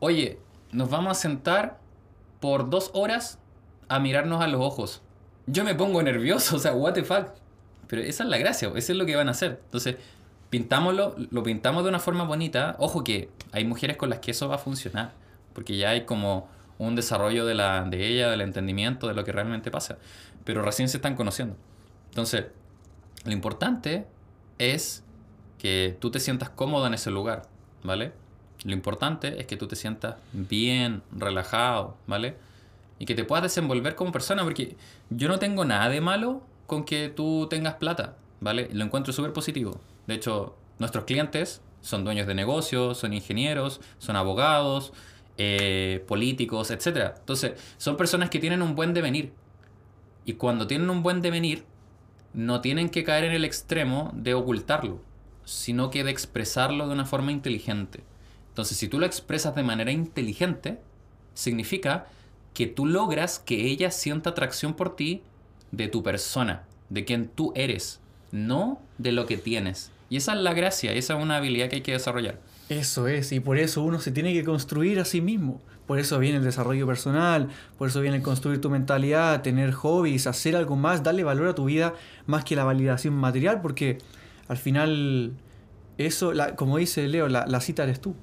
oye, 0.00 0.38
nos 0.72 0.90
vamos 0.90 1.12
a 1.12 1.20
sentar 1.20 1.78
por 2.40 2.68
dos 2.70 2.90
horas 2.92 3.38
a 3.88 4.00
mirarnos 4.00 4.42
a 4.42 4.48
los 4.48 4.60
ojos. 4.60 5.00
Yo 5.46 5.64
me 5.64 5.74
pongo 5.74 6.02
nervioso, 6.02 6.56
o 6.56 6.58
sea, 6.58 6.72
what 6.72 6.94
the 6.94 7.04
fuck. 7.04 7.28
Pero 7.86 8.02
esa 8.02 8.24
es 8.24 8.28
la 8.28 8.38
gracia, 8.38 8.68
eso 8.74 8.92
es 8.92 8.98
lo 8.98 9.06
que 9.06 9.14
van 9.14 9.28
a 9.28 9.30
hacer. 9.30 9.60
Entonces, 9.64 9.96
pintámoslo, 10.50 11.14
lo 11.30 11.42
pintamos 11.42 11.84
de 11.84 11.90
una 11.90 12.00
forma 12.00 12.24
bonita. 12.24 12.74
Ojo 12.78 13.04
que 13.04 13.30
hay 13.52 13.64
mujeres 13.64 13.96
con 13.96 14.10
las 14.10 14.18
que 14.18 14.32
eso 14.32 14.48
va 14.48 14.56
a 14.56 14.58
funcionar, 14.58 15.12
porque 15.52 15.76
ya 15.76 15.90
hay 15.90 16.04
como 16.04 16.48
un 16.78 16.96
desarrollo 16.96 17.46
de, 17.46 17.54
la, 17.54 17.84
de 17.84 18.08
ella, 18.08 18.28
del 18.30 18.40
entendimiento 18.40 19.06
de 19.06 19.14
lo 19.14 19.24
que 19.24 19.30
realmente 19.30 19.70
pasa. 19.70 19.98
Pero 20.44 20.62
recién 20.62 20.88
se 20.88 20.96
están 20.96 21.14
conociendo. 21.14 21.56
Entonces, 22.08 22.46
lo 23.24 23.32
importante 23.32 24.04
es 24.58 25.04
que 25.62 25.96
tú 26.00 26.10
te 26.10 26.18
sientas 26.18 26.50
cómodo 26.50 26.88
en 26.88 26.94
ese 26.94 27.12
lugar, 27.12 27.42
¿vale? 27.84 28.10
Lo 28.64 28.72
importante 28.72 29.40
es 29.40 29.46
que 29.46 29.56
tú 29.56 29.68
te 29.68 29.76
sientas 29.76 30.16
bien, 30.32 31.04
relajado, 31.12 31.96
¿vale? 32.08 32.36
Y 32.98 33.06
que 33.06 33.14
te 33.14 33.22
puedas 33.22 33.44
desenvolver 33.44 33.94
como 33.94 34.10
persona, 34.10 34.42
porque 34.42 34.76
yo 35.10 35.28
no 35.28 35.38
tengo 35.38 35.64
nada 35.64 35.88
de 35.88 36.00
malo 36.00 36.42
con 36.66 36.84
que 36.84 37.10
tú 37.10 37.46
tengas 37.48 37.74
plata, 37.74 38.16
¿vale? 38.40 38.70
Lo 38.72 38.84
encuentro 38.84 39.12
súper 39.12 39.32
positivo. 39.32 39.80
De 40.08 40.14
hecho, 40.14 40.56
nuestros 40.80 41.04
clientes 41.04 41.62
son 41.80 42.02
dueños 42.02 42.26
de 42.26 42.34
negocios, 42.34 42.98
son 42.98 43.12
ingenieros, 43.12 43.80
son 43.98 44.16
abogados, 44.16 44.92
eh, 45.38 46.04
políticos, 46.08 46.72
etc. 46.72 47.12
Entonces, 47.20 47.52
son 47.76 47.96
personas 47.96 48.30
que 48.30 48.40
tienen 48.40 48.62
un 48.62 48.74
buen 48.74 48.94
devenir. 48.94 49.32
Y 50.24 50.32
cuando 50.32 50.66
tienen 50.66 50.90
un 50.90 51.04
buen 51.04 51.22
devenir, 51.22 51.64
no 52.34 52.60
tienen 52.60 52.88
que 52.88 53.04
caer 53.04 53.22
en 53.22 53.32
el 53.32 53.44
extremo 53.44 54.10
de 54.12 54.34
ocultarlo, 54.34 55.00
sino 55.44 55.90
que 55.90 56.04
de 56.04 56.10
expresarlo 56.10 56.86
de 56.86 56.94
una 56.94 57.04
forma 57.04 57.32
inteligente. 57.32 58.00
Entonces, 58.48 58.76
si 58.76 58.88
tú 58.88 58.98
lo 58.98 59.06
expresas 59.06 59.54
de 59.54 59.62
manera 59.62 59.92
inteligente, 59.92 60.78
significa 61.34 62.06
que 62.54 62.66
tú 62.66 62.86
logras 62.86 63.38
que 63.38 63.66
ella 63.66 63.90
sienta 63.90 64.30
atracción 64.30 64.74
por 64.74 64.94
ti 64.94 65.22
de 65.70 65.88
tu 65.88 66.02
persona, 66.02 66.64
de 66.90 67.04
quien 67.04 67.28
tú 67.28 67.52
eres, 67.56 68.00
no 68.30 68.80
de 68.98 69.12
lo 69.12 69.26
que 69.26 69.38
tienes. 69.38 69.90
Y 70.10 70.16
esa 70.16 70.34
es 70.34 70.40
la 70.40 70.52
gracia, 70.52 70.92
esa 70.92 71.16
es 71.16 71.22
una 71.22 71.38
habilidad 71.38 71.70
que 71.70 71.76
hay 71.76 71.82
que 71.82 71.92
desarrollar. 71.92 72.38
Eso 72.68 73.08
es, 73.08 73.32
y 73.32 73.40
por 73.40 73.58
eso 73.58 73.82
uno 73.82 74.00
se 74.00 74.12
tiene 74.12 74.34
que 74.34 74.44
construir 74.44 75.00
a 75.00 75.04
sí 75.04 75.20
mismo. 75.20 75.60
Por 75.86 75.98
eso 75.98 76.18
viene 76.18 76.38
el 76.38 76.44
desarrollo 76.44 76.86
personal, 76.86 77.48
por 77.76 77.88
eso 77.88 78.00
viene 78.00 78.18
el 78.18 78.22
construir 78.22 78.60
tu 78.60 78.70
mentalidad, 78.70 79.42
tener 79.42 79.72
hobbies, 79.72 80.26
hacer 80.26 80.54
algo 80.54 80.76
más, 80.76 81.02
darle 81.02 81.24
valor 81.24 81.48
a 81.48 81.54
tu 81.54 81.64
vida 81.64 81.94
más 82.26 82.44
que 82.44 82.56
la 82.56 82.64
validación 82.64 83.14
material, 83.14 83.60
porque 83.60 83.98
al 84.48 84.56
final, 84.56 85.32
eso, 85.98 86.32
como 86.56 86.78
dice 86.78 87.08
Leo, 87.08 87.28
la 87.28 87.60
cita 87.60 87.84
eres 87.84 88.00
tú. 88.00 88.14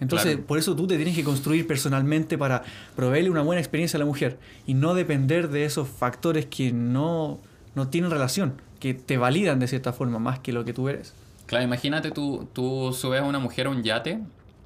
Entonces, 0.00 0.36
por 0.36 0.58
eso 0.58 0.76
tú 0.76 0.86
te 0.86 0.96
tienes 0.96 1.14
que 1.14 1.24
construir 1.24 1.66
personalmente 1.66 2.36
para 2.36 2.62
proveerle 2.94 3.30
una 3.30 3.42
buena 3.42 3.60
experiencia 3.60 3.96
a 3.96 4.00
la 4.00 4.04
mujer 4.04 4.38
y 4.66 4.74
no 4.74 4.94
depender 4.94 5.48
de 5.48 5.64
esos 5.64 5.88
factores 5.88 6.46
que 6.46 6.72
no, 6.72 7.40
no 7.74 7.88
tienen 7.88 8.10
relación, 8.10 8.60
que 8.78 8.92
te 8.92 9.16
validan 9.16 9.58
de 9.58 9.68
cierta 9.68 9.92
forma 9.92 10.18
más 10.18 10.38
que 10.38 10.52
lo 10.52 10.64
que 10.64 10.74
tú 10.74 10.88
eres. 10.88 11.14
Claro, 11.46 11.64
imagínate 11.64 12.10
tú, 12.10 12.46
tú 12.52 12.92
subes 12.92 13.22
a 13.22 13.24
una 13.24 13.38
mujer 13.38 13.68
a 13.68 13.70
un 13.70 13.82
yate 13.82 14.20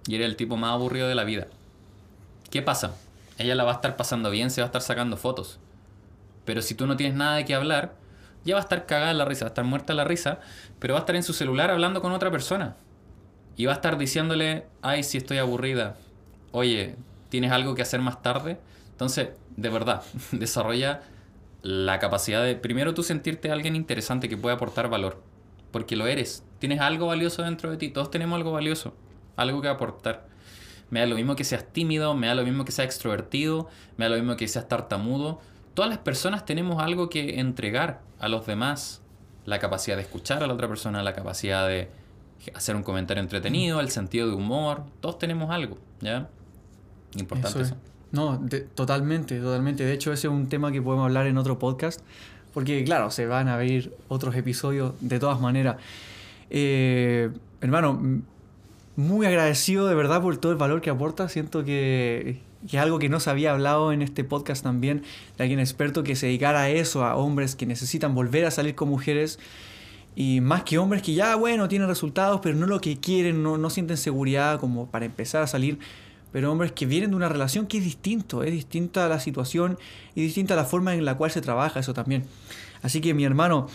y 0.08 0.16
eres 0.16 0.26
el 0.26 0.36
tipo 0.36 0.56
más 0.56 0.72
aburrido 0.72 1.06
de 1.06 1.14
la 1.14 1.24
vida. 1.24 1.46
¿Qué 2.50 2.62
pasa? 2.62 2.96
Ella 3.38 3.54
la 3.54 3.62
va 3.62 3.72
a 3.72 3.74
estar 3.74 3.96
pasando 3.96 4.30
bien, 4.30 4.50
se 4.50 4.62
va 4.62 4.66
a 4.66 4.68
estar 4.68 4.82
sacando 4.82 5.16
fotos. 5.16 5.60
Pero 6.44 6.60
si 6.60 6.74
tú 6.74 6.88
no 6.88 6.96
tienes 6.96 7.16
nada 7.16 7.36
de 7.36 7.44
qué 7.44 7.54
hablar, 7.54 7.94
ya 8.44 8.54
va 8.54 8.60
a 8.60 8.62
estar 8.62 8.86
cagada 8.86 9.12
la 9.14 9.24
risa, 9.24 9.44
va 9.44 9.48
a 9.48 9.52
estar 9.52 9.64
muerta 9.64 9.94
la 9.94 10.04
risa, 10.04 10.40
pero 10.78 10.94
va 10.94 11.00
a 11.00 11.02
estar 11.02 11.16
en 11.16 11.22
su 11.22 11.32
celular 11.32 11.70
hablando 11.70 12.00
con 12.00 12.12
otra 12.12 12.30
persona. 12.30 12.76
Y 13.56 13.66
va 13.66 13.72
a 13.72 13.74
estar 13.76 13.98
diciéndole, 13.98 14.66
ay, 14.82 15.02
si 15.02 15.18
estoy 15.18 15.38
aburrida, 15.38 15.96
oye, 16.52 16.96
¿tienes 17.28 17.52
algo 17.52 17.74
que 17.74 17.82
hacer 17.82 18.00
más 18.00 18.22
tarde? 18.22 18.58
Entonces, 18.92 19.30
de 19.56 19.68
verdad, 19.68 20.02
desarrolla 20.32 21.02
la 21.62 21.98
capacidad 21.98 22.42
de, 22.42 22.56
primero 22.56 22.94
tú 22.94 23.02
sentirte 23.02 23.50
alguien 23.50 23.76
interesante 23.76 24.28
que 24.28 24.36
puede 24.36 24.54
aportar 24.54 24.88
valor, 24.88 25.22
porque 25.70 25.96
lo 25.96 26.06
eres, 26.06 26.42
tienes 26.58 26.80
algo 26.80 27.06
valioso 27.06 27.42
dentro 27.42 27.70
de 27.70 27.76
ti, 27.76 27.90
todos 27.90 28.10
tenemos 28.10 28.36
algo 28.36 28.52
valioso, 28.52 28.94
algo 29.36 29.60
que 29.60 29.68
aportar. 29.68 30.28
Me 30.90 31.00
da 31.00 31.06
lo 31.06 31.14
mismo 31.14 31.36
que 31.36 31.44
seas 31.44 31.72
tímido, 31.72 32.14
me 32.14 32.26
da 32.26 32.34
lo 32.34 32.44
mismo 32.44 32.64
que 32.64 32.72
seas 32.72 32.86
extrovertido, 32.86 33.68
me 33.96 34.06
da 34.06 34.10
lo 34.10 34.16
mismo 34.16 34.36
que 34.36 34.48
seas 34.48 34.68
tartamudo. 34.68 35.40
Todas 35.74 35.88
las 35.88 35.98
personas 35.98 36.44
tenemos 36.44 36.82
algo 36.82 37.08
que 37.08 37.40
entregar 37.40 38.00
a 38.18 38.28
los 38.28 38.46
demás. 38.46 39.02
La 39.46 39.58
capacidad 39.58 39.96
de 39.96 40.02
escuchar 40.02 40.42
a 40.42 40.46
la 40.46 40.54
otra 40.54 40.68
persona, 40.68 41.02
la 41.02 41.14
capacidad 41.14 41.66
de 41.66 41.88
hacer 42.54 42.76
un 42.76 42.82
comentario 42.82 43.22
entretenido, 43.22 43.80
el 43.80 43.90
sentido 43.90 44.28
de 44.28 44.34
humor, 44.34 44.84
todos 45.00 45.18
tenemos 45.18 45.50
algo, 45.50 45.78
¿ya? 46.00 46.28
Importante 47.16 47.62
eso. 47.62 47.76
No, 48.12 48.40
totalmente, 48.74 49.38
totalmente. 49.40 49.84
De 49.84 49.92
hecho, 49.92 50.12
ese 50.12 50.26
es 50.26 50.32
un 50.32 50.48
tema 50.48 50.72
que 50.72 50.82
podemos 50.82 51.06
hablar 51.06 51.26
en 51.26 51.38
otro 51.38 51.58
podcast, 51.58 52.00
porque 52.52 52.82
claro, 52.84 53.10
se 53.10 53.26
van 53.26 53.48
a 53.48 53.56
ver 53.56 53.92
otros 54.08 54.34
episodios 54.34 54.94
de 55.00 55.18
todas 55.18 55.40
maneras. 55.40 55.76
Eh, 56.50 57.30
hermano, 57.60 58.22
muy 58.96 59.26
agradecido 59.26 59.86
de 59.86 59.94
verdad 59.94 60.20
por 60.22 60.36
todo 60.38 60.52
el 60.52 60.58
valor 60.58 60.80
que 60.80 60.90
aporta. 60.90 61.28
Siento 61.28 61.64
que, 61.64 62.40
que, 62.68 62.78
algo 62.78 62.98
que 62.98 63.08
no 63.08 63.20
se 63.20 63.30
había 63.30 63.52
hablado 63.52 63.92
en 63.92 64.02
este 64.02 64.24
podcast 64.24 64.62
también, 64.62 65.02
de 65.36 65.44
alguien 65.44 65.60
experto 65.60 66.02
que 66.02 66.16
se 66.16 66.26
dedicara 66.26 66.62
a 66.62 66.68
eso, 66.70 67.04
a 67.04 67.16
hombres 67.16 67.56
que 67.56 67.66
necesitan 67.66 68.14
volver 68.14 68.44
a 68.44 68.50
salir 68.50 68.74
con 68.74 68.88
mujeres 68.88 69.38
y 70.16 70.40
más 70.40 70.64
que 70.64 70.78
hombres 70.78 71.02
que 71.02 71.14
ya, 71.14 71.36
bueno, 71.36 71.68
tienen 71.68 71.88
resultados, 71.88 72.40
pero 72.42 72.56
no 72.56 72.66
lo 72.66 72.80
que 72.80 72.98
quieren, 72.98 73.42
no, 73.42 73.58
no 73.58 73.70
sienten 73.70 73.96
seguridad 73.96 74.58
como 74.58 74.90
para 74.90 75.06
empezar 75.06 75.42
a 75.42 75.46
salir. 75.46 75.78
Pero 76.32 76.52
hombres 76.52 76.72
que 76.72 76.86
vienen 76.86 77.10
de 77.10 77.16
una 77.16 77.28
relación 77.28 77.66
que 77.66 77.78
es 77.78 77.84
distinto, 77.84 78.44
es 78.44 78.52
distinta 78.52 79.08
la 79.08 79.18
situación 79.18 79.78
y 80.14 80.22
distinta 80.22 80.54
la 80.54 80.64
forma 80.64 80.94
en 80.94 81.04
la 81.04 81.16
cual 81.16 81.30
se 81.30 81.40
trabaja 81.40 81.80
eso 81.80 81.92
también. 81.92 82.24
Así 82.82 83.00
que 83.00 83.14
mi 83.14 83.24
hermano, 83.24 83.68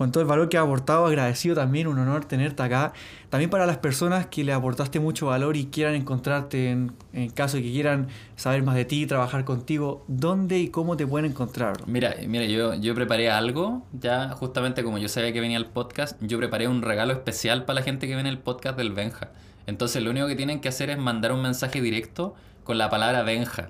con 0.00 0.12
todo 0.12 0.22
el 0.22 0.26
valor 0.26 0.48
que 0.48 0.56
ha 0.56 0.62
aportado, 0.62 1.04
agradecido 1.04 1.54
también, 1.54 1.86
un 1.86 1.98
honor 1.98 2.24
tenerte 2.24 2.62
acá. 2.62 2.94
También 3.28 3.50
para 3.50 3.66
las 3.66 3.76
personas 3.76 4.28
que 4.28 4.42
le 4.44 4.54
aportaste 4.54 4.98
mucho 4.98 5.26
valor 5.26 5.58
y 5.58 5.66
quieran 5.66 5.94
encontrarte 5.94 6.70
en, 6.70 7.28
caso 7.34 7.58
de 7.58 7.64
que 7.64 7.70
quieran 7.70 8.08
saber 8.34 8.62
más 8.62 8.76
de 8.76 8.86
ti, 8.86 9.04
trabajar 9.04 9.44
contigo, 9.44 10.02
¿dónde 10.08 10.58
y 10.58 10.68
cómo 10.68 10.96
te 10.96 11.06
pueden 11.06 11.30
encontrar? 11.30 11.86
Mira, 11.86 12.14
mira 12.26 12.46
yo, 12.46 12.72
yo 12.76 12.94
preparé 12.94 13.30
algo, 13.30 13.82
ya 13.92 14.30
justamente 14.30 14.82
como 14.82 14.96
yo 14.96 15.06
sabía 15.06 15.34
que 15.34 15.40
venía 15.42 15.58
el 15.58 15.66
podcast, 15.66 16.16
yo 16.22 16.38
preparé 16.38 16.66
un 16.66 16.80
regalo 16.80 17.12
especial 17.12 17.66
para 17.66 17.80
la 17.80 17.84
gente 17.84 18.08
que 18.08 18.14
viene 18.14 18.30
el 18.30 18.38
podcast 18.38 18.78
del 18.78 18.94
Benja. 18.94 19.32
Entonces 19.66 20.02
lo 20.02 20.12
único 20.12 20.28
que 20.28 20.34
tienen 20.34 20.62
que 20.62 20.70
hacer 20.70 20.88
es 20.88 20.96
mandar 20.96 21.32
un 21.32 21.42
mensaje 21.42 21.82
directo 21.82 22.34
con 22.64 22.78
la 22.78 22.88
palabra 22.88 23.22
Benja 23.22 23.68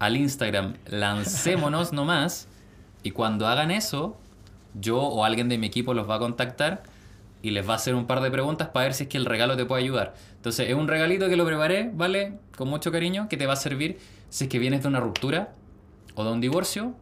al 0.00 0.18
Instagram. 0.18 0.74
Lancémonos 0.84 1.94
nomás. 1.94 2.46
Y 3.02 3.12
cuando 3.12 3.46
hagan 3.46 3.70
eso, 3.70 4.18
yo 4.74 5.00
o 5.00 5.24
alguien 5.24 5.48
de 5.48 5.58
mi 5.58 5.66
equipo 5.66 5.94
los 5.94 6.08
va 6.08 6.16
a 6.16 6.18
contactar 6.18 6.82
y 7.42 7.50
les 7.50 7.68
va 7.68 7.74
a 7.74 7.76
hacer 7.76 7.94
un 7.94 8.06
par 8.06 8.20
de 8.20 8.30
preguntas 8.30 8.68
para 8.68 8.86
ver 8.86 8.94
si 8.94 9.04
es 9.04 9.08
que 9.08 9.18
el 9.18 9.24
regalo 9.24 9.56
te 9.56 9.64
puede 9.64 9.82
ayudar. 9.82 10.14
Entonces, 10.36 10.68
es 10.68 10.74
un 10.74 10.88
regalito 10.88 11.28
que 11.28 11.36
lo 11.36 11.46
preparé, 11.46 11.90
¿vale? 11.94 12.38
Con 12.56 12.68
mucho 12.68 12.90
cariño, 12.90 13.28
que 13.28 13.36
te 13.36 13.46
va 13.46 13.52
a 13.52 13.56
servir 13.56 13.98
si 14.30 14.44
es 14.44 14.50
que 14.50 14.58
vienes 14.58 14.82
de 14.82 14.88
una 14.88 15.00
ruptura 15.00 15.52
o 16.14 16.24
de 16.24 16.32
un 16.32 16.40
divorcio 16.40 16.94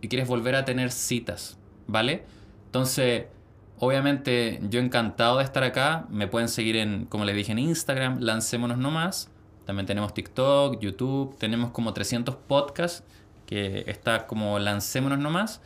y 0.00 0.08
quieres 0.08 0.28
volver 0.28 0.54
a 0.54 0.64
tener 0.64 0.92
citas, 0.92 1.58
¿vale? 1.86 2.24
Entonces, 2.66 3.24
obviamente, 3.78 4.60
yo 4.68 4.80
encantado 4.80 5.38
de 5.38 5.44
estar 5.44 5.64
acá. 5.64 6.06
Me 6.10 6.28
pueden 6.28 6.48
seguir 6.48 6.76
en, 6.76 7.06
como 7.06 7.24
les 7.24 7.34
dije, 7.34 7.52
en 7.52 7.58
Instagram, 7.58 8.20
Lancémonos 8.20 8.78
Nomás. 8.78 9.30
También 9.64 9.86
tenemos 9.86 10.14
TikTok, 10.14 10.80
YouTube, 10.80 11.36
tenemos 11.38 11.70
como 11.72 11.92
300 11.92 12.36
podcasts 12.36 13.04
que 13.46 13.84
está 13.86 14.26
como 14.26 14.58
Lancémonos 14.58 15.18
Nomás. 15.18 15.60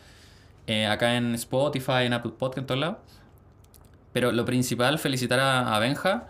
Eh, 0.67 0.87
acá 0.87 1.17
en 1.17 1.35
Spotify, 1.35 2.05
en 2.05 2.13
Apple 2.13 2.33
Podcast, 2.39 2.59
en 2.59 2.67
todos 2.67 2.81
lados. 2.81 2.99
Pero 4.13 4.33
lo 4.33 4.45
principal, 4.45 4.99
felicitar 4.99 5.41
a, 5.41 5.79
Benja, 5.79 6.29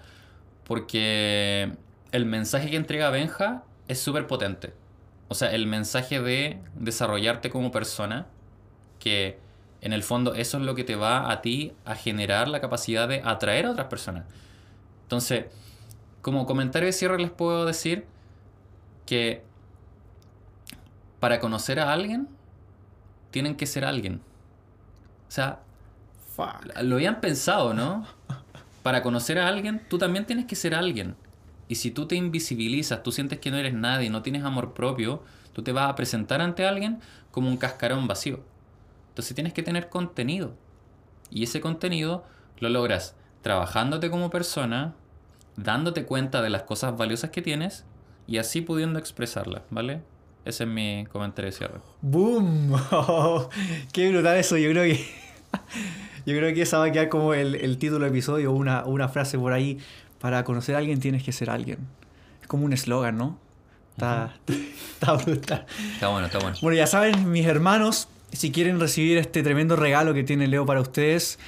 porque 0.65 1.73
el 2.13 2.25
mensaje 2.27 2.71
que 2.71 2.77
entrega 2.77 3.11
Benja 3.11 3.65
es 3.89 4.01
súper 4.01 4.27
potente. 4.27 4.73
O 5.29 5.35
sea, 5.35 5.53
el 5.53 5.67
mensaje 5.67 6.21
de 6.21 6.61
desarrollarte 6.75 7.51
como 7.51 7.73
persona, 7.73 8.27
que 8.99 9.39
en 9.81 9.93
el 9.93 10.03
fondo 10.05 10.35
eso 10.35 10.59
es 10.59 10.63
lo 10.63 10.75
que 10.75 10.85
te 10.85 10.95
va 10.95 11.31
a 11.31 11.43
ti 11.43 11.73
a 11.85 11.97
generar 11.97 12.49
la 12.49 12.61
capacidad 12.61 13.09
de 13.09 13.21
atraer 13.25 13.67
a 13.67 13.73
otras 13.73 13.89
personas. 13.89 14.25
Entonces, 15.03 15.47
como 16.23 16.47
comentario 16.47 16.87
de 16.87 16.93
cierre 16.93 17.19
les 17.19 17.31
puedo 17.31 17.67
decir 17.67 18.07
que 19.07 19.43
para 21.19 21.41
conocer 21.41 21.81
a 21.81 21.93
alguien 21.93 22.29
tienen 23.33 23.57
que 23.57 23.67
ser 23.67 23.85
alguien. 23.85 24.21
O 25.29 25.31
sea, 25.31 25.61
lo 26.83 26.97
habían 26.97 27.21
pensado, 27.21 27.75
¿no? 27.75 28.07
Para 28.83 29.03
conocer 29.03 29.39
a 29.39 29.49
alguien, 29.49 29.83
tú 29.89 29.99
también 29.99 30.27
tienes 30.27 30.47
que 30.47 30.55
ser 30.57 30.75
alguien. 30.75 31.17
Y 31.69 31.77
si 31.77 31.91
tú 31.91 32.07
te 32.07 32.17
invisibilizas, 32.17 33.03
tú 33.03 33.13
sientes 33.13 33.39
que 33.39 33.51
no 33.51 33.57
eres 33.57 33.75
nadie, 33.75 34.11
no 34.11 34.23
tienes 34.23 34.45
amor 34.45 34.75
propio, 34.75 35.23
tú 35.53 35.63
te 35.63 35.73
vas 35.73 35.91
a 35.91 35.95
presentar 35.95 36.41
ante 36.41 36.67
alguien 36.67 37.01
como 37.31 37.49
un 37.49 37.57
cascarón 37.57 38.07
vacío. 38.07 38.41
Entonces 39.09 39.35
tienes 39.35 39.53
que 39.53 39.63
tener 39.63 39.89
contenido. 39.89 40.55
Y 41.31 41.45
ese 41.45 41.61
contenido 41.61 42.25
lo 42.59 42.69
logras 42.69 43.17
trabajándote 43.41 44.11
como 44.11 44.31
persona, 44.31 44.95
dándote 45.57 46.05
cuenta 46.05 46.43
de 46.43 46.51
las 46.51 46.63
cosas 46.63 46.97
valiosas 46.97 47.31
que 47.31 47.43
tienes 47.43 47.85
y 48.27 48.39
así 48.39 48.61
pudiendo 48.61 48.99
expresarlas, 48.99 49.63
¿vale? 49.71 50.03
Ese 50.45 50.65
es 50.65 50.71
mi 50.71 51.07
comentario 51.11 51.51
de 51.51 51.57
cierre. 51.57 51.79
¡Boom! 52.01 52.73
¡Qué 53.93 54.11
brutal 54.11 54.37
eso! 54.37 54.57
Yo 54.57 54.71
creo 54.71 54.85
que. 54.85 54.97
yo 56.27 56.37
creo 56.37 56.55
que 56.55 56.63
esa 56.63 56.79
va 56.79 56.87
a 56.87 56.93
quedar 56.93 57.09
como 57.09 57.35
el, 57.35 57.79
título 57.79 58.01
del 58.05 58.11
episodio, 58.11 58.53
una, 58.53 58.85
una 58.85 59.09
frase 59.09 59.39
por 59.39 59.53
ahí. 59.53 59.79
Para 60.21 60.45
conocer 60.45 60.75
a 60.75 60.79
alguien 60.79 61.01
tienes 61.01 61.23
que 61.23 61.33
ser 61.33 61.51
alguien. 61.51 61.79
Es 62.41 62.47
como 62.47 62.65
un 62.65 62.73
eslogan, 62.73 63.17
¿no? 63.17 63.39
Está, 63.93 64.35
está 64.95 65.13
brutal. 65.15 65.67
Está 65.95 66.09
bueno, 66.09 66.27
está 66.27 66.39
bueno. 66.39 66.57
Bueno, 66.61 66.77
ya 66.77 66.87
saben, 66.87 67.31
mis 67.31 67.47
hermanos, 67.47 68.09
si 68.33 68.51
quieren 68.51 68.81
recibir 68.81 69.19
este 69.19 69.43
tremendo 69.43 69.77
regalo 69.77 70.15
que 70.15 70.25
tiene 70.25 70.47
Leo 70.49 70.67
para 70.67 70.81
ustedes, 70.81 71.39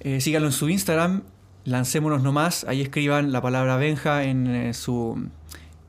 eh, 0.00 0.20
síganlo 0.20 0.48
en 0.48 0.52
su 0.52 0.68
Instagram, 0.68 1.22
lancémonos 1.64 2.22
nomás. 2.22 2.64
Ahí 2.64 2.80
escriban 2.80 3.32
la 3.32 3.40
palabra 3.42 3.76
Benja 3.76 4.24
en 4.24 4.46
eh, 4.46 4.74
su... 4.74 5.28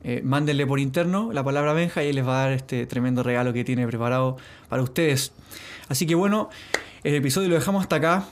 Eh, 0.08 0.22
mándenle 0.22 0.64
por 0.68 0.78
interno 0.78 1.32
la 1.32 1.42
palabra 1.42 1.72
Benja 1.72 2.04
y 2.04 2.10
él 2.10 2.14
les 2.14 2.24
va 2.24 2.38
a 2.38 2.44
dar 2.44 2.52
este 2.52 2.86
tremendo 2.86 3.24
regalo 3.24 3.52
que 3.52 3.64
tiene 3.64 3.84
preparado 3.88 4.36
para 4.68 4.80
ustedes. 4.80 5.32
Así 5.88 6.06
que 6.06 6.14
bueno, 6.14 6.48
el 7.02 7.16
episodio 7.16 7.48
lo 7.48 7.56
dejamos 7.56 7.82
hasta 7.82 7.96
acá. 7.96 8.24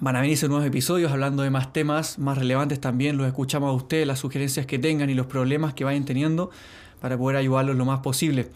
Van 0.00 0.16
a 0.16 0.22
venirse 0.22 0.48
nuevos 0.48 0.66
episodios 0.66 1.12
hablando 1.12 1.44
de 1.44 1.50
más 1.50 1.72
temas 1.72 2.18
más 2.18 2.36
relevantes 2.36 2.80
también. 2.80 3.16
Los 3.16 3.28
escuchamos 3.28 3.70
a 3.70 3.72
ustedes, 3.74 4.08
las 4.08 4.18
sugerencias 4.18 4.66
que 4.66 4.80
tengan 4.80 5.08
y 5.08 5.14
los 5.14 5.26
problemas 5.26 5.72
que 5.72 5.84
vayan 5.84 6.04
teniendo 6.04 6.50
para 7.00 7.16
poder 7.16 7.36
ayudarlos 7.36 7.76
lo 7.76 7.84
más 7.84 8.00
posible. 8.00 8.48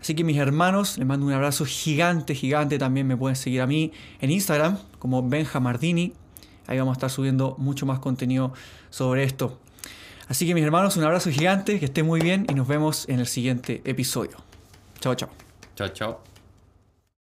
Así 0.00 0.14
que 0.14 0.22
mis 0.22 0.36
hermanos, 0.36 0.98
les 0.98 1.08
mando 1.08 1.26
un 1.26 1.32
abrazo 1.32 1.64
gigante, 1.64 2.36
gigante. 2.36 2.78
También 2.78 3.08
me 3.08 3.16
pueden 3.16 3.34
seguir 3.34 3.62
a 3.62 3.66
mí 3.66 3.90
en 4.20 4.30
Instagram 4.30 4.78
como 5.00 5.28
Benja 5.28 5.58
Mardini. 5.58 6.12
Ahí 6.68 6.78
vamos 6.78 6.92
a 6.92 6.98
estar 6.98 7.10
subiendo 7.10 7.56
mucho 7.58 7.84
más 7.84 7.98
contenido 7.98 8.52
sobre 8.90 9.24
esto. 9.24 9.58
Así 10.28 10.46
que 10.46 10.54
mis 10.54 10.64
hermanos, 10.64 10.96
un 10.96 11.04
abrazo 11.04 11.30
gigante, 11.30 11.78
que 11.78 11.84
estén 11.84 12.06
muy 12.06 12.20
bien 12.20 12.46
y 12.50 12.54
nos 12.54 12.66
vemos 12.66 13.08
en 13.08 13.20
el 13.20 13.26
siguiente 13.26 13.80
episodio. 13.84 14.36
Chao, 15.00 15.14
chao. 15.14 15.30
Chao, 15.76 15.88
chao. 15.88 16.35